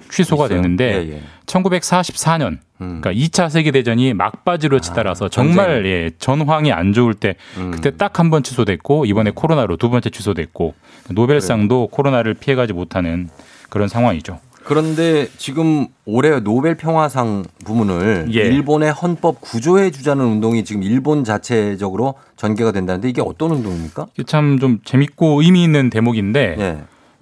취소가 0.09 0.47
네. 0.47 0.53
있어요? 0.55 0.61
됐는데 0.61 0.85
예, 1.09 1.13
예. 1.15 1.21
1944년 1.47 2.59
음. 2.79 3.01
그러니까 3.01 3.11
2차 3.11 3.49
세계 3.49 3.71
대전이 3.71 4.13
막바지로 4.13 4.79
치달아서 4.79 5.29
정말 5.29 5.67
전쟁. 5.83 5.85
예, 5.91 6.11
전황이 6.19 6.71
안 6.71 6.93
좋을 6.93 7.13
때 7.13 7.35
음. 7.57 7.71
그때 7.71 7.91
딱 7.97 8.19
한 8.19 8.29
번 8.29 8.43
취소됐고 8.43 9.05
이번에 9.05 9.31
코로나로 9.33 9.77
두 9.77 9.89
번째 9.89 10.09
취소됐고 10.09 10.75
노벨상도 11.09 11.87
코로나를 11.87 12.35
피해가지 12.35 12.73
못하는 12.73 13.29
그런 13.69 13.87
상황이죠. 13.87 14.39
그런데 14.67 15.27
지금 15.37 15.87
올해 16.05 16.39
노벨 16.41 16.75
평화상 16.75 17.43
부문을 17.65 18.27
예. 18.33 18.39
일본의 18.41 18.91
헌법 18.91 19.39
구조해 19.41 19.91
주자는 19.91 20.23
운동이 20.25 20.63
지금 20.65 20.83
일본 20.83 21.23
자체적으로 21.23 22.15
전개가 22.35 22.71
된다는데 22.73 23.09
이게 23.09 23.21
어떤 23.21 23.51
운동입니까? 23.51 24.07
참 24.25 24.59
좀 24.59 24.79
재밌고 24.83 25.41
의미 25.41 25.63
있는 25.63 25.89
대목인데 25.89 26.55
예. 26.59 26.77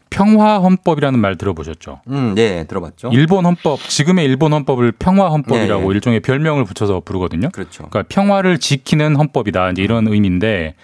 평화 0.10 0.60
헌법이라는 0.60 1.20
말 1.20 1.36
들어보셨죠? 1.36 2.02
음, 2.08 2.36
예, 2.38 2.66
들어봤죠. 2.68 3.10
일본 3.12 3.46
헌법 3.46 3.80
지금의 3.80 4.26
일본 4.26 4.54
헌법을 4.54 4.94
평화 4.98 5.28
헌법이라고 5.30 5.84
예, 5.84 5.88
예. 5.88 5.92
일종의 5.94 6.20
별명을 6.22 6.64
붙여서 6.64 7.02
부르거든요. 7.04 7.50
그렇죠. 7.52 7.88
그러니까 7.90 8.04
평화를 8.08 8.58
지키는 8.60 9.16
헌법이다. 9.18 9.72
이제 9.72 9.84
이런 9.84 10.08
의미인데 10.08 10.76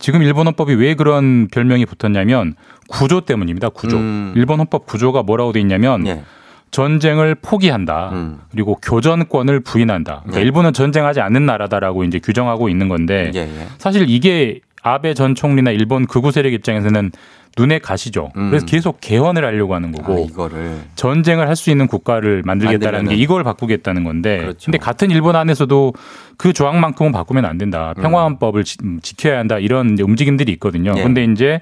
지금 0.00 0.22
일본 0.22 0.46
헌법이 0.46 0.74
왜 0.74 0.94
그런 0.94 1.46
별명이 1.48 1.86
붙었냐면 1.86 2.54
구조 2.88 3.20
때문입니다. 3.20 3.68
구조. 3.68 3.98
음. 3.98 4.32
일본 4.34 4.58
헌법 4.58 4.86
구조가 4.86 5.22
뭐라고 5.22 5.52
돼 5.52 5.60
있냐면 5.60 6.06
예. 6.06 6.24
전쟁을 6.70 7.36
포기한다. 7.36 8.10
음. 8.12 8.40
그리고 8.50 8.76
교전권을 8.82 9.60
부인한다. 9.60 10.20
그러니까 10.20 10.38
네. 10.38 10.42
일본은 10.42 10.72
전쟁하지 10.72 11.20
않는 11.20 11.46
나라다라고 11.46 12.04
이제 12.04 12.18
규정하고 12.18 12.68
있는 12.68 12.88
건데 12.88 13.30
예, 13.34 13.40
예. 13.40 13.66
사실 13.78 14.08
이게 14.08 14.60
아베 14.82 15.12
전 15.14 15.34
총리나 15.34 15.70
일본 15.70 16.06
극우 16.06 16.32
세력 16.32 16.54
입장에서는 16.54 17.12
눈에 17.58 17.78
가시죠. 17.78 18.30
음. 18.36 18.48
그래서 18.50 18.64
계속 18.66 18.98
개헌을 19.00 19.44
하려고 19.44 19.74
하는 19.74 19.90
아, 19.90 19.92
거고 20.02 20.26
이거를 20.28 20.78
전쟁을 20.94 21.48
할 21.48 21.56
수 21.56 21.70
있는 21.70 21.86
국가를 21.88 22.42
만들겠다는 22.46 23.08
게. 23.08 23.16
이걸 23.16 23.44
바꾸겠다는 23.44 24.04
건데 24.04 24.38
그렇죠. 24.38 24.66
근데 24.66 24.78
같은 24.78 25.10
일본 25.10 25.36
안에서도 25.36 25.92
그 26.38 26.52
조항만큼은 26.52 27.12
바꾸면 27.12 27.44
안 27.44 27.58
된다. 27.58 27.92
음. 27.96 28.02
평화헌법을 28.02 28.64
지- 28.64 28.78
음, 28.82 28.98
지 29.02 29.16
켜야 29.16 29.38
한다. 29.38 29.58
이런 29.58 29.98
움직임들이 30.00 30.50
있거든요. 30.52 30.94
예. 30.96 31.02
근데 31.02 31.24
이제 31.24 31.60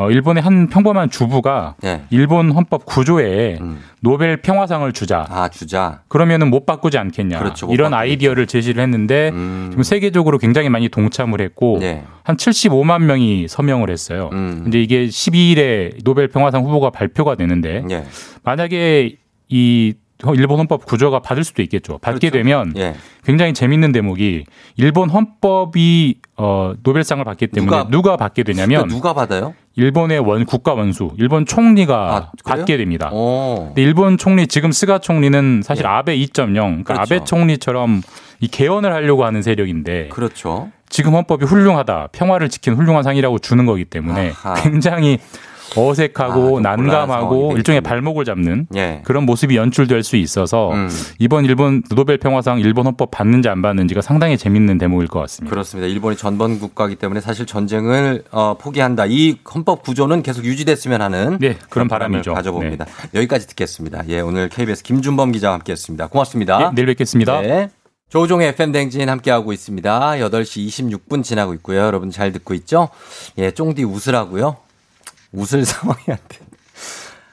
어, 0.00 0.10
일본의 0.10 0.42
한 0.42 0.68
평범한 0.68 1.10
주부가 1.10 1.74
예. 1.84 2.02
일본 2.08 2.52
헌법 2.52 2.86
9조에 2.86 3.58
음. 3.60 3.80
노벨 4.00 4.38
평화상을 4.38 4.90
주자. 4.94 5.26
아, 5.28 5.50
주자. 5.50 6.00
그러면은 6.08 6.48
못 6.48 6.64
바꾸지 6.64 6.96
않겠냐. 6.96 7.38
그렇죠. 7.38 7.66
못 7.66 7.74
이런 7.74 7.90
바꾸겠죠. 7.90 8.12
아이디어를 8.12 8.46
제시를 8.46 8.82
했는데 8.82 9.28
음. 9.34 9.68
지금 9.70 9.82
세계적으로 9.82 10.38
굉장히 10.38 10.70
많이 10.70 10.88
동참을 10.88 11.42
했고 11.42 11.76
네. 11.80 12.04
한 12.22 12.36
75만 12.36 13.02
명이 13.02 13.46
서명을 13.48 13.90
했어요. 13.90 14.30
음. 14.32 14.60
근데 14.62 14.80
이게 14.80 15.06
12일에 15.06 16.02
노벨 16.02 16.28
평화상 16.28 16.64
후보가 16.64 16.88
발표가 16.88 17.34
되는데 17.34 17.84
예. 17.90 18.04
만약에 18.42 19.16
이 19.50 19.94
일본 20.36 20.58
헌법 20.58 20.84
9조가 20.84 21.20
받을 21.20 21.44
수도 21.44 21.62
있겠죠. 21.62 21.98
받게 21.98 22.30
그렇죠. 22.30 22.38
되면 22.44 22.72
예. 22.76 22.94
굉장히 23.24 23.54
재밌는 23.54 23.92
대목이 23.92 24.44
일본 24.76 25.10
헌법이 25.10 26.16
어 26.36 26.72
노벨상을 26.82 27.22
받기 27.24 27.48
때문에 27.48 27.76
누가- 27.78 27.90
누가, 27.90 28.16
받게 28.16 28.42
되냐면 28.42 28.68
그러니까 28.88 28.94
누가 28.94 29.12
받아요? 29.14 29.54
일본의 29.76 30.18
원 30.20 30.44
국가 30.44 30.74
원수 30.74 31.10
일본 31.18 31.46
총리가 31.46 32.16
아? 32.16 32.30
받게 32.44 32.76
됩니다. 32.76 33.08
어. 33.12 33.66
근데 33.68 33.82
일본 33.82 34.18
총리 34.18 34.46
지금 34.46 34.72
스가 34.72 34.98
총리는 34.98 35.62
사실 35.64 35.84
예. 35.84 35.88
아베 35.88 36.16
2.0 36.18 36.54
그러니까 36.54 36.94
그렇죠. 36.94 37.14
아베 37.14 37.24
총리처럼 37.24 38.02
이 38.40 38.48
개헌을 38.48 38.92
하려고 38.92 39.24
하는 39.24 39.42
세력인데 39.42 40.08
그렇죠. 40.08 40.70
지금 40.88 41.14
헌법이 41.14 41.44
훌륭하다 41.44 42.08
평화를 42.12 42.48
지킨 42.48 42.74
훌륭한 42.74 43.02
상이라고 43.04 43.38
주는 43.38 43.64
거기 43.64 43.84
때문에 43.84 44.30
아하. 44.42 44.54
굉장히 44.54 45.18
어색하고 45.76 46.32
아, 46.32 46.50
좀 46.50 46.62
난감하고 46.62 47.56
일종의 47.56 47.80
발목을 47.80 48.24
잡는 48.24 48.66
예. 48.74 49.02
그런 49.04 49.24
모습이 49.24 49.56
연출될 49.56 50.02
수 50.02 50.16
있어서 50.16 50.72
음. 50.72 50.88
이번 51.18 51.44
일본 51.44 51.82
노벨 51.94 52.18
평화상 52.18 52.60
일본 52.60 52.86
헌법 52.86 53.10
받는지 53.10 53.48
안 53.48 53.62
받는지가 53.62 54.00
상당히 54.00 54.36
재밌는 54.36 54.78
대목일 54.78 55.08
것 55.08 55.20
같습니다. 55.20 55.50
그렇습니다. 55.50 55.88
일본이 55.88 56.16
전범 56.16 56.58
국가이기 56.58 56.96
때문에 56.96 57.20
사실 57.20 57.46
전쟁을 57.46 58.24
어, 58.30 58.56
포기한다. 58.58 59.06
이 59.06 59.36
헌법 59.54 59.82
구조는 59.82 60.22
계속 60.22 60.44
유지됐으면 60.44 61.02
하는 61.02 61.38
네, 61.38 61.56
그런 61.68 61.88
바람을 61.88 62.20
바람이죠. 62.20 62.34
가져봅니다. 62.34 62.86
여기까지 63.14 63.46
듣겠습니다. 63.48 64.02
예, 64.08 64.20
오늘 64.20 64.48
KBS 64.48 64.82
김준범 64.82 65.32
기자와 65.32 65.54
함께했습니다. 65.54 66.08
고맙습니다. 66.08 66.58
네, 66.58 66.70
내일 66.74 66.86
뵙겠습니다. 66.86 67.40
네. 67.40 67.70
조종의 68.08 68.48
FM 68.48 68.72
댕진 68.72 69.08
함께하고 69.08 69.52
있습니다. 69.52 70.00
8시 70.12 70.66
26분 70.66 71.22
지나고 71.22 71.54
있고요. 71.54 71.78
여러분 71.80 72.10
잘 72.10 72.32
듣고 72.32 72.54
있죠? 72.54 72.88
예, 73.38 73.52
쫑디 73.52 73.84
웃으라고요? 73.84 74.56
웃을 75.32 75.64
상황이 75.64 76.00
안 76.08 76.16
돼. 76.28 76.38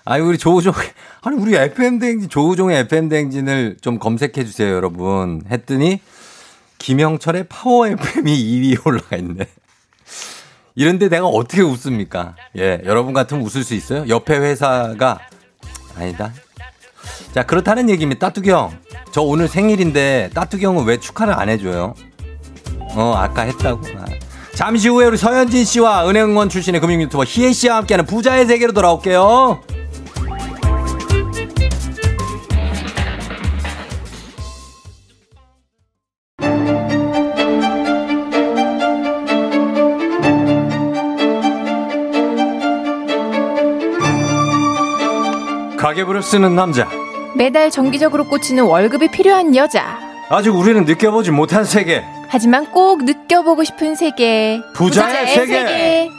아니, 0.05 0.23
우리 0.23 0.37
조우종, 0.37 0.73
아니, 1.21 1.35
우리 1.37 1.55
FM 1.55 1.99
댕진, 1.99 2.29
조우종의 2.29 2.79
FM 2.81 3.09
댕진을 3.09 3.77
좀 3.81 3.99
검색해 3.99 4.45
주세요, 4.45 4.73
여러분. 4.73 5.41
했더니, 5.49 5.99
김영철의 6.77 7.47
파워 7.49 7.87
FM이 7.87 8.33
2위에 8.33 8.85
올라가 8.85 9.17
있네. 9.17 9.47
이런데 10.75 11.09
내가 11.09 11.25
어떻게 11.25 11.61
웃습니까? 11.61 12.35
예, 12.57 12.81
여러분 12.85 13.11
같으면 13.11 13.43
웃을 13.43 13.63
수 13.63 13.73
있어요? 13.73 14.07
옆에 14.07 14.37
회사가, 14.37 15.19
아니다. 15.95 16.31
자, 17.33 17.43
그렇다는 17.43 17.89
얘기입니다. 17.89 18.27
따뚜기 18.27 18.51
형. 18.51 18.77
저 19.11 19.21
오늘 19.21 19.47
생일인데 19.47 20.29
따뚜기 20.33 20.65
형은 20.65 20.85
왜 20.85 20.97
축하를 20.99 21.33
안 21.33 21.49
해줘요? 21.49 21.95
어, 22.95 23.13
아까 23.15 23.41
했다고. 23.43 23.81
아. 23.97 24.05
잠시 24.57 24.89
후에 24.89 25.05
우리 25.05 25.17
서현진 25.17 25.65
씨와 25.65 26.09
은행원 26.09 26.49
출신의 26.49 26.81
금융 26.81 26.99
유튜버 27.03 27.25
희애 27.25 27.53
씨와 27.53 27.75
함께하는 27.75 28.07
부자의 28.07 28.47
세계로 28.47 28.73
돌아올게요. 28.73 29.61
가계부를 45.77 46.23
쓰는 46.23 46.55
남자. 46.55 46.89
매달 47.35 47.69
정기적으로 47.69 48.27
꽂히는 48.27 48.63
월급이 48.63 49.11
필요한 49.11 49.55
여자. 49.55 49.99
아직 50.29 50.49
우리는 50.49 50.83
느껴보지 50.83 51.29
못한 51.29 51.63
세계. 51.63 52.03
하지만 52.29 52.65
꼭 52.71 53.03
느껴보고 53.03 53.63
싶은 53.63 53.95
세계. 53.95 54.61
부자의 54.73 55.27
세계. 55.35 56.09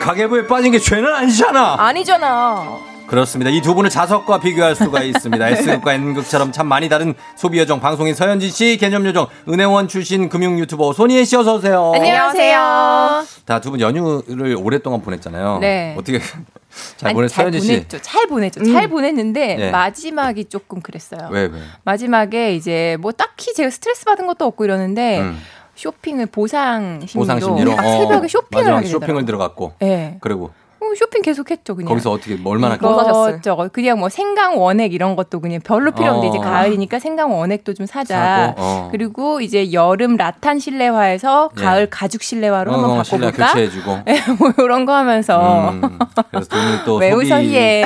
가계부에 0.00 0.46
빠진 0.46 0.72
게 0.72 0.78
죄는 0.78 1.12
아니잖아. 1.12 1.76
아니잖아. 1.78 2.89
그렇습니다. 3.10 3.50
이 3.50 3.60
두 3.60 3.74
분을 3.74 3.90
자석과 3.90 4.38
비교할 4.38 4.76
수가 4.76 5.02
있습니다. 5.02 5.48
S극과 5.50 5.94
N극처럼 5.94 6.52
참 6.52 6.68
많이 6.68 6.88
다른 6.88 7.14
소비 7.36 7.58
여정 7.58 7.80
방송인 7.80 8.14
서현진 8.14 8.50
씨, 8.50 8.76
개념 8.78 9.04
요정 9.04 9.26
은행원 9.48 9.88
출신 9.88 10.28
금융 10.28 10.58
유튜버 10.60 10.92
손희애 10.92 11.24
씨 11.24 11.36
어서 11.36 11.56
오세요. 11.56 11.90
안녕하세요. 11.94 13.24
다두분 13.46 13.80
연휴를 13.80 14.56
오랫동안 14.56 15.02
보냈잖아요. 15.02 15.58
네. 15.60 15.96
어떻게 15.98 16.20
잘 16.96 17.08
아니, 17.08 17.14
보냈어요, 17.14 17.34
잘 17.34 17.44
서현진 17.52 17.60
씨? 17.60 17.68
보냈죠. 17.74 17.98
잘 18.00 18.26
보냈죠. 18.28 18.64
잘 18.72 18.84
음. 18.84 18.90
보냈는데 18.90 19.54
네. 19.56 19.70
마지막이 19.72 20.44
조금 20.44 20.80
그랬어요. 20.80 21.28
왜 21.32 21.42
왜? 21.46 21.50
마지막에 21.84 22.54
이제 22.54 22.96
뭐 23.00 23.10
딱히 23.10 23.52
제가 23.54 23.70
스트레스 23.70 24.04
받은 24.04 24.26
것도 24.28 24.44
없고 24.44 24.64
이러는데 24.64 25.18
음. 25.20 25.40
쇼핑을 25.74 26.26
보상 26.26 27.00
심리로, 27.06 27.20
보상 27.20 27.40
심리로 27.40 27.74
딱 27.74 27.86
어, 27.86 27.90
새벽에 27.98 28.28
쇼핑을 28.28 28.62
마지막 28.62 28.76
하게 28.76 28.86
쇼핑을 28.88 29.06
되더라고요. 29.06 29.26
들어갔고. 29.26 29.72
네. 29.80 30.18
그리고 30.20 30.44
어, 30.46 30.59
쇼핑 30.94 31.22
계속했죠 31.22 31.76
그냥. 31.76 31.88
거기서 31.88 32.10
어떻게 32.10 32.38
얼마나 32.44 32.74
이것저것 32.76 33.72
그냥 33.72 33.98
뭐 33.98 34.08
생강 34.08 34.58
원액 34.58 34.92
이런 34.92 35.16
것도 35.16 35.40
그냥 35.40 35.60
별로 35.62 35.90
필요 35.92 36.10
없는데 36.12 36.28
어. 36.28 36.30
이제 36.30 36.38
가을이니까 36.38 36.98
생강 36.98 37.32
원액도 37.32 37.74
좀 37.74 37.86
사자. 37.86 38.54
사고, 38.54 38.62
어. 38.62 38.88
그리고 38.90 39.40
이제 39.40 39.72
여름 39.72 40.16
라탄 40.16 40.58
실내화에서 40.58 41.50
예. 41.58 41.62
가을 41.62 41.90
가죽 41.90 42.22
실내화로 42.22 42.72
한번 42.72 42.90
어, 42.90 42.96
바꿔볼까? 42.96 43.46
교체해주고. 43.48 43.98
예, 44.08 44.20
뭐 44.38 44.52
이런 44.58 44.84
거 44.84 44.94
하면서 44.94 45.70
음, 45.70 45.98
그래서 46.30 46.48
돈을 46.48 46.84
또왜 46.84 47.10
소비, 47.10 47.84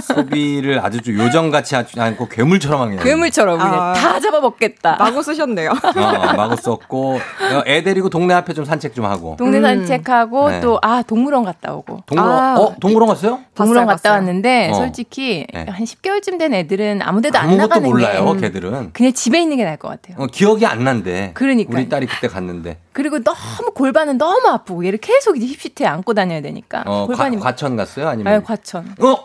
소비를 0.02 0.84
아주 0.84 1.02
좀 1.02 1.18
요정같이 1.18 1.74
하지 1.74 2.00
않고 2.00 2.28
괴물처럼 2.28 2.80
하게 2.80 2.96
괴물처럼 2.96 3.58
그냥 3.58 3.74
아. 3.74 3.92
다 3.92 4.20
잡아먹겠다. 4.20 4.96
마구 4.98 5.22
쓰셨네요. 5.22 5.70
어, 5.70 6.36
마구 6.36 6.56
썼고 6.56 7.14
어, 7.14 7.62
애 7.66 7.82
데리고 7.82 8.08
동네 8.08 8.34
앞에 8.34 8.52
좀 8.54 8.64
산책 8.64 8.94
좀 8.94 9.04
하고. 9.04 9.36
동네 9.38 9.60
산책하고 9.60 10.50
네. 10.50 10.60
또아 10.60 11.02
동물원 11.02 11.44
갔다 11.44 11.74
오고. 11.74 12.02
동물원 12.06 12.35
아, 12.36 12.54
어 12.58 12.74
동물원 12.80 13.08
갔어요? 13.08 13.40
동물원 13.54 13.86
갔다 13.86 13.96
봤어요. 13.96 14.12
왔는데 14.14 14.70
어. 14.70 14.74
솔직히 14.74 15.46
네. 15.52 15.66
한 15.68 15.84
10개월쯤 15.84 16.38
된 16.38 16.54
애들은 16.54 17.02
아무데도 17.02 17.38
안 17.38 17.56
나가는 17.56 17.88
몰라요, 17.88 18.32
게 18.34 18.40
걔들은. 18.42 18.92
그냥 18.92 19.12
집에 19.12 19.40
있는 19.40 19.56
게 19.56 19.64
나을 19.64 19.76
것 19.76 19.88
같아요. 19.88 20.16
어, 20.18 20.26
기억이 20.26 20.66
안 20.66 20.84
난대. 20.84 21.32
그러니까요. 21.34 21.76
우리 21.76 21.88
딸이 21.88 22.06
그때 22.06 22.28
갔는데. 22.28 22.78
그리고 22.92 23.22
너무 23.22 23.70
골반은 23.74 24.18
너무 24.18 24.48
아프고 24.48 24.84
얘를 24.86 24.98
계속 24.98 25.36
이제 25.36 25.46
hip 25.46 25.61
seat에 25.61 25.86
안고 25.86 26.14
다녀야 26.14 26.40
되니까 26.40 26.84
어, 26.86 27.06
골반이 27.06 27.38
과, 27.38 27.54
천 27.56 27.76
갔어요? 27.76 28.08
아니면? 28.08 28.32
아, 28.32 28.40
과천. 28.42 28.94
어? 29.00 29.16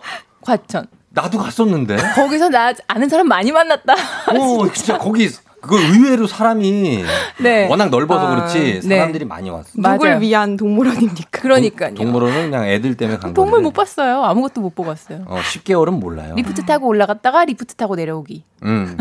과천. 0.41 0.87
나도 1.09 1.37
갔었는데. 1.37 1.97
거기서 2.15 2.49
나 2.49 2.73
아는 2.87 3.09
사람 3.09 3.27
많이 3.27 3.51
만났다. 3.51 3.93
어, 3.93 4.71
진짜 4.73 4.97
거기 4.97 5.29
그 5.61 5.79
의외로 5.79 6.27
사람이 6.27 7.03
네. 7.39 7.67
워낙 7.67 7.89
넓어서 7.89 8.27
아, 8.27 8.35
그렇지 8.35 8.81
네. 8.83 8.97
사람들이 8.97 9.25
많이 9.25 9.49
왔어. 9.49 9.69
누굴 9.75 10.09
맞아요. 10.09 10.19
위한 10.19 10.57
동물원입니까? 10.57 11.29
그러니까요. 11.31 11.93
동물원은 11.95 12.51
그냥 12.51 12.67
애들 12.67 12.95
때문에 12.97 13.17
간 13.19 13.33
동물 13.33 13.53
건데. 13.59 13.63
못 13.65 13.73
봤어요. 13.73 14.23
아무것도 14.23 14.61
못 14.61 14.73
보고 14.75 14.89
왔어요. 14.89 15.23
어, 15.27 15.37
10개월은 15.39 15.99
몰라요. 15.99 16.33
리프트 16.35 16.65
타고 16.65 16.87
올라갔다가 16.87 17.45
리프트 17.45 17.75
타고 17.75 17.95
내려오기. 17.95 18.43
음. 18.63 18.95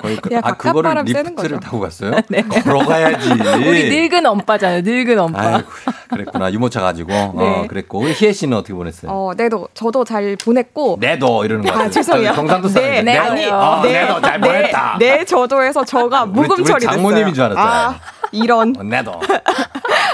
거의 0.00 0.16
그, 0.16 0.30
아, 0.42 0.52
그거를 0.52 1.02
리프트를 1.04 1.34
거죠. 1.34 1.60
타고 1.60 1.80
갔어요? 1.80 2.12
걸어가야지. 2.64 3.30
우리 3.66 3.88
늙은 3.90 4.24
엄빠잖아요. 4.26 4.82
늙은 4.82 5.18
엄빠. 5.18 5.56
아이고, 5.56 5.68
그랬구나. 6.10 6.52
유모차 6.52 6.80
가지고. 6.80 7.12
어, 7.34 7.34
네. 7.62 7.66
그랬고. 7.66 7.98
우리 8.00 8.12
희애 8.12 8.32
씨는 8.32 8.56
어떻게 8.56 8.74
보냈어요? 8.74 9.10
어, 9.10 9.32
네도 9.36 9.68
저도 9.74 10.04
잘 10.04 10.36
보냈고. 10.36 10.98
내도 11.00 11.44
이러는 11.44 11.64
거 11.64 11.72
같아요. 11.72 11.86
아, 11.86 11.90
죄송해요. 11.90 12.32
경상도 12.32 12.68
사람인데. 12.68 13.02
네, 13.02 13.12
내도. 13.18 13.32
아니, 13.32 13.50
아, 13.50 13.80
네, 13.82 13.92
내도 14.02 14.20
잘 14.20 14.40
네, 14.40 14.46
보냈다. 14.48 14.96
네, 14.98 15.24
저도 15.24 15.62
해서 15.62 15.84
저가 15.84 16.22
우리- 16.24 16.32
묵음 16.32 16.50
우리 16.60 16.64
처리 16.64 16.80
됐어요. 16.80 16.94
장모님인 16.96 17.34
줄 17.34 17.44
알았어요. 17.44 17.64
아, 17.64 17.98
이런. 18.30 18.74
어, 18.78 18.82
내도. 18.82 19.20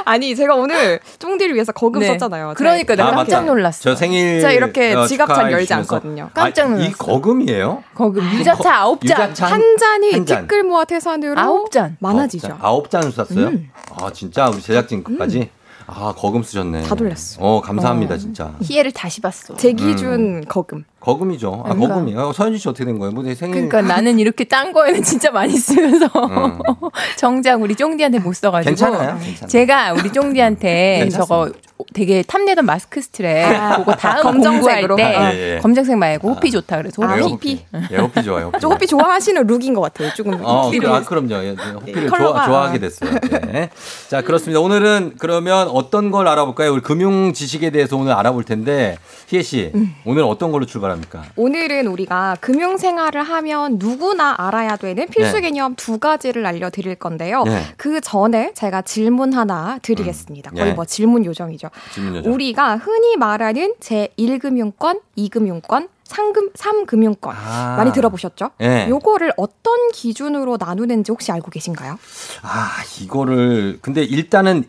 아니, 0.08 0.34
제가 0.34 0.54
오늘 0.54 1.00
쫑디를 1.18 1.54
위해서 1.54 1.72
거금 1.72 2.00
네. 2.00 2.06
썼잖아요. 2.08 2.54
그러니까 2.56 2.96
내가 2.96 3.08
아, 3.08 3.14
깜짝 3.16 3.40
맞다. 3.40 3.52
놀랐어. 3.52 3.80
저 3.82 3.94
생일 3.94 4.40
제가 4.40 4.52
이렇게 4.52 4.94
어, 4.94 5.06
지갑 5.06 5.28
잘 5.28 5.52
열지. 5.52 5.74
않거든요. 5.74 6.30
깜짝 6.32 6.64
아, 6.64 6.66
이 6.68 6.70
놀랐어. 6.72 6.96
거금이에요? 6.96 7.82
거기 7.94 8.20
유자차 8.20 8.74
아홉 8.74 9.00
잔. 9.06 9.10
유자차 9.28 9.46
한 9.46 9.76
잔이 9.78 10.12
한 10.12 10.24
잔. 10.26 10.42
티끌 10.42 10.62
모아 10.62 10.84
태산으로 10.84 11.38
아홉 11.38 11.70
잔. 11.70 11.96
많아지죠. 12.00 12.58
아홉 12.60 12.90
잔 12.90 13.10
쐈어요? 13.10 13.48
음. 13.48 13.70
아, 14.00 14.10
진짜 14.12 14.48
우리 14.48 14.62
제작진 14.62 15.04
것까지? 15.04 15.50
아, 15.90 16.12
거금 16.16 16.42
쓰셨네. 16.42 16.82
다 16.82 16.94
돌렸어. 16.94 17.36
어, 17.40 17.60
감사합니다, 17.62 18.18
진짜. 18.18 18.52
희애를 18.62 18.92
다시 18.92 19.20
봤어. 19.22 19.56
제 19.56 19.72
기준 19.72 20.44
거금. 20.46 20.84
거금이죠. 21.00 21.62
아, 21.64 21.72
그러니까. 21.74 21.94
거금이요. 21.94 22.32
서현진 22.32 22.58
씨 22.58 22.68
어떻게 22.68 22.84
된 22.84 22.98
거예요? 22.98 23.12
뭐내 23.12 23.34
생일. 23.34 23.68
그러니까 23.68 23.82
나는 23.82 24.18
이렇게 24.18 24.44
딴 24.44 24.72
거에는 24.72 25.02
진짜 25.02 25.30
많이 25.30 25.56
쓰면서 25.56 26.06
음. 26.06 26.58
정작 27.16 27.60
우리 27.62 27.74
쫑디한테 27.76 28.18
못 28.18 28.34
써가지고 28.34 28.68
괜찮아요. 28.68 29.18
괜찮아요. 29.18 29.46
제가 29.48 29.92
우리 29.92 30.12
쫑디한테. 30.12 31.08
저거 31.10 31.50
되게 31.94 32.22
탐내던 32.22 32.66
마스크 32.66 32.98
스트랩 33.00 33.76
그거 33.76 33.94
다음 33.94 34.22
검정색으로. 34.24 34.96
공부할 34.96 35.12
때 35.12 35.16
아, 35.16 35.32
예, 35.32 35.54
예. 35.54 35.58
검정색 35.60 35.96
말고 35.96 36.28
호피 36.34 36.50
좋다 36.50 36.78
그래서 36.78 37.02
아, 37.04 37.14
호피. 37.16 37.30
호피. 37.30 37.64
예, 37.92 37.96
호피 37.96 38.22
좋아요. 38.24 38.46
호피. 38.46 38.58
저 38.60 38.68
호피 38.68 38.86
좋아하시는 38.88 39.46
룩인 39.46 39.74
것 39.74 39.80
같아요. 39.82 40.12
조금. 40.14 40.44
어, 40.44 40.64
호피를. 40.64 40.88
그, 40.88 40.94
아, 40.94 41.02
그럼요. 41.04 41.34
예, 41.44 41.54
네, 41.54 41.70
호피를 41.72 42.08
좋아. 42.08 42.44
좋아하게 42.46 42.78
됐어요. 42.80 43.10
네. 43.52 43.70
자, 44.08 44.22
그렇습니다. 44.22 44.58
오늘은 44.60 45.14
그러면 45.18 45.68
어떤 45.68 46.10
걸 46.10 46.26
알아볼까요? 46.26 46.72
우리 46.72 46.80
금융 46.80 47.32
지식에 47.32 47.70
대해서 47.70 47.96
오늘 47.96 48.12
알아볼 48.12 48.42
텐데, 48.44 48.98
희애 49.28 49.42
씨, 49.42 49.70
음. 49.74 49.94
오늘 50.04 50.24
어떤 50.24 50.50
걸로 50.50 50.66
출발 50.66 50.87
합니까? 50.90 51.24
오늘은 51.36 51.86
우리가 51.86 52.36
금융 52.40 52.76
생활을 52.78 53.22
하면 53.22 53.78
누구나 53.78 54.34
알아야 54.38 54.76
되는 54.76 55.06
필수 55.08 55.34
네. 55.34 55.40
개념 55.42 55.74
두 55.74 55.98
가지를 55.98 56.46
알려드릴 56.46 56.94
건데요. 56.96 57.44
네. 57.44 57.62
그 57.76 58.00
전에 58.00 58.52
제가 58.54 58.82
질문 58.82 59.32
하나 59.32 59.78
드리겠습니다. 59.82 60.50
거의 60.52 60.66
네. 60.66 60.72
뭐 60.72 60.84
질문 60.84 61.24
요정이죠. 61.24 61.68
질문 61.92 62.16
여자. 62.16 62.30
우리가 62.30 62.76
흔히 62.76 63.16
말하는 63.16 63.74
제 63.80 64.08
1금융권, 64.18 65.00
2금융권, 65.16 65.88
3금, 66.08 66.52
3금융권 66.54 67.28
아. 67.36 67.74
많이 67.76 67.92
들어보셨죠? 67.92 68.50
네. 68.58 68.88
요거를 68.88 69.32
어떤 69.36 69.90
기준으로 69.92 70.56
나누는지 70.58 71.12
혹시 71.12 71.30
알고 71.32 71.50
계신가요? 71.50 71.98
아, 72.42 72.70
이거를, 73.02 73.78
근데 73.82 74.02
일단은 74.02 74.64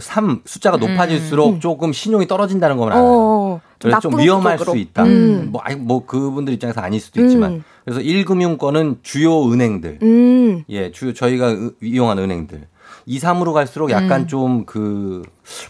3 0.00 0.42
숫자가 0.44 0.76
높아질수록 0.76 1.60
조금 1.60 1.92
신용이 1.92 2.28
떨어진다는 2.28 2.76
건 2.76 2.92
알아요. 2.92 3.02
음. 3.02 3.06
어, 3.08 3.60
좀 3.73 3.73
그래서 3.84 4.00
좀 4.00 4.18
위험할 4.18 4.58
쪽으로. 4.58 4.72
수 4.72 4.78
있다. 4.78 5.04
음. 5.04 5.48
뭐, 5.52 5.60
아니, 5.62 5.76
뭐, 5.76 6.04
그분들 6.06 6.52
입장에서 6.54 6.80
아닐 6.80 7.00
수도 7.00 7.22
있지만. 7.22 7.52
음. 7.52 7.64
그래서 7.84 8.00
1금융권은 8.00 8.98
주요 9.02 9.44
은행들. 9.52 9.98
음. 10.02 10.64
예, 10.70 10.90
주 10.90 11.14
저희가 11.14 11.52
으- 11.52 11.72
이용한 11.82 12.18
은행들. 12.18 12.66
2, 13.06 13.18
3으로 13.18 13.52
갈수록 13.52 13.90
약간 13.90 14.22
음. 14.22 14.26
좀그 14.26 15.22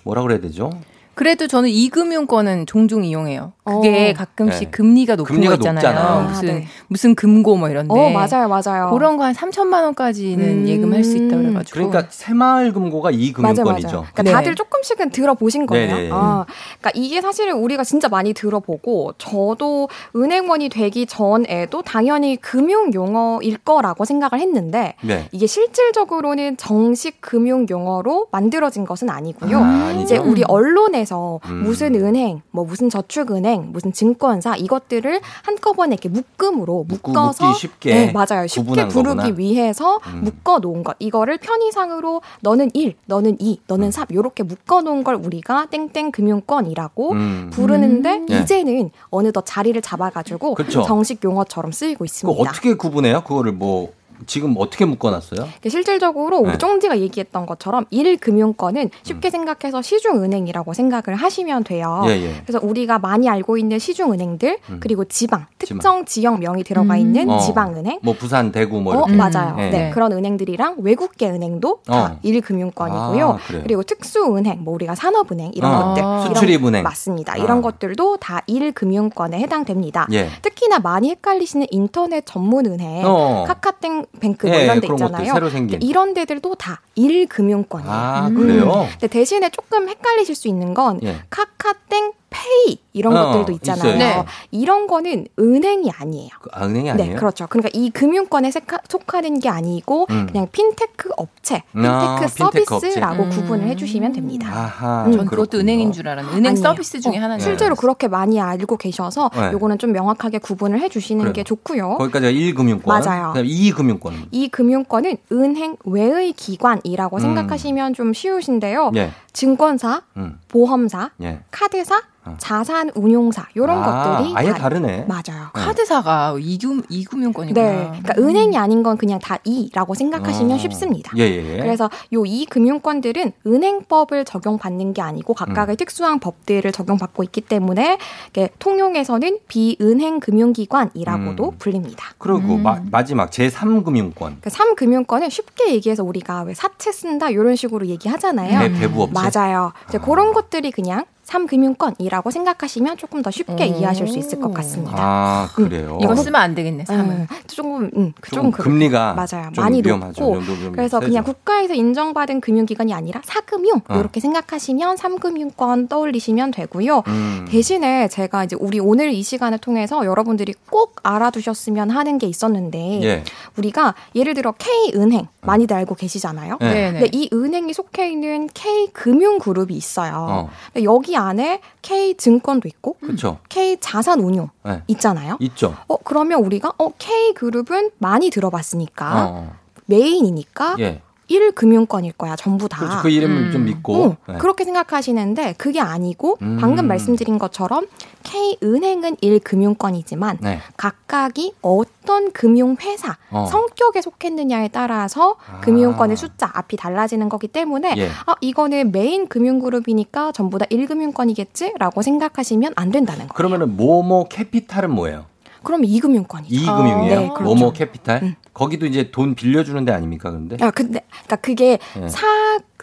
뭐라 0.05 0.23
그래야 0.23 0.39
되죠? 0.41 0.71
그래도 1.15 1.47
저는 1.47 1.69
이금융권은 1.69 2.67
종종 2.67 3.05
이용해요. 3.05 3.53
그게 3.65 4.11
어. 4.11 4.15
가끔씩 4.19 4.65
네. 4.65 4.71
금리가 4.71 5.17
높은 5.17 5.35
금리가 5.35 5.57
거 5.57 5.57
있잖아요. 5.57 5.89
높잖아요. 5.95 6.29
무슨 6.29 6.49
아, 6.49 6.53
네. 6.53 6.67
무슨 6.89 7.15
금고 7.15 7.57
뭐 7.57 7.69
이런데. 7.71 7.93
어, 7.95 8.11
맞아요, 8.11 8.49
맞아요. 8.49 8.91
그런 8.93 9.17
거 9.17 9.25
한 9.25 9.33
3천만 9.35 9.85
원까지는 9.85 10.45
음. 10.65 10.69
예금할 10.69 11.03
수 11.03 11.17
있다 11.17 11.37
그래가지고. 11.39 11.75
그러니까 11.89 12.07
새마을 12.11 12.73
금고가 12.75 13.11
이 13.11 13.33
맞아요, 13.39 13.55
금융권이죠. 13.55 13.89
맞아요. 13.89 14.01
그러니까 14.13 14.23
네. 14.23 14.33
다들 14.33 14.55
조금씩은 14.55 15.11
들어보신 15.11 15.65
거예요. 15.67 15.95
네네. 15.97 16.11
아, 16.13 16.45
그러니까 16.79 16.91
이게 16.95 17.23
사실 17.23 17.51
우리가 17.51 17.85
진짜 17.85 18.09
많이 18.09 18.35
들어보고 18.35 19.15
저도 19.17 19.89
은행원이 20.15 20.69
되기 20.69 21.07
전에도 21.07 21.81
당연히 21.83 22.37
금융 22.37 22.93
용어일 22.93 23.57
거라고 23.59 24.05
생각을 24.05 24.41
했는데 24.41 24.95
네. 25.01 25.27
이게 25.33 25.47
실질적으로는 25.47 26.59
정식 26.59 27.21
금융 27.23 27.67
용어로 27.71 28.27
만들어진 28.31 28.85
것은 28.85 29.09
아니고요. 29.09 29.59
아? 29.59 29.93
이제 30.03 30.19
우리 30.19 30.43
언론에 30.47 31.04
서 31.05 31.41
음. 31.47 31.63
무슨 31.65 31.95
은행, 31.95 32.43
뭐 32.51 32.65
무슨 32.65 32.89
저축은행, 32.91 33.73
무슨 33.73 33.93
증권사 33.93 34.57
이것들을 34.57 35.21
한꺼번에 35.43 35.95
이렇게 35.95 36.09
묶음으로 36.09 36.85
묶어서 36.89 37.53
쉽게 37.55 37.95
네, 37.95 38.13
맞아요. 38.13 38.47
쉽게 38.47 38.89
부르기 38.89 39.17
거구나. 39.17 39.35
위해서 39.37 40.01
음. 40.07 40.21
묶어 40.25 40.59
놓은 40.59 40.85
것. 40.85 40.97
이거를 40.99 41.39
편의상으로 41.39 42.23
너는 42.41 42.71
1, 42.75 42.95
너는 43.07 43.37
2, 43.41 43.51
음. 43.53 43.65
너는 43.67 43.91
3 43.91 44.07
요렇게 44.13 44.43
묶어 44.45 44.83
놓은 44.83 45.05
걸 45.05 45.15
우리가 45.17 45.67
땡땡 45.67 46.13
금융권이라고 46.13 47.13
음. 47.13 47.51
부르는데 47.53 48.19
네. 48.19 48.41
이제는 48.41 48.91
어느덧 49.11 49.45
자리를 49.47 49.81
잡아 49.83 50.11
가지고. 50.11 50.57
정식 50.87 51.23
용어처럼 51.25 51.73
쓰이고 51.73 52.05
있습니다. 52.05 52.41
어떻게 52.41 52.75
구분해요? 52.75 53.23
그거를 53.23 53.53
뭐 53.53 53.93
지금 54.27 54.55
어떻게 54.59 54.85
묶어놨어요? 54.85 55.49
실질적으로 55.69 56.39
우리 56.39 56.53
네. 56.53 56.59
쫑디가 56.59 56.99
얘기했던 57.01 57.47
것처럼 57.47 57.85
1금융권은 57.93 58.91
쉽게 59.03 59.31
생각해서 59.31 59.83
시중은행이라고 59.83 60.73
생각을 60.73 61.17
하시면 61.17 61.65
돼요. 61.65 62.03
예, 62.07 62.11
예. 62.11 62.35
그래서 62.47 62.59
우리가 62.65 62.99
많이 62.99 63.29
알고 63.29 63.57
있는 63.59 63.79
시중은행들 63.79 64.59
음. 64.71 64.81
그리고 64.81 65.05
지방, 65.05 65.47
지방. 65.59 65.79
특정 65.79 66.05
지역명이 66.05 66.65
들어가 66.65 66.95
음. 66.95 66.99
있는 66.99 67.29
어. 67.31 67.39
지방은행 67.39 68.01
뭐 68.03 68.15
부산, 68.15 68.53
대구 68.53 68.81
뭐 68.81 68.95
어, 68.95 69.07
이렇게. 69.07 69.13
맞아요. 69.17 69.57
네. 69.57 69.71
네. 69.71 69.91
그런 69.91 70.13
은행들이랑 70.13 70.77
외국계 70.79 71.31
은행도 71.31 71.81
다 71.87 72.13
어. 72.15 72.19
일금융권이고요. 72.23 73.29
아? 73.31 73.39
그리고 73.63 73.83
특수은행, 73.83 74.63
뭐 74.65 74.75
우리가 74.75 74.95
산업은행 74.95 75.51
이런 75.55 75.75
어. 75.75 75.85
것들, 75.89 76.03
아. 76.03 76.21
이런- 76.23 76.35
수출입은행. 76.35 76.83
맞습니다. 76.83 77.35
아. 77.35 77.37
이런 77.37 77.63
것들도 77.63 78.17
다 78.19 78.41
일금융권에 78.47 79.39
해당됩니다. 79.41 80.07
예. 80.13 80.29
특히나 80.43 80.79
많이 80.79 81.11
헷갈리시는 81.11 81.67
인터넷 81.71 82.25
전문은행, 82.27 83.05
어. 83.07 83.45
카카땡 83.47 84.04
뱅크 84.21 84.47
뭐 84.47 84.57
예, 84.57 84.65
이런 84.65 84.81
데 84.81 84.87
있잖아요. 84.87 85.79
이런 85.81 86.15
데들도 86.15 86.55
다 86.57 86.81
일금융권이에요. 86.95 87.91
아, 87.91 88.29
음. 88.29 88.35
그래요? 88.35 88.87
근데 88.93 89.07
대신에 89.07 89.51
조금 89.51 89.89
헷갈리실 89.89 90.35
수 90.35 90.49
있는 90.49 90.75
건 90.75 91.01
예. 91.03 91.17
카카땡 91.31 92.13
페이 92.35 92.79
이런 92.93 93.17
어, 93.17 93.27
것들도 93.33 93.53
있잖아요. 93.53 93.97
네. 93.97 94.25
이런 94.51 94.87
거는 94.89 95.27
은행이 95.39 95.91
아니에요. 95.97 96.31
그- 96.43 96.51
아, 96.53 96.67
은행이 96.67 96.91
아니에요? 96.91 97.11
네, 97.13 97.15
그렇죠. 97.17 97.47
그러니까 97.49 97.71
이 97.73 97.91
금융권에 97.91 98.51
속하는 98.89 99.39
게 99.39 99.49
아니고 99.49 100.07
음. 100.11 100.27
그냥 100.31 100.49
핀테크 100.51 101.11
업체, 101.17 101.63
핀테크 101.73 101.89
아, 101.95 102.17
핀테크 102.27 102.65
서비스라고 102.65 103.23
업체. 103.25 103.41
구분을 103.41 103.65
음. 103.67 103.69
해주시면 103.71 104.13
됩니다. 104.13 104.49
아하. 104.53 105.05
음. 105.07 105.13
전 105.13 105.27
그것도. 105.27 105.59
은행인 105.59 105.93
줄 105.93 106.09
알았는데 106.09 106.37
은행 106.37 106.51
아니에요. 106.51 106.63
서비스 106.65 107.01
중에 107.01 107.13
어, 107.13 107.23
하나는 107.23 107.39
실제로 107.39 107.75
그렇게 107.77 108.09
많이 108.09 108.41
알고 108.41 108.77
계셔서 108.77 109.31
네. 109.35 109.53
요거는 109.53 109.79
좀 109.79 109.93
명확하게 109.93 110.39
구분을 110.39 110.81
해주시는 110.81 111.21
그래요. 111.21 111.33
게 111.33 111.45
좋고요. 111.45 111.99
거기까지가 111.99 112.33
1금융권. 112.33 112.87
맞아요. 112.87 113.29
그다음에 113.29 113.49
2금융권. 113.49 114.13
이 114.33 114.49
금융권은 114.49 115.17
은행 115.33 115.77
외의 115.85 116.33
기관이라고 116.33 117.17
음. 117.17 117.21
생각하시면 117.21 117.95
좀 117.95 118.13
쉬우신데요. 118.13 118.91
예. 118.97 119.11
증권사, 119.33 120.03
음. 120.17 120.39
보험사, 120.49 121.11
예. 121.23 121.41
카드사, 121.51 122.01
어. 122.24 122.24
자산 122.39 122.91
운용사 122.95 123.47
이런 123.55 123.71
아, 123.83 124.19
것들이 124.19 124.33
아예 124.37 124.49
다- 124.53 124.59
다르네. 124.59 125.07
맞아요. 125.07 125.49
카드사가 125.53 126.37
이금 126.41 126.83
이금융권이구나. 126.89 127.61
네, 127.67 127.87
그러니까 128.03 128.15
은행이 128.19 128.57
아닌 128.57 128.83
건 128.83 128.97
그냥 128.97 129.19
다 129.19 129.39
이라고 129.45 129.95
생각하시면 129.95 130.53
어. 130.55 130.59
쉽습니다. 130.59 131.13
예, 131.17 131.23
예. 131.23 131.59
그래서 131.59 131.91
요 132.13 132.25
이 132.27 132.47
금융권들은 132.47 133.33
은행법을 133.47 134.25
적용받는 134.25 134.95
게 134.95 135.03
아니고 135.03 135.35
각각의 135.35 135.77
특수한 135.77 136.19
법들을 136.19 136.73
적용받고 136.73 137.23
있기 137.25 137.43
때문에 137.43 137.99
이게 138.31 138.49
통용에서는 138.59 139.39
비은행 139.47 140.21
금융기관이라고도 140.21 141.45
음. 141.51 141.59
불립니다. 141.59 142.07
그리고 142.19 142.55
음. 142.55 142.63
마, 142.63 142.81
마지막 142.91 143.31
제 143.31 143.49
3금융권. 143.49 144.15
그러니까 144.15 144.51
3금융권은 144.51 145.31
쉽게 145.31 145.73
얘기해서 145.75 146.03
우리가 146.03 146.43
왜 146.43 146.55
사채 146.55 146.91
쓴다 146.93 147.29
이런 147.31 147.57
식으로 147.57 147.87
얘기하잖아요. 147.87 148.59
대, 148.61 148.73
대부업체. 148.81 149.13
맞아요. 149.13 149.73
이제 149.89 149.99
그런 149.99 150.33
것들이 150.33 150.71
그냥 150.71 151.05
3금융권이라고 151.35 152.31
생각하시면 152.31 152.97
조금 152.97 153.23
더 153.23 153.31
쉽게 153.31 153.65
오. 153.65 153.67
이해하실 153.79 154.09
수 154.09 154.19
있을 154.19 154.41
것 154.41 154.53
같습니다. 154.55 154.95
아, 154.97 155.49
그래요. 155.55 155.99
이거 156.01 156.15
쓰면 156.15 156.41
안 156.41 156.55
되겠네. 156.55 156.85
삼은. 156.85 157.11
음, 157.11 157.27
조금, 157.47 157.91
음, 157.97 158.13
좀좀 158.23 158.51
그렇- 158.51 158.65
금리가 158.65 159.15
맞아요. 159.15 159.51
좀 159.53 159.65
많이 159.65 159.83
위험하죠. 159.85 160.23
높고 160.25 160.45
좀좀 160.45 160.73
그래서 160.73 160.99
세죠. 161.01 161.09
그냥 161.11 161.25
국가에서 161.25 161.75
인정받은 161.75 162.41
금융기관이 162.41 162.93
아니라 162.95 163.21
사금융 163.25 163.81
어. 163.89 163.99
이렇게 163.99 164.21
생각하시면 164.21 164.97
삼금융권 164.97 165.89
떠올리시면 165.89 166.51
되고요. 166.53 167.03
음. 167.07 167.47
대신에 167.49 168.09
제가 168.09 168.45
이제 168.45 168.57
우리 168.59 168.79
오늘 168.81 169.13
이 169.13 169.23
시간을 169.23 169.59
통해서 169.59 170.05
여러분들이 170.05 170.55
꼭 170.71 170.97
알아두셨으면 171.03 171.91
하는 171.91 172.19
게 172.19 172.27
있었는데 172.27 173.03
예. 173.03 173.25
우리가 173.57 173.95
예를 174.15 174.35
들어 174.35 174.53
K 174.59 174.93
은행 174.95 175.27
많이들 175.43 175.77
알고 175.77 175.95
계시잖아요. 175.95 176.59
네. 176.61 176.93
근데 176.93 177.09
이 177.13 177.29
은행이 177.33 177.73
속해 177.75 178.11
있는 178.11 178.49
K 178.55 178.89
금융 178.93 179.39
그룹이 179.39 179.75
있어요. 179.75 180.27
어. 180.31 180.51
여기 180.83 181.17
안에 181.29 181.61
K 181.83 182.17
증권도 182.17 182.69
있고 182.69 182.97
그렇죠. 183.01 183.39
K 183.49 183.77
자산 183.81 184.21
운용 184.21 184.51
네. 184.65 184.83
있잖아요. 184.89 185.37
있죠. 185.41 185.75
어 185.89 185.97
그러면 185.99 186.45
우리가 186.45 186.73
어 186.79 186.91
K 186.99 187.35
그룹은 187.35 187.91
많이 187.99 188.31
들어봤으니까 188.31 189.29
어. 189.29 189.57
메인이니까 189.87 190.77
예. 190.81 191.03
1금융권일 191.31 192.17
거야 192.17 192.37
전부 192.37 192.69
다. 192.69 192.79
그렇죠. 192.79 193.03
그 193.03 193.11
이름을 193.11 193.37
음. 193.37 193.53
좀 193.53 193.65
믿고. 193.65 193.95
어, 194.05 194.17
네. 194.29 194.39
그렇게 194.39 194.65
생각하시는데 194.65 195.55
그게 195.59 195.81
아니고 195.81 196.39
음. 196.43 196.59
방금 196.61 196.87
말씀드린 196.87 197.39
것처럼 197.39 197.87
K 198.23 198.59
은행은 198.63 199.17
1금융권이지만 199.17 200.39
네. 200.41 200.61
각각이 200.77 201.55
어떤 201.63 202.33
금융회사 202.33 203.17
어. 203.31 203.47
성격에 203.47 204.01
속했느냐에 204.03 204.69
따라서 204.69 205.37
아. 205.51 205.61
금융권의 205.61 206.17
숫자 206.17 206.51
앞이 206.53 206.77
달라지는 206.77 207.29
거기 207.29 207.49
때문에 207.49 207.95
예. 207.97 208.09
아 208.27 208.35
이거는 208.41 208.93
메인 208.93 209.29
금융그룹이니까 209.29 210.33
전부 210.33 210.59
다 210.59 210.67
1금융권이겠지라고 210.67 212.03
생각하시면 212.03 212.73
안 212.77 212.91
된다는 212.91 213.21
거예요. 213.29 213.35
그러면은 213.35 213.77
모모 213.77 214.29
캐피탈은 214.29 214.91
뭐예요? 214.91 215.27
그럼 215.63 215.83
2금융권이죠. 215.83 216.51
이금융이에요. 216.51 217.21
네, 217.21 217.29
그렇죠. 217.29 217.43
모모 217.43 217.73
캐피탈. 217.73 218.23
음. 218.23 218.35
거기도 218.55 218.87
이제 218.87 219.11
돈 219.11 219.35
빌려주는 219.35 219.85
데 219.85 219.93
아닙니까, 219.93 220.31
그런데? 220.31 220.57
아 220.61 220.71
근데 220.71 221.01
그러니까 221.11 221.37
그게 221.37 221.79
예. 222.01 222.09
사, 222.09 222.27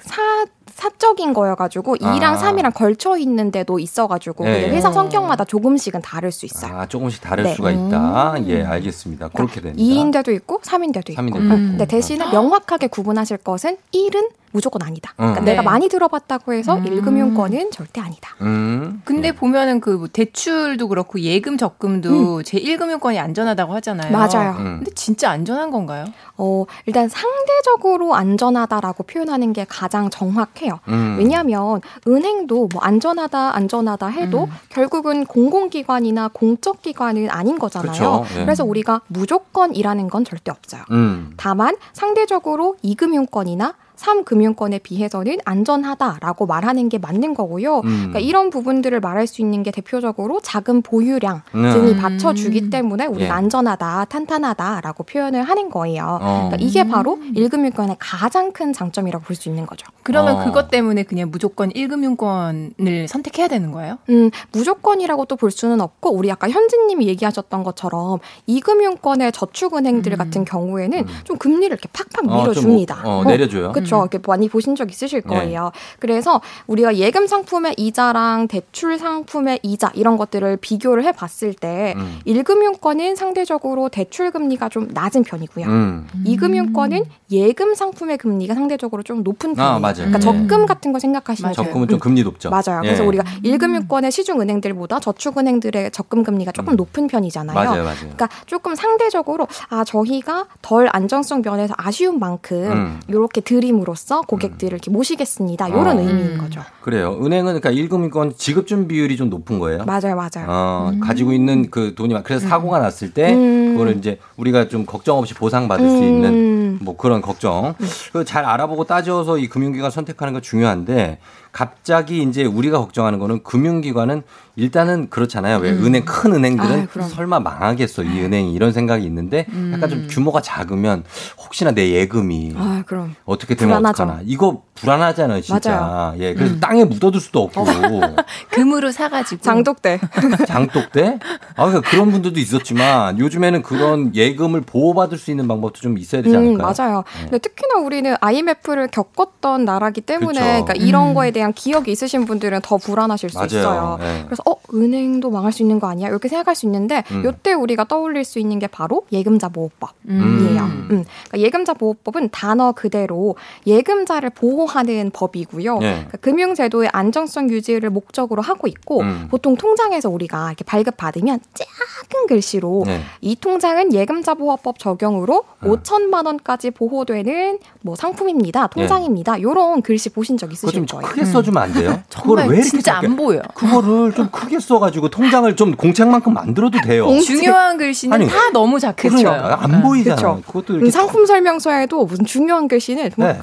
사, 0.01 0.45
사적인 0.67 1.33
거여가지고 1.33 1.97
아. 2.01 2.17
2랑 2.17 2.37
3이랑 2.37 2.73
걸쳐 2.73 3.17
있는 3.17 3.51
데도 3.51 3.79
있어가지고 3.79 4.45
예, 4.47 4.63
예. 4.63 4.69
회사 4.69 4.91
성격마다 4.91 5.45
조금씩은 5.45 6.01
다를 6.01 6.31
수 6.31 6.45
있어요. 6.45 6.79
아, 6.79 6.85
조금씩 6.85 7.21
다를 7.21 7.45
네. 7.45 7.55
수가 7.55 7.71
있다. 7.71 8.35
예, 8.47 8.63
알겠습니다. 8.63 9.29
그렇게 9.29 9.61
됩니다. 9.61 9.81
2인 9.81 10.11
데도 10.11 10.31
있고 10.33 10.59
3인 10.61 10.93
데도 10.93 11.13
있고. 11.13 11.21
3인 11.21 11.33
데도 11.33 11.39
음. 11.39 11.45
있고. 11.45 11.55
근데 11.55 11.85
대신에 11.85 12.29
명확하게 12.31 12.87
구분하실 12.87 13.37
것은 13.37 13.77
1은 13.93 14.29
무조건 14.51 14.81
아니다. 14.83 15.13
그러니까 15.15 15.41
음. 15.41 15.45
내가 15.45 15.61
네. 15.61 15.65
많이 15.65 15.87
들어봤다고 15.87 16.53
해서 16.53 16.75
음. 16.75 16.83
1금융권은 16.85 17.71
절대 17.71 18.01
아니다. 18.01 18.35
음. 18.41 19.01
근데 19.05 19.31
보면은 19.31 19.79
그 19.79 20.01
뭐 20.01 20.07
대출도 20.11 20.87
그렇고 20.87 21.19
예금 21.19 21.57
적금도 21.59 22.41
제 22.41 22.57
1금융권이 22.59 23.19
안전하다고 23.19 23.73
하잖아요. 23.75 24.11
맞아요. 24.11 24.55
음. 24.57 24.77
근데 24.79 24.91
진짜 24.95 25.29
안전한 25.29 25.69
건가요? 25.69 26.05
어, 26.37 26.65
일단 26.87 27.07
상대적으로 27.07 28.15
안전하다라고 28.15 29.03
표현하는 29.03 29.53
게 29.53 29.63
가장 29.69 30.09
정확해요. 30.09 30.79
음. 30.87 31.17
왜냐하면 31.19 31.81
은행도 32.07 32.69
뭐 32.73 32.81
안전하다 32.81 33.55
안전하다 33.55 34.07
해도 34.07 34.45
음. 34.45 34.51
결국은 34.69 35.25
공공기관이나 35.25 36.29
공적기관은 36.33 37.29
아닌 37.29 37.59
거잖아요. 37.59 37.91
그렇죠. 37.91 38.25
예. 38.39 38.45
그래서 38.45 38.63
우리가 38.65 39.01
무조건이라는 39.07 40.09
건 40.09 40.25
절대 40.25 40.49
없어요. 40.51 40.81
음. 40.89 41.33
다만 41.37 41.75
상대적으로 41.93 42.75
2금융권이나 42.83 43.75
3금융권에 44.01 44.81
비해서는 44.81 45.37
안전하다라고 45.45 46.45
말하는 46.45 46.89
게 46.89 46.97
맞는 46.97 47.33
거고요. 47.33 47.79
음. 47.79 47.83
그러니까 47.97 48.19
이런 48.19 48.49
부분들을 48.49 48.99
말할 48.99 49.27
수 49.27 49.41
있는 49.41 49.63
게 49.63 49.71
대표적으로 49.71 50.39
작은 50.41 50.81
보유량 50.81 51.41
음. 51.55 51.71
등이 51.73 51.91
음. 51.93 51.97
받쳐주기 51.97 52.69
때문에 52.69 53.05
우리가 53.05 53.25
예. 53.25 53.29
안전하다, 53.29 54.05
탄탄하다라고 54.05 55.03
표현을 55.03 55.43
하는 55.43 55.69
거예요. 55.69 56.19
어. 56.21 56.49
그러니까 56.49 56.57
이게 56.59 56.87
바로 56.87 57.19
1금융권의 57.35 57.97
가장 57.99 58.51
큰 58.51 58.71
장점이라고 58.73 59.23
볼 59.25 59.35
수 59.35 59.49
있는 59.49 59.65
거죠. 59.65 59.87
그러면 60.03 60.35
어. 60.35 60.43
그것 60.45 60.69
때문에 60.69 61.03
그냥 61.03 61.31
무조건 61.31 61.69
1금융권을 61.71 63.07
선택해야 63.07 63.47
되는 63.47 63.71
거예요? 63.71 63.97
음, 64.09 64.29
무조건이라고 64.51 65.25
또 65.25 65.41
볼 65.41 65.49
수는 65.49 65.81
없고 65.81 66.11
우리 66.13 66.31
아까 66.31 66.47
현진님이 66.49 67.07
얘기하셨던 67.07 67.63
것처럼 67.63 68.19
2금융권의 68.47 69.33
저축은행들 69.33 70.11
음. 70.11 70.17
같은 70.17 70.45
경우에는 70.45 70.99
음. 70.99 71.05
좀 71.23 71.37
금리를 71.37 71.65
이렇게 71.75 71.89
팍팍 71.91 72.25
어, 72.25 72.27
좀 72.27 72.37
밀어줍니다. 72.43 73.01
뭐, 73.03 73.11
어, 73.19 73.23
내려줘요. 73.23 73.71
그렇죠. 73.71 73.90
그쵸. 73.91 74.07
이렇게 74.11 74.19
많이 74.25 74.47
보신 74.49 74.75
적 74.75 74.89
있으실 74.89 75.21
네. 75.21 75.35
거예요. 75.35 75.71
그래서 75.99 76.41
우리가 76.67 76.95
예금 76.95 77.27
상품의 77.27 77.75
이자랑 77.77 78.47
대출 78.47 78.97
상품의 78.97 79.59
이자 79.63 79.91
이런 79.93 80.17
것들을 80.17 80.57
비교를 80.57 81.03
해봤을 81.05 81.53
때 81.53 81.93
음. 81.97 82.19
1금융권은 82.25 83.15
상대적으로 83.15 83.89
대출 83.89 84.31
금리가 84.31 84.69
좀 84.69 84.87
낮은 84.91 85.23
편이고요. 85.23 85.65
음. 85.65 86.07
2금융권은 86.25 87.05
예금 87.31 87.75
상품의 87.75 88.17
금리가 88.17 88.53
상대적으로 88.53 89.03
좀 89.03 89.23
높은 89.23 89.55
편이에요. 89.55 89.75
아, 89.75 89.79
맞아요. 89.79 89.95
그러니까 89.95 90.19
네. 90.19 90.25
적금 90.25 90.65
같은 90.65 90.93
거 90.93 90.99
생각하시면 90.99 91.53
돼요. 91.53 91.65
적금은 91.65 91.87
좀 91.87 91.97
음. 91.97 91.99
금리 91.99 92.23
높죠. 92.23 92.49
맞아요. 92.49 92.81
예. 92.83 92.87
그래서 92.87 93.03
우리가 93.03 93.23
1금융권의 93.43 94.11
시중은행들보다 94.11 94.99
저축은행들의 94.99 95.91
적금 95.91 96.23
금리가 96.23 96.51
조금 96.51 96.75
높은 96.75 97.07
편이잖아요. 97.07 97.57
음. 97.57 97.63
맞아요, 97.63 97.83
맞아요. 97.83 97.99
그러니까 97.99 98.29
조금 98.45 98.75
상대적으로 98.75 99.47
아 99.69 99.83
저희가 99.83 100.45
덜 100.61 100.89
안정성 100.91 101.41
면에서 101.41 101.73
아쉬운 101.77 102.19
만큼 102.19 102.71
음. 102.71 102.99
이렇게 103.07 103.41
드림 103.41 103.80
으로써 103.81 104.21
고객들을 104.21 104.73
이렇게 104.73 104.91
모시겠습니다. 104.91 105.67
이런 105.67 105.87
어. 105.97 105.99
의미인 105.99 106.37
거죠. 106.37 106.61
그래요. 106.81 107.17
은행은 107.23 107.59
그러니까 107.59 107.71
1금융권 107.71 108.37
지급준 108.37 108.87
비율이 108.87 109.17
좀 109.17 109.29
높은 109.29 109.59
거예요. 109.59 109.83
맞아요, 109.85 110.15
맞아요. 110.15 110.45
어, 110.47 110.91
가지고 111.01 111.33
있는 111.33 111.69
그 111.71 111.93
돈이 111.95 112.13
많- 112.13 112.23
그래서 112.23 112.47
사고가 112.47 112.79
났을 112.79 113.11
때 113.13 113.33
음. 113.33 113.73
그거를 113.73 113.97
이제 113.97 114.19
우리가 114.37 114.67
좀 114.67 114.85
걱정 114.85 115.17
없이 115.17 115.33
보상받을 115.33 115.89
수 115.89 115.97
음. 115.97 116.03
있는 116.03 116.79
뭐 116.81 116.95
그런 116.95 117.21
걱정. 117.21 117.73
그잘 118.13 118.45
알아보고 118.45 118.83
따져서 118.85 119.37
이 119.37 119.47
금융기관 119.47 119.89
선택하는 119.91 120.33
거 120.33 120.41
중요한데 120.41 121.19
갑자기 121.51 122.23
이제 122.23 122.43
우리가 122.45 122.79
걱정하는 122.79 123.19
거는 123.19 123.43
금융기관은 123.43 124.23
일단은 124.57 125.09
그렇잖아요. 125.09 125.57
왜 125.59 125.71
음. 125.71 125.85
은행 125.85 126.05
큰 126.05 126.33
은행들은 126.33 126.71
아유, 126.71 126.87
그럼. 126.91 127.07
설마 127.07 127.39
망하겠어 127.39 128.03
이 128.03 128.21
은행이 128.21 128.53
이런 128.53 128.73
생각이 128.73 129.05
있는데 129.05 129.45
약간 129.71 129.89
좀 129.89 130.07
규모가 130.09 130.41
작으면 130.41 131.03
혹시나 131.37 131.71
내 131.71 131.89
예금이 131.91 132.53
아, 132.57 132.83
그럼. 132.85 133.15
어떻게 133.25 133.55
되면 133.55 133.77
불안하죠. 133.77 134.03
어떡하나. 134.03 134.21
이거 134.25 134.63
불안하잖아요, 134.75 135.41
진짜. 135.41 135.79
맞아요. 135.79 136.15
예. 136.19 136.33
그래서 136.33 136.59
땅에 136.59 136.83
묻어둘 136.83 137.21
수도 137.21 137.43
없고. 137.43 137.65
금으로 138.51 138.91
사가지고 138.91 139.41
장독대. 139.41 139.99
장독대? 140.47 141.19
아, 141.55 141.65
그러니까 141.67 141.89
그런 141.89 142.11
분들도 142.11 142.39
있었지만 142.39 143.19
요즘에는 143.19 143.61
그런 143.63 144.13
예금을 144.15 144.61
보호받을 144.61 145.17
수 145.17 145.31
있는 145.31 145.47
방법도 145.47 145.79
좀 145.79 145.97
있어야 145.97 146.21
되지 146.21 146.35
음, 146.35 146.41
않을까요? 146.57 146.73
맞아요. 146.77 147.03
근데 147.23 147.37
특히나 147.37 147.79
우리는 147.79 148.15
IMF를 148.19 148.89
겪었던 148.89 149.65
나라기 149.65 150.01
때문에 150.01 150.39
그쵸. 150.39 150.65
그러니까 150.65 150.73
이런 150.73 151.09
음. 151.09 151.13
거에 151.13 151.31
대한 151.31 151.40
기억이 151.53 151.91
있으신 151.91 152.25
분들은 152.25 152.61
더 152.61 152.77
불안하실 152.77 153.29
수 153.29 153.37
맞아요. 153.37 153.47
있어요. 153.47 153.97
네. 153.99 154.23
그래서 154.25 154.43
어 154.45 154.55
은행도 154.73 155.29
망할 155.31 155.51
수 155.51 155.61
있는 155.63 155.79
거 155.79 155.87
아니야? 155.87 156.07
이렇게 156.09 156.27
생각할 156.27 156.55
수 156.55 156.65
있는데 156.65 157.03
음. 157.11 157.23
이때 157.27 157.53
우리가 157.53 157.85
떠올릴 157.85 158.23
수 158.23 158.39
있는 158.39 158.59
게 158.59 158.67
바로 158.67 159.03
예금자 159.11 159.49
보호법이에요. 159.49 159.91
음. 160.09 160.87
음. 160.91 161.05
그러니까 161.27 161.39
예금자 161.39 161.73
보호법은 161.73 162.29
단어 162.29 162.71
그대로 162.73 163.35
예금자를 163.65 164.29
보호하는 164.29 165.11
법이고요. 165.13 165.75
예. 165.81 165.91
그러니까 165.91 166.17
금융제도의 166.17 166.89
안정성 166.93 167.49
유지를 167.49 167.89
목적으로 167.89 168.41
하고 168.41 168.67
있고 168.67 169.01
음. 169.01 169.27
보통 169.29 169.55
통장에서 169.55 170.09
우리가 170.09 170.47
이렇게 170.47 170.63
발급 170.63 170.97
받으면 170.97 171.39
작은 171.53 172.27
글씨로 172.27 172.83
네. 172.85 173.01
이 173.21 173.35
통장은 173.35 173.93
예금자 173.93 174.35
보호법 174.35 174.79
적용으로 174.79 175.43
5천만 175.61 176.25
원까지 176.25 176.71
보호되는 176.71 177.59
뭐 177.81 177.95
상품입니다. 177.95 178.67
통장입니다. 178.67 179.37
이런 179.37 179.81
글씨 179.81 180.09
보신 180.09 180.37
적 180.37 180.47
네. 180.47 180.53
있으실 180.53 180.73
좀 180.73 180.85
거예요. 180.85 181.07
크게 181.13 181.25
써주면 181.31 181.63
안 181.63 181.73
돼요? 181.73 182.01
정말 182.09 182.23
그거를 182.45 182.49
왜 182.51 182.55
이렇게 182.57 182.69
진짜 182.69 182.99
작게- 182.99 183.05
안 183.05 183.15
보여. 183.15 183.41
그거를 183.53 184.13
좀 184.13 184.29
크게 184.29 184.59
써가지고 184.59 185.09
통장을 185.09 185.55
좀 185.55 185.75
공책만큼 185.75 186.33
만들어도 186.33 186.79
돼요. 186.81 187.07
중요한 187.25 187.77
글씨는 187.77 188.13
아니, 188.13 188.27
다 188.27 188.49
너무 188.53 188.79
작게 188.79 189.09
그렇죠. 189.09 189.27
써요. 189.27 189.57
안 189.59 189.81
보이잖아. 189.81 190.15
그쵸. 190.15 190.41
그것도 190.47 190.73
음, 190.73 190.75
이렇게 190.77 190.91
상품 190.91 191.25
설명서에도 191.25 192.05
무슨 192.05 192.25
중요한 192.25 192.67
글씨는 192.67 193.11
뭐 193.15 193.27
네. 193.27 193.39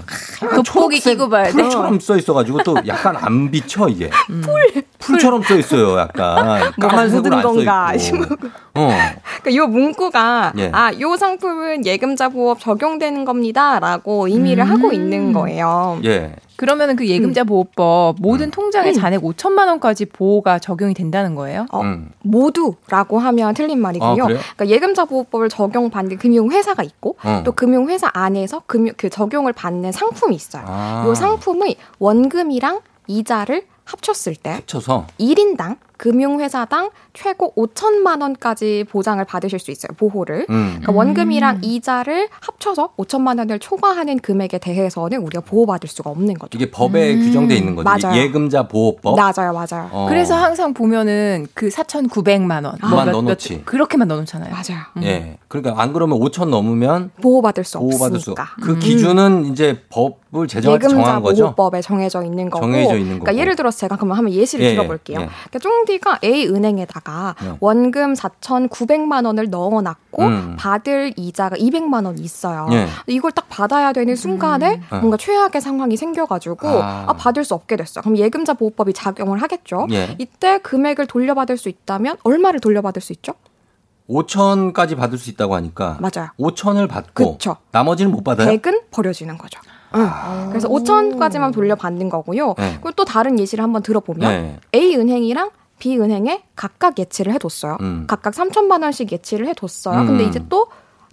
돋보기 0.64 1.00
끼고 1.00 1.28
봐야 1.28 1.44
돼. 1.44 1.52
풀처럼 1.52 2.00
써 2.00 2.16
있어가지고 2.16 2.62
또 2.64 2.76
약간 2.86 3.16
안 3.16 3.50
비쳐 3.50 3.88
이게. 3.88 4.10
풀. 4.42 4.82
풀처럼 4.98 5.42
써 5.42 5.56
있어요. 5.56 5.98
약간 5.98 6.72
까만색으로 6.80 7.36
안 7.36 7.42
건가 7.42 7.92
있고. 7.94 8.02
싶고. 8.02 8.34
어. 8.74 8.90
그러니까 9.42 9.50
이 9.50 9.58
문구가 9.68 10.52
예. 10.58 10.70
아, 10.72 10.92
요 11.00 11.16
상품은 11.16 11.86
예금자 11.86 12.28
보호법 12.28 12.60
적용되는 12.60 13.24
겁니다라고 13.24 14.28
의미를 14.28 14.64
음. 14.64 14.70
하고 14.70 14.92
있는 14.92 15.32
거예요. 15.32 16.00
예. 16.04 16.34
그러면은 16.58 16.96
그 16.96 17.06
예금자 17.06 17.44
보호법 17.44 18.16
모든 18.18 18.50
통장에 18.50 18.92
잔액 18.92 19.22
5천만 19.22 19.68
원까지 19.68 20.06
보호가 20.06 20.58
적용이 20.58 20.92
된다는 20.92 21.36
거예요? 21.36 21.66
어, 21.70 21.82
음. 21.82 22.10
모두라고 22.24 23.20
하면 23.20 23.54
틀린 23.54 23.80
말이고요. 23.80 24.24
아? 24.24 24.26
그러니까 24.26 24.66
예금자 24.66 25.04
보호법을 25.04 25.50
적용받는 25.50 26.18
금융회사가 26.18 26.82
있고 26.82 27.16
어. 27.22 27.42
또 27.44 27.52
금융회사 27.52 28.10
안에서 28.12 28.62
금융 28.66 28.92
그 28.96 29.08
적용을 29.08 29.52
받는 29.52 29.92
상품이 29.92 30.34
있어요. 30.34 30.64
아. 30.66 31.04
요 31.06 31.14
상품의 31.14 31.76
원금이랑 32.00 32.80
이자를 33.06 33.62
합쳤을 33.84 34.34
때 34.34 34.50
합쳐서 34.50 35.06
1인당 35.20 35.76
금융회사당 35.98 36.90
최고 37.12 37.52
5천만 37.54 38.22
원까지 38.22 38.86
보장을 38.88 39.22
받으실 39.24 39.58
수 39.58 39.70
있어요. 39.70 39.90
보호를. 39.98 40.46
음. 40.48 40.66
그러니까 40.80 40.92
원금이랑 40.92 41.58
이자를 41.62 42.28
합쳐서 42.40 42.90
5천만 42.96 43.38
원을 43.38 43.58
초과하는 43.58 44.18
금액에 44.20 44.58
대해서는 44.58 45.18
우리가 45.18 45.42
보호받을 45.42 45.88
수가 45.88 46.10
없는 46.10 46.34
거죠. 46.34 46.56
이게 46.56 46.70
법에 46.70 47.16
규정돼 47.16 47.56
있는 47.56 47.74
거죠. 47.74 47.84
맞아요. 48.08 48.18
예금자 48.20 48.68
보호법. 48.68 49.16
맞아요, 49.16 49.52
맞아요. 49.52 49.88
어. 49.92 50.06
그래서 50.08 50.34
항상 50.36 50.72
보면은 50.72 51.46
그 51.52 51.68
4,900만 51.68 52.64
원. 52.64 52.78
뭐 52.80 53.04
몇- 53.04 53.10
넣어놓지. 53.10 53.56
몇- 53.58 53.64
그렇게만 53.66 54.08
넣어놓잖아요. 54.08 54.50
맞아요. 54.50 54.82
예. 55.02 55.36
그러니까 55.48 55.80
안 55.82 55.94
그러면 55.94 56.18
5천 56.20 56.50
넘으면 56.50 57.10
보호받을 57.22 57.64
수 57.64 57.78
보호받을 57.78 58.20
수. 58.20 58.32
없으니까. 58.32 58.54
그 58.62 58.72
음. 58.72 58.78
기준은 58.78 59.46
이제 59.46 59.82
법을 59.88 60.46
제정할 60.46 60.78
때 60.78 60.84
예금자 60.84 61.02
정한 61.04 61.22
거죠. 61.22 61.44
보호법에 61.54 61.80
정해져 61.80 62.22
있는 62.22 62.50
거고. 62.50 62.66
정해져 62.66 62.92
있는 62.96 63.18
그러니까 63.18 63.32
거고. 63.32 63.38
예를 63.38 63.56
들어서 63.56 63.78
제가 63.78 63.96
그러면 63.96 64.18
한번 64.18 64.34
예시를 64.34 64.64
예, 64.64 64.70
예, 64.70 64.74
들어볼게요. 64.74 65.20
예. 65.20 65.28
그러니까 65.48 65.58
쫑디가 65.58 66.18
A 66.22 66.46
은행에다가 66.48 67.34
네. 67.42 67.52
원금 67.60 68.12
4,900만 68.12 69.24
원을 69.24 69.48
넣어놨고 69.48 70.22
음. 70.22 70.56
받을 70.58 71.14
이자가 71.16 71.56
200만 71.56 72.04
원이 72.04 72.20
있어요. 72.20 72.68
예. 72.72 72.86
이걸 73.06 73.32
딱 73.32 73.48
받아야 73.48 73.94
되는 73.94 74.14
순간에 74.16 74.82
음. 74.92 74.98
뭔가 75.00 75.16
최악의 75.16 75.62
상황이 75.62 75.96
생겨가지고 75.96 76.68
아. 76.68 77.04
아. 77.08 77.12
받을 77.14 77.42
수 77.44 77.54
없게 77.54 77.76
됐어. 77.76 78.02
그럼 78.02 78.18
예금자 78.18 78.52
보호법이 78.52 78.92
작용을 78.92 79.40
하겠죠. 79.40 79.86
예. 79.92 80.14
이때 80.18 80.58
금액을 80.58 81.06
돌려받을 81.06 81.56
수 81.56 81.70
있다면 81.70 82.16
얼마를 82.22 82.60
돌려받을 82.60 83.00
수 83.00 83.14
있죠? 83.14 83.32
5천까지 84.08 84.96
받을 84.96 85.18
수 85.18 85.30
있다고 85.30 85.54
하니까 85.54 85.98
맞아요. 86.00 86.30
5천을 86.38 86.88
받고 86.88 87.32
그쵸. 87.32 87.56
나머지는 87.72 88.10
못 88.10 88.24
받아요. 88.24 88.48
100은 88.48 88.84
버려지는 88.90 89.36
거죠. 89.38 89.60
응. 89.94 90.08
그래서 90.50 90.68
5천까지만 90.68 91.52
돌려받는 91.52 92.08
거고요. 92.08 92.54
네. 92.58 92.72
그리고 92.74 92.92
또 92.92 93.04
다른 93.04 93.38
예시를 93.38 93.62
한번 93.64 93.82
들어보면 93.82 94.30
네. 94.30 94.60
A 94.74 94.96
은행이랑 94.96 95.50
B 95.78 95.98
은행에 95.98 96.42
각각 96.56 96.98
예치를 96.98 97.32
해뒀어요. 97.34 97.76
음. 97.80 98.04
각각 98.06 98.34
3천만 98.34 98.82
원씩 98.82 99.12
예치를 99.12 99.46
해뒀어요. 99.48 100.00
음. 100.00 100.06
근데 100.06 100.24
이제 100.24 100.44
또 100.48 100.66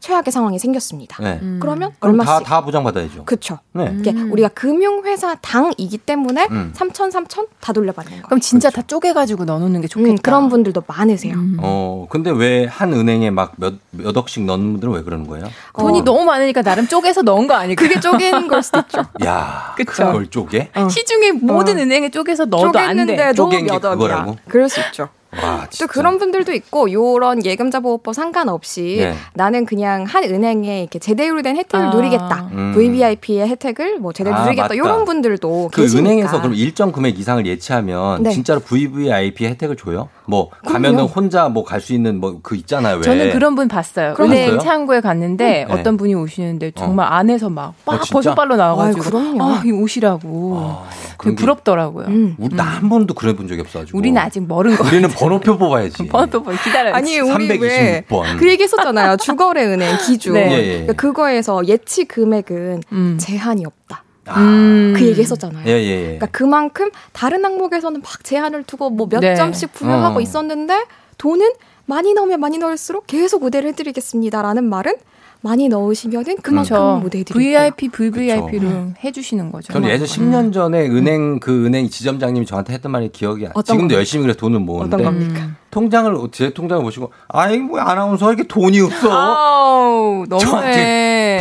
최악의 0.05 0.31
상황이 0.31 0.59
생겼습니다. 0.59 1.17
네. 1.19 1.39
그러면 1.59 1.89
그럼 1.99 2.17
다, 2.17 2.33
얼마씩? 2.35 2.45
다 2.47 2.61
보장받아야죠. 2.63 3.25
그쵸. 3.25 3.57
네. 3.73 3.91
이게 3.99 4.11
우리가 4.11 4.49
금융회사 4.49 5.33
당이기 5.41 5.97
때문에 5.97 6.47
음. 6.51 6.71
3천, 6.75 7.11
3천 7.11 7.47
다 7.59 7.73
돌려받는 7.73 8.11
거예요. 8.11 8.23
그럼 8.27 8.39
진짜 8.39 8.69
다 8.69 8.83
쪼개가지고 8.83 9.45
넣어놓는 9.45 9.81
게 9.81 9.87
좋겠다. 9.87 10.11
음, 10.11 10.17
그런 10.21 10.49
분들도 10.49 10.83
많으세요. 10.85 11.33
어, 11.59 12.05
근데 12.11 12.29
왜 12.29 12.65
한 12.69 12.93
은행에 12.93 13.31
막 13.31 13.53
몇, 13.57 13.75
몇 13.91 14.15
억씩 14.15 14.43
넣는 14.45 14.73
분들은 14.73 14.93
왜 14.93 15.01
그러는 15.01 15.25
거예요? 15.27 15.45
돈이 15.77 16.01
너무 16.03 16.23
많으니까 16.25 16.61
나름 16.61 16.87
쪼개서 16.87 17.21
넣은 17.23 17.47
거 17.47 17.53
아닐까? 17.55 17.81
그게 17.83 17.99
쪼갠 17.99 18.47
걸 18.47 18.61
수도 18.61 18.79
있죠. 18.79 19.03
야, 19.25 19.73
그쵸. 19.75 20.05
그걸 20.05 20.27
쪼개? 20.27 20.69
시중에 20.89 21.31
모든 21.31 21.79
은행에 21.79 22.09
쪼개서 22.11 22.45
넣어도 22.45 22.77
안 22.77 23.05
돼. 23.07 23.33
쪼갠 23.33 23.65
게. 23.65 23.79
그거라고? 23.79 24.37
그럴 24.47 24.69
수 24.69 24.79
있죠. 24.81 25.09
와, 25.43 25.61
또 25.65 25.69
진짜. 25.69 25.87
그런 25.87 26.17
분들도 26.17 26.53
있고 26.53 26.91
요런 26.91 27.45
예금자 27.45 27.79
보호법 27.79 28.13
상관없이 28.15 28.97
네. 28.99 29.13
나는 29.33 29.65
그냥 29.65 30.03
한 30.05 30.23
은행에 30.23 30.81
이렇게 30.81 30.99
제대로 30.99 31.41
된 31.41 31.57
혜택을 31.57 31.87
아. 31.87 31.89
누리겠다. 31.91 32.49
음. 32.53 32.73
VVIP의 32.75 33.47
혜택을 33.47 33.99
뭐 33.99 34.13
제대로 34.13 34.35
아, 34.35 34.43
누리겠다. 34.43 34.63
맞다. 34.63 34.77
요런 34.77 35.05
분들도 35.05 35.69
그 35.73 35.81
계시니까. 35.81 36.09
은행에서 36.09 36.41
그럼 36.41 36.53
일정 36.55 36.91
금액 36.91 37.19
이상을 37.19 37.45
예치하면 37.45 38.23
네. 38.23 38.31
진짜로 38.31 38.59
VVIP 38.61 39.45
혜택을 39.45 39.75
줘요? 39.75 40.09
뭐 40.27 40.49
가면은 40.65 40.95
그럼요. 40.97 41.11
혼자 41.11 41.47
뭐 41.49 41.63
갈 41.63 41.79
수 41.81 41.93
있는 41.93 42.19
뭐 42.19 42.39
그 42.41 42.55
있잖아요. 42.55 42.97
왜? 42.97 43.01
저는 43.03 43.31
그런 43.31 43.55
분 43.55 43.67
봤어요. 43.67 44.15
은행 44.19 44.45
봤어요? 44.57 44.59
창구에 44.59 45.01
갔는데 45.01 45.65
네. 45.67 45.73
어떤 45.73 45.97
분이 45.97 46.13
오시는데 46.15 46.71
정말 46.71 47.11
안에서 47.11 47.49
막 47.49 47.73
어, 47.85 47.91
막 47.91 48.03
진짜? 48.03 48.13
버섯발로 48.13 48.55
나와가지고. 48.55 49.17
아, 49.41 49.61
이 49.65 49.71
옷이라고 49.71 50.77
되게 51.21 51.35
게- 51.35 51.41
부럽더라고요. 51.41 52.07
음. 52.07 52.35
우리 52.39 52.55
나 52.55 52.63
한 52.75 52.89
번도 52.89 53.13
그래 53.13 53.33
본 53.35 53.47
적이 53.47 53.61
없어가지고. 53.61 53.97
우리는 53.97 54.19
아직 54.21 54.45
멀은 54.47 54.75
거. 54.75 54.83
우리는 54.85 55.07
번호표 55.09 55.57
뽑아야지. 55.57 56.07
번호표 56.09 56.51
기다려야지. 56.63 56.95
아니 56.97 57.19
우리 57.19 57.47
왜 57.59 58.03
326번. 58.09 58.37
그 58.37 58.49
얘기 58.49 58.63
했었잖아요. 58.63 59.17
주거래 59.17 59.65
은행 59.65 59.95
기준. 60.05 60.33
네. 60.35 60.51
예, 60.51 60.57
예. 60.57 60.71
그러니까 60.81 60.93
그거에서 60.93 61.65
예치 61.67 62.05
금액은 62.05 62.81
음. 62.91 63.17
제한이 63.19 63.65
없다. 63.65 64.03
음. 64.29 64.93
그 64.95 65.05
얘기 65.05 65.21
했었잖아요. 65.21 65.63
예, 65.67 65.71
예, 65.71 65.85
예. 65.85 66.01
그러니까 66.03 66.27
그만큼 66.27 66.89
다른 67.13 67.43
항목에서는 67.45 68.01
막 68.01 68.23
제한을 68.23 68.63
두고 68.63 68.89
뭐몇 68.89 69.21
네. 69.21 69.35
점씩 69.35 69.73
부여하고 69.73 70.17
어. 70.17 70.21
있었는데 70.21 70.85
돈은 71.17 71.51
많이 71.85 72.13
넣으면 72.13 72.39
많이 72.39 72.57
넣을수록 72.57 73.05
계속 73.07 73.43
우대를 73.43 73.69
해드리겠습니다라는 73.69 74.63
말은 74.63 74.95
많이 75.41 75.69
넣으시면은 75.69 76.37
그만큼 76.41 76.69
그렇죠. 76.69 76.99
무대 77.03 77.19
해드릴게요. 77.19 77.69
VIP, 77.75 77.89
VVIP로 77.89 78.93
해주시는 79.03 79.51
거죠. 79.51 79.73
저는 79.73 79.89
예전 79.89 80.07
10년 80.07 80.51
전에 80.51 80.87
은행 80.87 81.39
그 81.39 81.67
은행 81.67 81.87
지점장님이 81.87 82.47
저한테 82.47 82.73
했던 82.73 82.91
말이 82.91 83.09
기억이 83.11 83.45
안. 83.45 83.53
지금도 83.53 83.81
겁니까? 83.81 83.95
열심히 83.95 84.23
그래 84.23 84.33
돈을 84.33 84.59
모으는데 84.59 84.95
어떤 84.95 85.05
겁니까? 85.05 85.49
통장을 85.69 86.17
제 86.31 86.51
통장을 86.51 86.81
보시고 86.81 87.11
아이 87.27 87.59
뭐 87.59 87.79
아나운서 87.79 88.33
이렇게 88.33 88.47
돈이 88.47 88.81
없어. 88.81 89.11
아우, 89.11 90.25
너무해. 90.27 90.45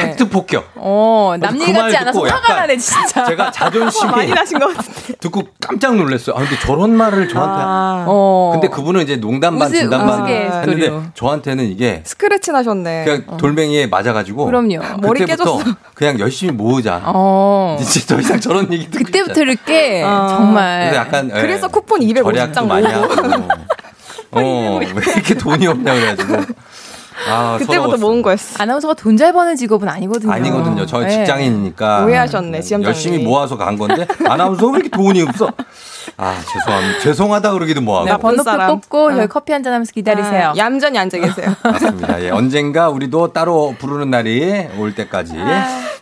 팩트 0.06 0.28
폭격. 0.28 0.70
어, 0.76 1.34
남일 1.38 1.66
그말 1.66 1.82
같지 1.82 1.96
않아서 1.96 2.20
화가 2.20 2.36
약간 2.36 2.56
나네, 2.56 2.76
진짜. 2.76 3.24
제가 3.24 3.50
자존심이 3.50 4.10
많이 4.10 4.30
나신 4.32 4.58
것 4.58 4.76
같은데. 4.76 5.14
듣고 5.20 5.42
깜짝 5.60 5.96
놀랐어요. 5.96 6.36
아 6.36 6.40
근데 6.40 6.58
저런 6.60 6.96
말을 6.96 7.28
저한테. 7.28 7.62
아, 7.62 8.04
어. 8.06 8.50
근데 8.52 8.68
그분은 8.68 9.02
이제 9.02 9.16
농담 9.16 9.58
반 9.58 9.72
진담 9.72 10.06
반 10.06 10.26
했는데. 10.26 10.92
저한테는 11.14 11.64
이게 11.70 12.02
스크래치 12.04 12.52
나셨네. 12.52 13.04
그냥 13.04 13.36
돌멩이에 13.38 13.86
맞아가지고. 13.86 14.46
그럼요. 14.46 14.80
머리 15.00 15.24
깨졌어. 15.24 15.60
그냥 15.94 16.18
열심히 16.18 16.52
모으자. 16.52 17.00
어. 17.04 17.78
이제 17.80 18.00
더 18.06 18.18
이상 18.20 18.40
저런 18.40 18.72
얘기 18.72 18.90
듣고 18.90 19.04
그때부터 19.04 19.40
이렇게 19.40 20.02
아. 20.04 20.28
정말. 20.28 20.80
그래서 20.80 20.96
약간 20.96 21.30
예, 21.34 21.40
그래서 21.40 21.68
쿠폰 21.68 22.00
250장 22.00 22.24
절약도 22.24 22.66
많이 22.66 22.86
하고. 22.86 23.14
어, 24.32 24.78
왜 24.82 24.86
이렇게 24.86 25.34
돈이 25.34 25.66
없냐 25.66 25.94
그래가지고. 25.94 26.36
아, 27.28 27.56
그때부터. 27.58 27.96
모은 27.96 28.22
거였어. 28.22 28.62
아나운서가 28.62 28.94
돈 28.94 29.14
잘 29.16 29.32
버는 29.32 29.54
직업은 29.56 29.88
아니거든요. 29.88 30.32
아니거든요. 30.32 30.86
저 30.86 30.98
네. 31.00 31.08
직장인이니까. 31.10 32.04
오해하셨네, 32.04 32.60
지점장님이. 32.62 32.86
열심히 32.86 33.18
모아서 33.24 33.56
간 33.56 33.78
건데 33.78 34.06
아나운서 34.28 34.66
왜 34.66 34.78
이렇게 34.80 34.88
돈이 34.90 35.22
없어? 35.22 35.48
아 36.16 36.34
죄송합니다. 36.52 37.00
죄송하다 37.00 37.52
그러기도 37.52 37.80
뭐하고. 37.80 38.06
네, 38.08 38.16
번호표 38.18 38.42
사람. 38.42 38.80
뽑고 38.80 39.06
어. 39.06 39.14
저희 39.14 39.26
커피 39.28 39.52
한 39.52 39.62
잔 39.62 39.72
하면서 39.72 39.92
기다리세요. 39.92 40.48
아, 40.50 40.54
얌전히 40.56 40.98
앉아 40.98 41.16
계세요. 41.18 41.54
맞습니다. 41.62 42.22
예, 42.22 42.30
언젠가 42.30 42.88
우리도 42.90 43.32
따로 43.32 43.74
부르는 43.78 44.10
날이 44.10 44.66
올 44.78 44.94
때까지. 44.94 45.34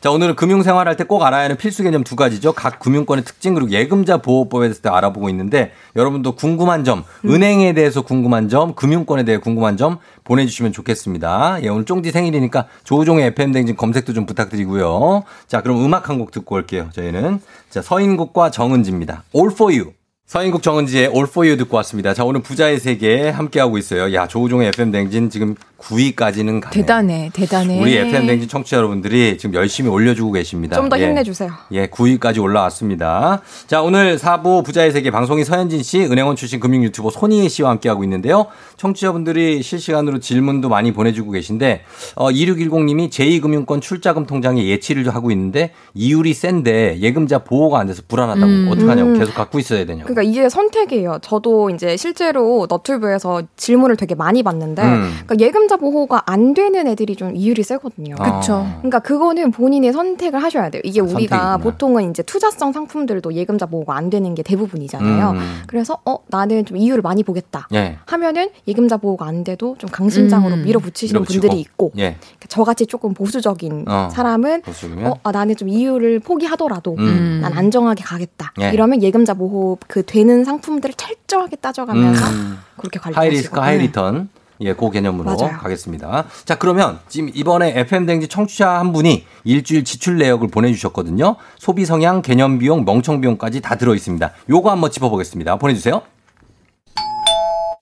자, 0.00 0.10
오늘은 0.10 0.34
금융 0.34 0.62
생활 0.64 0.88
할 0.88 0.96
때 0.96 1.04
꼭 1.04 1.22
알아야 1.22 1.44
하는 1.44 1.56
필수 1.56 1.82
개념 1.84 2.02
두 2.02 2.16
가지죠. 2.16 2.52
각 2.54 2.78
금융권의 2.80 3.24
특징 3.24 3.54
그리고 3.54 3.70
예금자 3.70 4.16
보호법에 4.18 4.66
대해서 4.68 4.80
알아보고 4.90 5.28
있는데 5.28 5.72
여러분도 5.94 6.32
궁금한 6.34 6.82
점, 6.84 7.04
은행에 7.24 7.72
대해서 7.74 8.02
궁금한 8.02 8.48
점, 8.48 8.74
금융권에 8.74 9.24
대해 9.24 9.38
궁금한 9.38 9.76
점 9.76 9.98
보내주시면 10.24 10.72
좋겠습니다. 10.72 11.58
예, 11.62 11.68
오늘 11.68 11.84
쫑디 11.84 12.10
생일이니까 12.10 12.66
조우종의 12.84 13.26
FM댕진 13.28 13.76
검색도 13.76 14.12
좀 14.12 14.26
부탁드리고요. 14.26 15.24
자, 15.46 15.62
그럼 15.62 15.84
음악 15.84 16.08
한 16.08 16.18
곡 16.18 16.30
듣고 16.30 16.54
올게요. 16.56 16.90
저희는. 16.92 17.40
자, 17.70 17.82
서인국과 17.82 18.50
정은지입니다. 18.50 19.24
All 19.34 19.50
for 19.52 19.74
you. 19.74 19.92
서인국 20.32 20.62
정은지의 20.62 21.08
All 21.08 21.26
for 21.28 21.46
you 21.46 21.58
듣고 21.58 21.76
왔습니다. 21.76 22.14
자, 22.14 22.24
오늘 22.24 22.40
부자의 22.40 22.80
세계 22.80 23.28
함께하고 23.28 23.76
있어요. 23.76 24.14
야, 24.14 24.26
조우종의 24.26 24.68
FM댕진 24.68 25.28
지금 25.28 25.56
9위까지는 25.82 26.60
가네. 26.60 26.70
대단해, 26.70 27.30
대단해. 27.34 27.80
우리 27.80 27.96
FM 27.96 28.26
댕진 28.26 28.48
청취자 28.48 28.76
여러분들이 28.78 29.36
지금 29.36 29.54
열심히 29.54 29.90
올려주고 29.90 30.32
계십니다. 30.32 30.76
좀더 30.76 30.98
예. 30.98 31.08
힘내주세요. 31.08 31.50
예, 31.72 31.86
9위까지 31.88 32.40
올라왔습니다. 32.40 33.42
자, 33.66 33.82
오늘 33.82 34.16
4부 34.16 34.64
부자의 34.64 34.92
세계 34.92 35.10
방송인 35.10 35.44
서현진 35.44 35.82
씨, 35.82 36.02
은행원 36.04 36.36
출신 36.36 36.60
금융 36.60 36.82
유튜버 36.84 37.10
손희애 37.10 37.48
씨와 37.48 37.70
함께하고 37.70 38.04
있는데요. 38.04 38.46
청취자분들이 38.76 39.62
실시간으로 39.62 40.20
질문도 40.20 40.68
많이 40.68 40.92
보내주고 40.92 41.32
계신데, 41.32 41.84
어, 42.14 42.30
2610님이 42.30 43.10
제2금융권 43.10 43.82
출자금 43.82 44.26
통장에 44.26 44.64
예치를 44.66 45.14
하고 45.14 45.30
있는데, 45.30 45.72
이율이 45.94 46.32
센데 46.32 47.00
예금자 47.00 47.40
보호가 47.40 47.80
안 47.80 47.88
돼서 47.88 48.02
불안하다고. 48.06 48.46
음. 48.46 48.68
어떡하냐고. 48.70 49.10
음. 49.10 49.18
계속 49.18 49.34
갖고 49.34 49.58
있어야 49.58 49.84
되냐고. 49.84 50.04
그러니까 50.04 50.21
이게 50.22 50.48
선택이에요. 50.48 51.18
저도 51.22 51.70
이제 51.70 51.96
실제로 51.96 52.66
너튜브에서 52.68 53.42
질문을 53.56 53.96
되게 53.96 54.14
많이 54.14 54.42
받는데, 54.42 54.82
음. 54.82 55.10
그러니까 55.26 55.44
예금자 55.44 55.76
보호가 55.76 56.22
안 56.26 56.54
되는 56.54 56.86
애들이 56.86 57.16
좀 57.16 57.34
이율이 57.34 57.62
세거든요. 57.62 58.14
그쵸. 58.16 58.66
그러니까 58.78 58.98
그거는 59.00 59.50
본인의 59.50 59.92
선택을 59.92 60.42
하셔야 60.42 60.70
돼요. 60.70 60.82
이게 60.84 61.00
우리가 61.00 61.36
선택이구나. 61.36 61.56
보통은 61.58 62.10
이제 62.10 62.22
투자성 62.22 62.72
상품들도 62.72 63.34
예금자 63.34 63.66
보호가 63.66 63.96
안 63.96 64.10
되는 64.10 64.34
게 64.34 64.42
대부분이잖아요. 64.42 65.30
음. 65.30 65.62
그래서 65.66 65.98
어 66.04 66.18
나는 66.28 66.64
좀 66.64 66.76
이율을 66.76 67.02
많이 67.02 67.22
보겠다. 67.22 67.68
예. 67.74 67.98
하면은 68.06 68.50
예금자 68.66 68.96
보호가 68.96 69.26
안 69.26 69.44
돼도 69.44 69.76
좀 69.78 69.90
강심장으로 69.90 70.54
음. 70.56 70.62
밀어붙이시는 70.64 71.20
밀어붙이고. 71.20 71.40
분들이 71.40 71.60
있고 71.60 71.92
예. 71.98 72.16
저같이 72.48 72.86
조금 72.86 73.14
보수적인 73.14 73.84
어. 73.88 74.08
사람은 74.12 74.62
보수적이면? 74.62 75.06
어, 75.06 75.18
아, 75.22 75.32
나는 75.32 75.56
좀 75.56 75.68
이율을 75.68 76.20
포기하더라도 76.20 76.94
음. 76.98 77.40
난 77.42 77.52
안정하게 77.52 78.02
가겠다. 78.04 78.52
예. 78.60 78.70
이러면 78.72 79.02
예금자 79.02 79.34
보호 79.34 79.78
그 79.88 80.02
되는 80.12 80.44
상품들을 80.44 80.94
철저하게 80.94 81.56
따져가면서 81.56 82.26
음. 82.28 82.58
그렇게 82.76 82.98
관리하시고. 82.98 83.18
High 83.18 83.30
risk 83.30 83.60
high 83.60 83.78
네. 83.78 83.84
return. 83.84 84.28
예, 84.60 84.74
그 84.74 84.90
개념으로 84.90 85.24
맞아요. 85.36 85.56
가겠습니다. 85.58 86.26
자, 86.44 86.56
그러면 86.56 87.00
지금 87.08 87.30
이번에 87.34 87.72
FM 87.80 88.04
댕지 88.04 88.28
청취자 88.28 88.78
한 88.78 88.92
분이 88.92 89.24
일주일 89.44 89.84
지출 89.84 90.18
내역을 90.18 90.48
보내주셨거든요. 90.48 91.36
소비 91.58 91.86
성향, 91.86 92.20
개념 92.20 92.58
비용, 92.58 92.84
멍청 92.84 93.22
비용까지 93.22 93.62
다 93.62 93.76
들어 93.76 93.94
있습니다. 93.94 94.32
요거 94.50 94.70
한번 94.70 94.90
짚어보겠습니다. 94.90 95.56
보내주세요. 95.56 96.02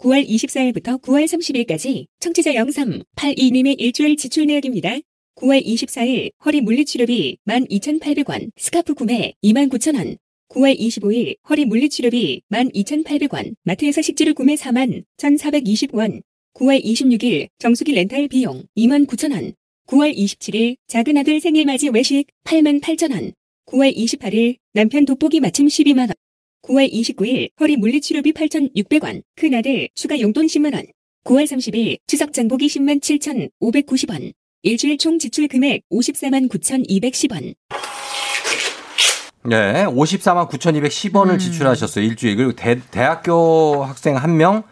9월 0.01 0.27
24일부터 0.27 1.03
9월 1.03 1.25
30일까지 1.25 2.07
청취자 2.21 2.53
0382님의 2.53 3.75
일주일 3.79 4.17
지출 4.17 4.47
내역입니다. 4.47 4.91
9월 5.37 5.63
24일 5.67 6.31
허리 6.45 6.61
물리치료비 6.61 7.39
12,800원, 7.47 8.51
스카프 8.57 8.95
구매 8.95 9.35
29,000원. 9.43 10.17
9월 10.51 10.77
25일 10.77 11.37
허리 11.49 11.65
물리치료비 11.65 12.43
12,800원, 12.51 13.55
마트에서 13.63 14.03
식재료 14.03 14.35
구매 14.35 14.57
4만 14.57 15.05
1,420원. 15.17 16.23
9월 16.55 16.85
26일 16.85 17.49
정수기 17.61 17.93
렌탈 17.93 18.27
비용 18.27 18.65
29,000원. 18.77 19.55
9월 19.87 20.13
27일 20.17 20.77
작은 20.89 21.17
아들 21.17 21.39
생일 21.41 21.67
맞이 21.67 21.91
외식 21.91 22.27
8만 22.43 22.81
8천원. 22.81 23.33
9월 23.67 23.97
28일 23.97 24.57
남편 24.73 25.05
돋보기 25.05 25.39
마침 25.39 25.69
12만원. 25.69 26.17
9월 26.63 26.93
29일 26.93 27.51
허리 27.61 27.77
물리치료비 27.77 28.33
8,600원, 28.33 29.23
큰아들 29.37 29.89
추가 29.95 30.19
용돈 30.19 30.47
10만원. 30.47 30.91
9월 31.27 31.45
30일 31.45 31.99
추석 32.09 32.33
장보기 32.33 32.67
10만 32.67 33.01
7,590원. 33.01 34.33
일주일 34.63 34.99
총 34.99 35.21
지출 35.21 35.47
금액 35.47 35.83
54만 35.93 36.49
9,210원. 36.49 37.55
네, 39.43 39.87
54만 39.87 40.51
9,210원을 40.51 41.39
지출하셨어요. 41.39 42.05
일주일. 42.05 42.37
그리고 42.37 42.53
대, 42.53 42.79
대학교 42.91 43.83
학생 43.85 44.17
한 44.17 44.37
명, 44.37 44.63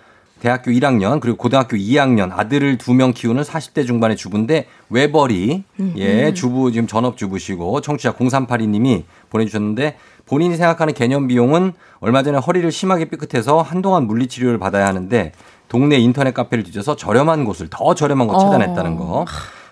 대학교 0.41 0.71
1학년, 0.71 1.21
그리고 1.21 1.37
고등학교 1.39 1.77
2학년, 1.77 2.31
아들을 2.33 2.77
두 2.79 2.93
명 2.93 3.13
키우는 3.13 3.43
40대 3.43 3.87
중반의 3.87 4.17
주부인데, 4.17 4.67
외벌이, 4.91 5.65
예, 5.97 6.33
주부, 6.35 6.71
지금 6.71 6.87
전업 6.87 7.17
주부시고, 7.17 7.81
청취자 7.81 8.13
0382님이 8.13 9.05
보내주셨는데, 9.31 9.97
본인이 10.27 10.57
생각하는 10.57 10.93
개념 10.93 11.27
비용은 11.27 11.73
얼마 12.01 12.23
전에 12.23 12.37
허리를 12.39 12.71
심하게 12.71 13.07
삐끗해서 13.07 13.63
한동안 13.63 14.07
물리치료를 14.07 14.59
받아야 14.59 14.87
하는데, 14.87 15.33
동네 15.69 15.97
인터넷 15.97 16.35
카페를 16.35 16.63
뒤져서 16.65 16.97
저렴한 16.97 17.45
곳을, 17.45 17.69
더 17.71 17.95
저렴한 17.95 18.29
곳 18.29 18.39
찾아냈다는 18.39 18.97
거. 18.97 19.25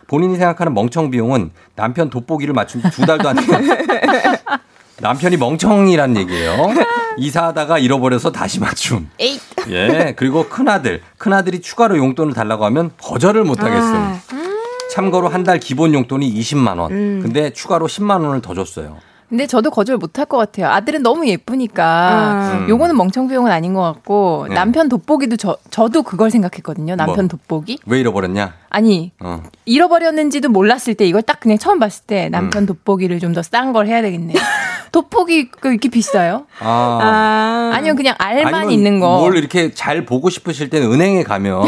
본인이 0.09 0.37
생각하는 0.37 0.73
멍청 0.75 1.11
비용은 1.11 1.51
남편 1.75 2.11
돋보기를 2.11 2.55
맞춘 2.55 2.81
지두 2.83 3.05
달도 3.07 3.29
안 3.29 3.37
된. 3.37 3.47
남편이 5.01 5.37
멍청이란 5.37 6.17
얘기예요. 6.17 6.69
이사하다가 7.19 7.79
잃어버려서 7.79 8.33
다시 8.33 8.61
맞춤. 8.61 9.09
예. 9.69 10.15
그리고 10.17 10.49
큰아들. 10.49 11.03
큰아들이 11.19 11.61
추가로 11.61 11.97
용돈을 11.99 12.35
달라고 12.35 12.65
하면 12.67 12.91
거절을 13.01 13.45
못 13.45 13.63
하겠음. 13.63 13.95
아. 13.95 14.19
참고로 14.93 15.29
한 15.29 15.45
달 15.45 15.59
기본 15.61 15.93
용돈이 15.95 16.33
20만 16.41 16.79
원. 16.79 16.93
음. 16.93 17.21
근데 17.23 17.51
추가로 17.51 17.87
10만 17.87 18.25
원을 18.25 18.41
더 18.41 18.55
줬어요. 18.55 18.97
근데 19.29 19.47
저도 19.49 19.71
거절 19.71 19.97
못할 19.97 20.25
것 20.25 20.37
같아요. 20.39 20.69
아들은 20.69 21.03
너무 21.03 21.27
예쁘니까 21.27 22.61
음. 22.63 22.69
요거는 22.69 22.97
멍청 22.97 23.27
비용은 23.29 23.51
아닌 23.51 23.75
것 23.75 23.83
같고 23.83 24.47
네. 24.49 24.55
남편 24.55 24.89
돋보기도 24.89 25.37
저 25.37 25.57
저도 25.71 26.05
그걸 26.05 26.31
생각했거든요. 26.31 26.95
남편 26.95 27.25
뭐? 27.27 27.29
돋보기. 27.29 27.81
왜 27.87 28.01
잃어버렸냐? 28.01 28.55
아니 28.71 29.11
어. 29.21 29.43
잃어버렸는지도 29.65 30.49
몰랐을 30.49 30.95
때 30.97 31.05
이걸 31.07 31.23
딱 31.23 31.41
그냥 31.41 31.59
처음 31.59 31.81
봤을 31.81 32.05
때 32.07 32.29
남편 32.29 32.63
음. 32.63 32.67
돋보기를 32.67 33.19
좀 33.19 33.33
더 33.35 33.43
싼 33.43 33.73
걸 33.73 33.89
해야 33.89 34.01
되겠네. 34.01 34.35
돋보기 34.97 35.51
그 35.51 35.69
이렇게 35.69 35.91
비싸요? 35.91 36.47
아. 36.59 37.71
아니면 37.75 37.97
그냥 37.97 38.15
알만 38.17 38.71
있는 38.71 38.99
거. 38.99 39.19
뭘 39.19 39.37
이렇게 39.37 39.75
잘 39.75 40.07
보고 40.07 40.31
싶으실 40.31 40.71
때는 40.71 40.91
은행에 40.91 41.23
가면 41.23 41.67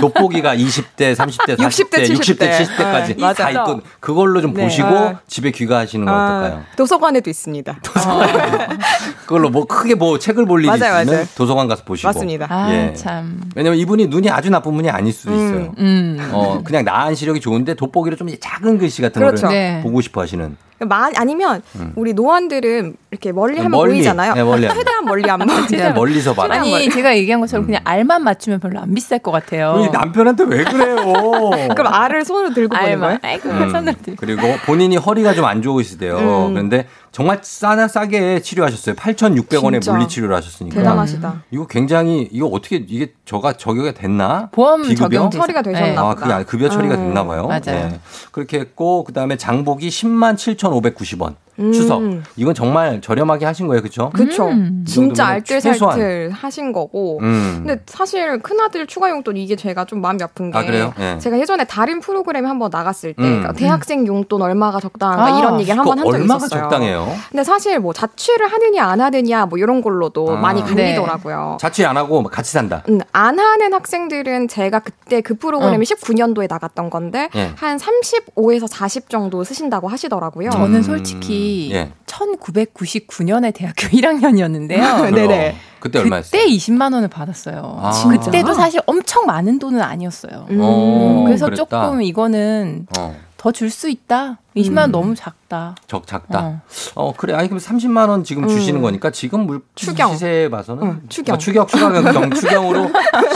돋보기가 0.00 0.54
20대, 0.54 1.16
30대, 1.16 1.56
40대, 1.56 2.06
60대, 2.06 2.10
60대, 2.10 2.38
70대. 2.38 2.66
70대까지 2.66 3.16
네, 3.18 3.34
다. 3.34 3.50
있고 3.50 3.80
그걸로 3.98 4.40
좀 4.40 4.54
네. 4.54 4.62
보시고 4.62 4.86
아. 4.86 5.20
집에 5.26 5.50
귀가하시는 5.50 6.06
건 6.06 6.14
어떨까요? 6.14 6.60
아, 6.60 6.76
도서관에도 6.76 7.28
있습니다. 7.28 7.80
그걸로 9.26 9.50
뭐 9.50 9.64
크게 9.64 9.96
뭐 9.96 10.20
책을 10.20 10.46
볼 10.46 10.60
일이 10.60 10.68
맞아요, 10.68 11.00
있으면 11.00 11.06
맞아요. 11.06 11.26
도서관 11.34 11.66
가서 11.66 11.82
보시고. 11.82 12.06
맞습니다. 12.06 12.46
아, 12.48 12.72
예. 12.72 12.94
참. 12.94 13.40
왜냐면 13.56 13.80
이분이 13.80 14.06
눈이 14.06 14.30
아주 14.30 14.48
나쁜 14.48 14.76
분이 14.76 14.88
아닐 14.88 15.12
수도 15.12 15.34
있어요. 15.34 15.74
음. 15.78 16.30
어, 16.32 16.60
그냥 16.62 16.84
나한 16.84 17.16
시력이 17.16 17.40
좋은데 17.40 17.74
돋보기로 17.74 18.14
좀 18.14 18.28
작은 18.40 18.78
글씨 18.78 19.02
같은 19.02 19.20
그렇죠. 19.20 19.48
거를 19.48 19.58
네. 19.58 19.80
보고 19.82 20.00
싶어 20.00 20.20
하시는. 20.20 20.56
많이 20.86 21.14
아니면 21.16 21.60
음. 21.76 21.92
우리 21.96 22.14
노안들은 22.14 22.96
이렇게 23.10 23.32
멀리 23.32 23.56
하면 23.56 23.70
멀리. 23.70 23.94
보이잖아요. 23.94 24.34
네, 24.34 24.42
멀리. 24.42 24.68
최대한 24.72 25.04
멀리 25.04 25.28
안 25.30 25.38
봐. 25.40 25.66
최대한 25.68 25.94
멀리서 25.94 26.32
봐라. 26.34 26.54
아니 26.54 26.88
제가 26.88 27.16
얘기한 27.16 27.40
것처럼 27.40 27.66
그냥 27.66 27.82
알만 27.84 28.22
맞추면 28.24 28.60
별로 28.60 28.80
안 28.80 28.94
비쌀 28.94 29.18
것 29.18 29.30
같아요. 29.30 29.74
우리 29.78 29.90
남편한테 29.90 30.44
왜 30.44 30.64
그래요? 30.64 30.96
그럼 31.76 31.92
알을 31.92 32.24
손으로 32.24 32.54
들고 32.54 32.76
보는 32.76 33.00
거예요? 33.00 33.18
아이고 33.22 33.48
음, 33.50 33.70
손으로 33.70 33.94
들고. 34.02 34.16
그리고 34.20 34.42
본인이 34.64 34.96
허리가 34.96 35.34
좀 35.34 35.44
안 35.50 35.62
좋으시대요. 35.62 36.16
음. 36.18 36.52
그런데 36.54 36.86
정말 37.12 37.40
싸나 37.42 37.88
싸게 37.88 38.40
치료하셨어요. 38.40 38.94
8,600원에 38.94 39.72
진짜. 39.82 39.92
물리 39.92 40.06
치료를 40.06 40.36
하셨으니까. 40.36 40.76
대단하시다. 40.76 41.42
이거 41.50 41.66
굉장히 41.66 42.28
이거 42.30 42.46
어떻게 42.46 42.76
이게 42.76 43.12
저가 43.24 43.54
적용이 43.54 43.92
됐나? 43.94 44.48
보험 44.52 44.82
비급여? 44.82 45.08
적용 45.08 45.30
처리가 45.30 45.62
되셨나 45.62 46.00
아, 46.00 46.04
보다. 46.10 46.20
그게 46.20 46.32
아니- 46.32 46.46
급여 46.46 46.68
처리가 46.68 46.94
음, 46.94 47.06
됐나 47.08 47.24
봐요. 47.26 47.48
맞아요. 47.48 47.98
그렇게 48.30 48.60
했고 48.60 49.02
그다음에 49.04 49.36
장복이 49.36 49.88
10만 49.88 50.36
7,590원. 50.36 51.34
음. 51.60 51.72
추석. 51.72 52.02
이건 52.36 52.54
정말 52.54 53.00
저렴하게 53.00 53.44
하신 53.46 53.66
거예요. 53.66 53.80
그렇죠? 53.82 54.10
그쵸. 54.10 54.48
음. 54.48 54.84
진짜. 54.86 55.26
알뜰살뜰 55.26 56.30
하신 56.32 56.72
거고. 56.72 57.18
음. 57.22 57.62
근데 57.64 57.82
사실 57.86 58.38
큰 58.40 58.60
아들 58.60 58.86
추가 58.86 59.10
용돈 59.10 59.36
이게 59.36 59.56
제가 59.56 59.84
좀 59.84 60.00
마음이 60.00 60.22
아픈 60.22 60.50
게. 60.50 60.58
아, 60.58 60.64
그래요? 60.64 60.92
예. 60.98 61.18
제가 61.18 61.38
예전에 61.38 61.64
다른 61.64 62.00
프로그램에 62.00 62.48
한번 62.48 62.70
나갔을 62.72 63.14
때 63.14 63.22
음. 63.22 63.40
그러니까 63.40 63.52
대학생 63.52 64.06
용돈 64.06 64.42
얼마가 64.42 64.80
적당한가 64.80 65.24
아, 65.24 65.38
이런 65.38 65.60
얘기를 65.60 65.78
한번 65.78 65.98
한 65.98 66.06
적이 66.06 66.16
얼마가 66.22 66.46
있었어요. 66.46 66.62
적당해요? 66.62 67.08
근데 67.30 67.44
사실 67.44 67.78
뭐 67.78 67.92
자취를 67.92 68.50
하느냐 68.50 68.84
안 68.84 69.00
하느냐 69.00 69.46
뭐 69.46 69.58
이런 69.58 69.82
걸로도 69.82 70.36
아. 70.36 70.40
많이 70.40 70.62
네. 70.62 70.74
갈리더라고요. 70.74 71.58
자취 71.60 71.84
안 71.84 71.96
하고 71.96 72.22
같이 72.24 72.52
산다. 72.52 72.82
음, 72.88 73.00
안 73.12 73.38
하는 73.38 73.72
학생들은 73.72 74.48
제가 74.48 74.80
그때 74.80 75.20
그 75.20 75.34
프로그램이 75.34 75.84
어. 75.84 75.94
19년도에 75.94 76.48
나갔던 76.48 76.90
건데 76.90 77.28
예. 77.34 77.50
한 77.56 77.76
35에서 77.76 78.66
40 78.68 79.08
정도 79.10 79.44
쓰신다고 79.44 79.88
하시더라고요. 79.88 80.50
저는 80.50 80.76
음, 80.76 80.82
솔직히 80.82 81.49
예. 81.72 81.92
1999년에 82.06 83.52
대학교 83.54 83.88
1학년이었는데요. 83.96 85.14
네네. 85.14 85.48
어, 85.50 85.54
그때 85.80 85.98
얼마였어요? 85.98 86.42
그때 86.42 86.46
20만 86.54 86.92
원을 86.94 87.08
받았어요. 87.08 87.78
아. 87.80 88.08
그때도 88.08 88.54
사실 88.54 88.80
엄청 88.86 89.26
많은 89.26 89.58
돈은 89.58 89.80
아니었어요. 89.80 90.46
음. 90.50 90.58
어, 90.60 91.24
그래서 91.26 91.46
그랬다. 91.46 91.64
조금 91.64 92.02
이거는 92.02 92.86
어, 92.98 93.16
더줄 93.36 93.70
수 93.70 93.88
있다. 93.88 94.38
20만 94.56 94.78
원 94.78 94.90
너무 94.92 95.14
작다. 95.14 95.74
적 95.86 96.06
작다. 96.06 96.40
어. 96.40 96.60
어 96.94 97.12
그래 97.16 97.34
아니 97.34 97.48
그럼 97.48 97.60
30만 97.60 98.08
원 98.08 98.24
지금 98.24 98.48
주시는 98.48 98.80
음. 98.80 98.82
거니까 98.82 99.10
지금 99.10 99.46
물 99.46 99.60
추경. 99.74 100.12
시세에 100.12 100.48
봐서는 100.48 100.82
응, 100.82 101.02
추경. 101.08 101.34
어, 101.34 101.38
추경 101.38 101.66
추경 101.66 102.30
추경으로 102.30 102.90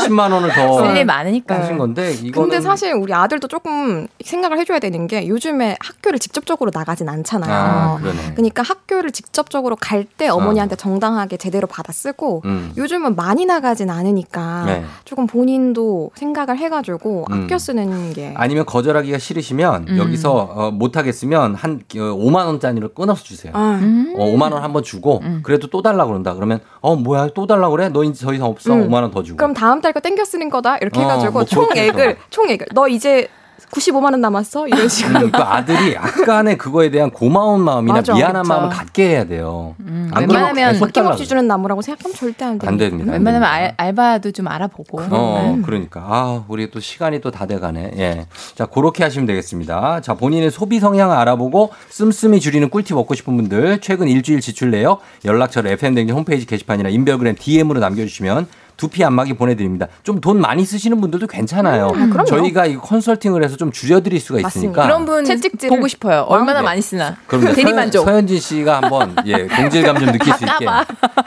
10만 0.06 0.32
원을 0.32 0.52
더쓸일 0.52 1.04
많으니까. 1.04 1.60
하신 1.60 1.78
건데 1.78 2.12
이거는 2.12 2.50
근데 2.50 2.60
사실 2.60 2.92
우리 2.92 3.12
아들도 3.14 3.48
조금 3.48 4.06
생각을 4.24 4.58
해 4.58 4.64
줘야 4.64 4.78
되는 4.78 5.06
게 5.06 5.28
요즘에 5.28 5.76
학교를 5.80 6.18
직접적으로 6.18 6.70
나가진 6.72 7.08
않잖아요. 7.08 7.52
아. 7.52 7.98
그러니까 8.34 8.62
학교를 8.62 9.10
직접적으로 9.12 9.76
갈 9.76 10.04
때 10.16 10.28
어머니한테 10.28 10.76
정당하게 10.76 11.36
제대로 11.38 11.66
받아 11.66 11.92
쓰고 11.92 12.42
음. 12.44 12.72
요즘은 12.76 13.16
많이 13.16 13.46
나가진 13.46 13.90
않으니까 13.90 14.64
네. 14.66 14.84
조금 15.04 15.26
본인도 15.26 16.10
생각을 16.14 16.58
해 16.58 16.68
가지고 16.68 17.24
음. 17.30 17.44
아껴 17.44 17.58
쓰는 17.58 18.12
게 18.12 18.32
아니면 18.36 18.64
거절하기가 18.66 19.18
싫으시면 19.18 19.86
음. 19.88 19.98
여기서 19.98 20.32
어, 20.34 20.70
못 20.70 20.96
하 20.96 21.03
겠으면 21.04 21.54
한 21.54 21.80
어, 21.94 21.98
5만 21.98 22.46
원짜리를 22.46 22.88
끊어서 22.94 23.22
주세요. 23.22 23.52
아, 23.54 23.78
음. 23.80 24.14
어, 24.16 24.26
5만 24.26 24.52
원 24.52 24.62
한번 24.62 24.82
주고 24.82 25.20
음. 25.22 25.40
그래도 25.44 25.68
또 25.68 25.80
달라 25.82 26.04
그런다. 26.06 26.34
그러면 26.34 26.58
어 26.80 26.96
뭐야 26.96 27.28
또 27.34 27.46
달라 27.46 27.68
그래? 27.70 27.88
너 27.90 28.02
이제 28.04 28.24
더 28.26 28.34
이상 28.34 28.48
없어. 28.48 28.74
음. 28.74 28.88
5만 28.88 29.02
원 29.02 29.10
더 29.12 29.22
주고. 29.22 29.36
그럼 29.36 29.54
다음 29.54 29.80
달 29.80 29.92
거 29.92 30.00
땡겨 30.00 30.24
쓰는 30.24 30.50
거다 30.50 30.78
이렇게 30.78 30.98
어, 30.98 31.02
해가지고 31.04 31.32
뭐 31.32 31.44
그렇게 31.44 31.54
총액을. 31.86 32.16
총액을 32.30 32.66
너 32.74 32.88
이제 32.88 33.28
95만 33.70 34.12
원 34.12 34.20
남았어 34.20 34.68
이런 34.68 34.88
식으로 34.88 35.26
음, 35.26 35.30
그 35.30 35.38
아들이 35.38 35.94
약간의 35.94 36.56
그거에 36.58 36.90
대한 36.90 37.10
고마운 37.10 37.60
마음이나 37.60 37.94
맞아, 37.94 38.14
미안한 38.14 38.42
그쵸. 38.42 38.54
마음을 38.54 38.68
갖게 38.70 39.08
해야 39.10 39.24
돼요. 39.24 39.74
음, 39.80 40.10
안 40.12 40.22
웬만하면 40.22 40.82
아낌없이 40.82 41.26
주는 41.26 41.46
나무라고 41.46 41.82
생각하면 41.82 42.14
절대 42.16 42.44
안 42.44 42.58
돼요. 42.58 42.68
안 42.68 42.76
됩니다. 42.78 43.12
안 43.12 43.24
웬만하면 43.24 43.48
됩니다. 43.48 43.52
알, 43.52 43.74
알바도 43.76 44.30
좀 44.32 44.48
알아보고. 44.48 45.00
어, 45.10 45.54
네. 45.56 45.62
그러니까. 45.62 46.00
아, 46.06 46.44
우리 46.48 46.70
또 46.70 46.80
시간이 46.80 47.20
또 47.20 47.34
다 47.34 47.46
돼가네. 47.46 47.90
예. 47.96 48.26
자, 48.54 48.66
그렇게 48.66 49.02
하시면 49.02 49.26
되겠습니다. 49.26 50.00
자, 50.02 50.14
본인의 50.14 50.52
소비 50.52 50.78
성향을 50.78 51.16
알아보고 51.16 51.70
씀씀이 51.88 52.38
줄이는 52.38 52.70
꿀팁 52.70 52.96
얻고 52.96 53.14
싶은 53.16 53.36
분들, 53.36 53.80
최근 53.80 54.06
일주일 54.06 54.40
지출 54.40 54.70
내역, 54.70 55.00
연락처를 55.24 55.72
FM댕진 55.72 56.14
홈페이지 56.14 56.46
게시판이나 56.46 56.90
인별그램 56.90 57.34
DM으로 57.36 57.80
남겨주시면 57.80 58.46
두피 58.76 59.04
안마기 59.04 59.34
보내드립니다. 59.34 59.86
좀 60.02 60.20
돈 60.20 60.40
많이 60.40 60.64
쓰시는 60.64 61.00
분들도 61.00 61.26
괜찮아요. 61.26 61.88
음, 61.94 62.10
그럼요. 62.10 62.24
저희가 62.26 62.66
이 62.66 62.76
컨설팅을 62.76 63.44
해서 63.44 63.56
좀 63.56 63.70
줄여드릴 63.72 64.18
수가 64.20 64.40
있으니까. 64.40 64.82
그런 64.84 65.04
분 65.04 65.24
채찍질을- 65.24 65.68
보고 65.68 65.86
싶어요. 65.88 66.22
얼마나 66.28 66.60
네. 66.60 66.64
많이 66.64 66.80
쓰나. 66.82 67.16
그럼 67.26 67.44
이제 67.44 67.52
대리 67.54 67.72
만족. 67.72 68.04
서현, 68.04 68.14
서현진 68.14 68.40
씨가 68.40 68.76
한번 68.82 69.14
예, 69.26 69.46
동질감 69.48 69.98
좀 69.98 70.12
느낄 70.12 70.32
수 70.34 70.44
있게 70.44 70.64
까봐. 70.64 70.84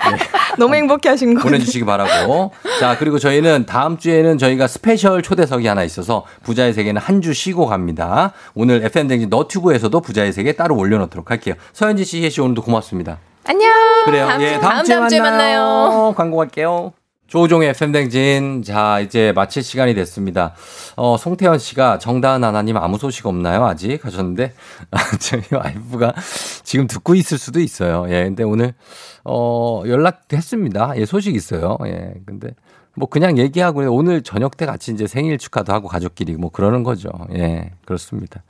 너무 0.58 0.76
행복해 0.76 1.10
하신 1.10 1.36
거 1.36 1.44
보내주시기 1.44 1.86
바라고. 1.86 2.52
자, 2.80 2.98
그리고 2.98 3.20
저희는 3.20 3.66
다음 3.66 3.98
주에는 3.98 4.38
저희가 4.38 4.68
스페셜 4.68 5.22
초대석이 5.22 5.68
하나 5.68 5.84
있어서 5.84 6.26
부자의 6.44 6.74
세계는 6.74 7.02
한 7.02 7.18
주 7.22 7.34
쉬고 7.34 7.66
갑니다. 7.66 8.32
오늘 8.54 8.84
FM댕진 8.86 9.30
너튜브에서도 9.30 10.00
부자의 10.02 10.32
세계 10.34 10.52
따로 10.54 10.76
올려놓도록 10.78 11.32
할게요. 11.32 11.56
서현진 11.74 12.06
씨, 12.06 12.24
혜씨 12.24 12.42
오늘도 12.42 12.62
고맙습니다. 12.62 13.18
안녕. 13.44 13.72
그래요. 14.06 14.28
다음, 14.28 14.42
예, 14.42 14.54
주, 14.54 14.60
다음, 14.62 14.74
다음, 14.76 14.86
주에 14.86 14.96
다음 14.96 15.10
주에 15.10 15.20
만나요. 15.20 15.60
만나요. 15.62 16.14
광고 16.16 16.38
갈게요. 16.38 16.94
조우종의 17.28 17.70
FM댕진. 17.70 18.64
자, 18.64 19.00
이제 19.02 19.34
마칠 19.36 19.62
시간이 19.62 19.94
됐습니다. 19.96 20.54
어, 20.96 21.18
송태현 21.18 21.60
씨가 21.60 22.00
정다은 22.00 22.44
하나님 22.44 22.78
아무 22.78 22.98
소식 22.98 23.26
없나요? 23.26 23.66
아직 23.66 24.04
하셨는데, 24.06 24.54
아, 24.92 24.98
저희 25.20 25.44
와이프가 25.52 26.14
지금 26.64 26.88
듣고 26.88 27.16
있을 27.16 27.38
수도 27.38 27.60
있어요. 27.60 28.06
예, 28.10 28.24
근데 28.24 28.44
오늘, 28.44 28.74
어, 29.26 29.84
연락했습니다. 29.86 30.94
예, 30.96 31.06
소식 31.06 31.36
있어요. 31.36 31.78
예, 31.86 32.14
근데 32.26 32.52
뭐 32.96 33.08
그냥 33.08 33.38
얘기하고 33.38 33.82
오늘 33.94 34.24
저녁 34.24 34.58
때 34.58 34.66
같이 34.66 34.92
이제 34.92 35.06
생일 35.06 35.38
축하도 35.38 35.72
하고 35.72 35.88
가족끼리 35.88 36.34
뭐 36.36 36.50
그러는 36.50 36.84
거죠. 36.84 37.10
예, 37.36 37.72
그렇습니다. 37.86 38.42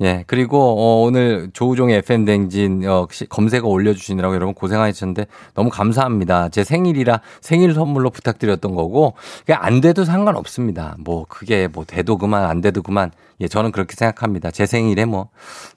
예, 0.00 0.24
그리고 0.26 0.58
어, 0.78 1.02
오늘 1.02 1.50
조우종의 1.52 1.98
FM 1.98 2.24
댕진 2.24 2.88
어, 2.88 3.06
검색어 3.28 3.66
올려주시느라고 3.66 4.34
여러분 4.34 4.54
고생하셨는데 4.54 5.26
너무 5.54 5.70
감사합니다. 5.70 6.50
제 6.50 6.62
생일이라 6.62 7.20
생일 7.40 7.74
선물로 7.74 8.10
부탁드렸던 8.10 8.74
거고 8.74 9.14
그게 9.40 9.54
안 9.54 9.80
돼도 9.80 10.04
상관없습니다. 10.04 10.94
뭐 10.98 11.26
그게 11.28 11.66
뭐 11.66 11.84
돼도 11.84 12.16
그만 12.18 12.44
안 12.44 12.60
돼도 12.60 12.82
그만 12.82 13.10
예, 13.40 13.48
저는 13.48 13.72
그렇게 13.72 13.94
생각합니다. 13.96 14.50
제 14.50 14.66
생일에 14.66 15.04
뭐 15.04 15.30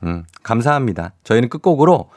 음, 0.04 0.24
감사합니다. 0.44 1.14
저희는 1.24 1.50
끝곡으로 1.50 2.10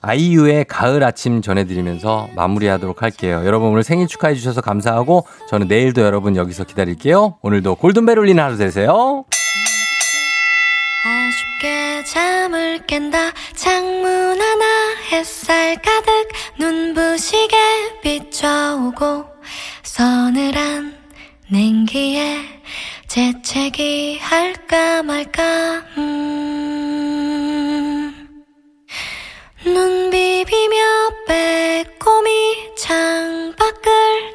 아이유의 0.00 0.66
가을 0.66 1.02
아침 1.02 1.40
전해드리면서 1.40 2.28
마무리하도록 2.36 3.02
할게요. 3.02 3.42
여러분 3.46 3.70
오늘 3.70 3.82
생일 3.82 4.06
축하해 4.06 4.34
주셔서 4.34 4.60
감사하고 4.60 5.26
저는 5.48 5.68
내일도 5.68 6.02
여러분 6.02 6.36
여기서 6.36 6.64
기다릴게요. 6.64 7.38
오늘도 7.40 7.76
골든벨 7.76 8.18
울리는 8.18 8.42
하루 8.42 8.58
되세요. 8.58 9.24
잠을 12.04 12.84
깬다 12.86 13.32
창문 13.54 14.40
하나 14.40 14.94
햇살 15.10 15.76
가득 15.80 16.28
눈부시게 16.58 17.56
비춰오고 18.02 19.24
서늘한 19.82 20.96
냉기에 21.48 22.40
재채기 23.08 24.18
할까 24.18 25.02
말까 25.02 25.82
음. 25.96 26.54
눈 29.64 30.10
비비며 30.10 30.76
빼꼼히 31.26 32.74
창밖을 32.76 33.90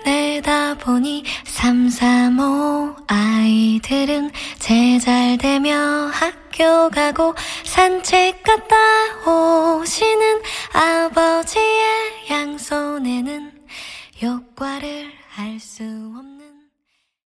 내다보니 0.05 1.23
삼삼오 1.45 2.95
아이들은 3.07 4.31
제잘되며 4.59 6.09
학 6.13 6.48
학교 6.59 6.89
가고 6.89 7.33
산책 7.63 8.43
갔다 8.43 8.75
오시는 9.25 10.41
아버지의 10.73 12.29
양손에는 12.29 13.51
효과를 14.21 15.09
알 15.37 15.57
수 15.57 15.83
없는 15.83 16.38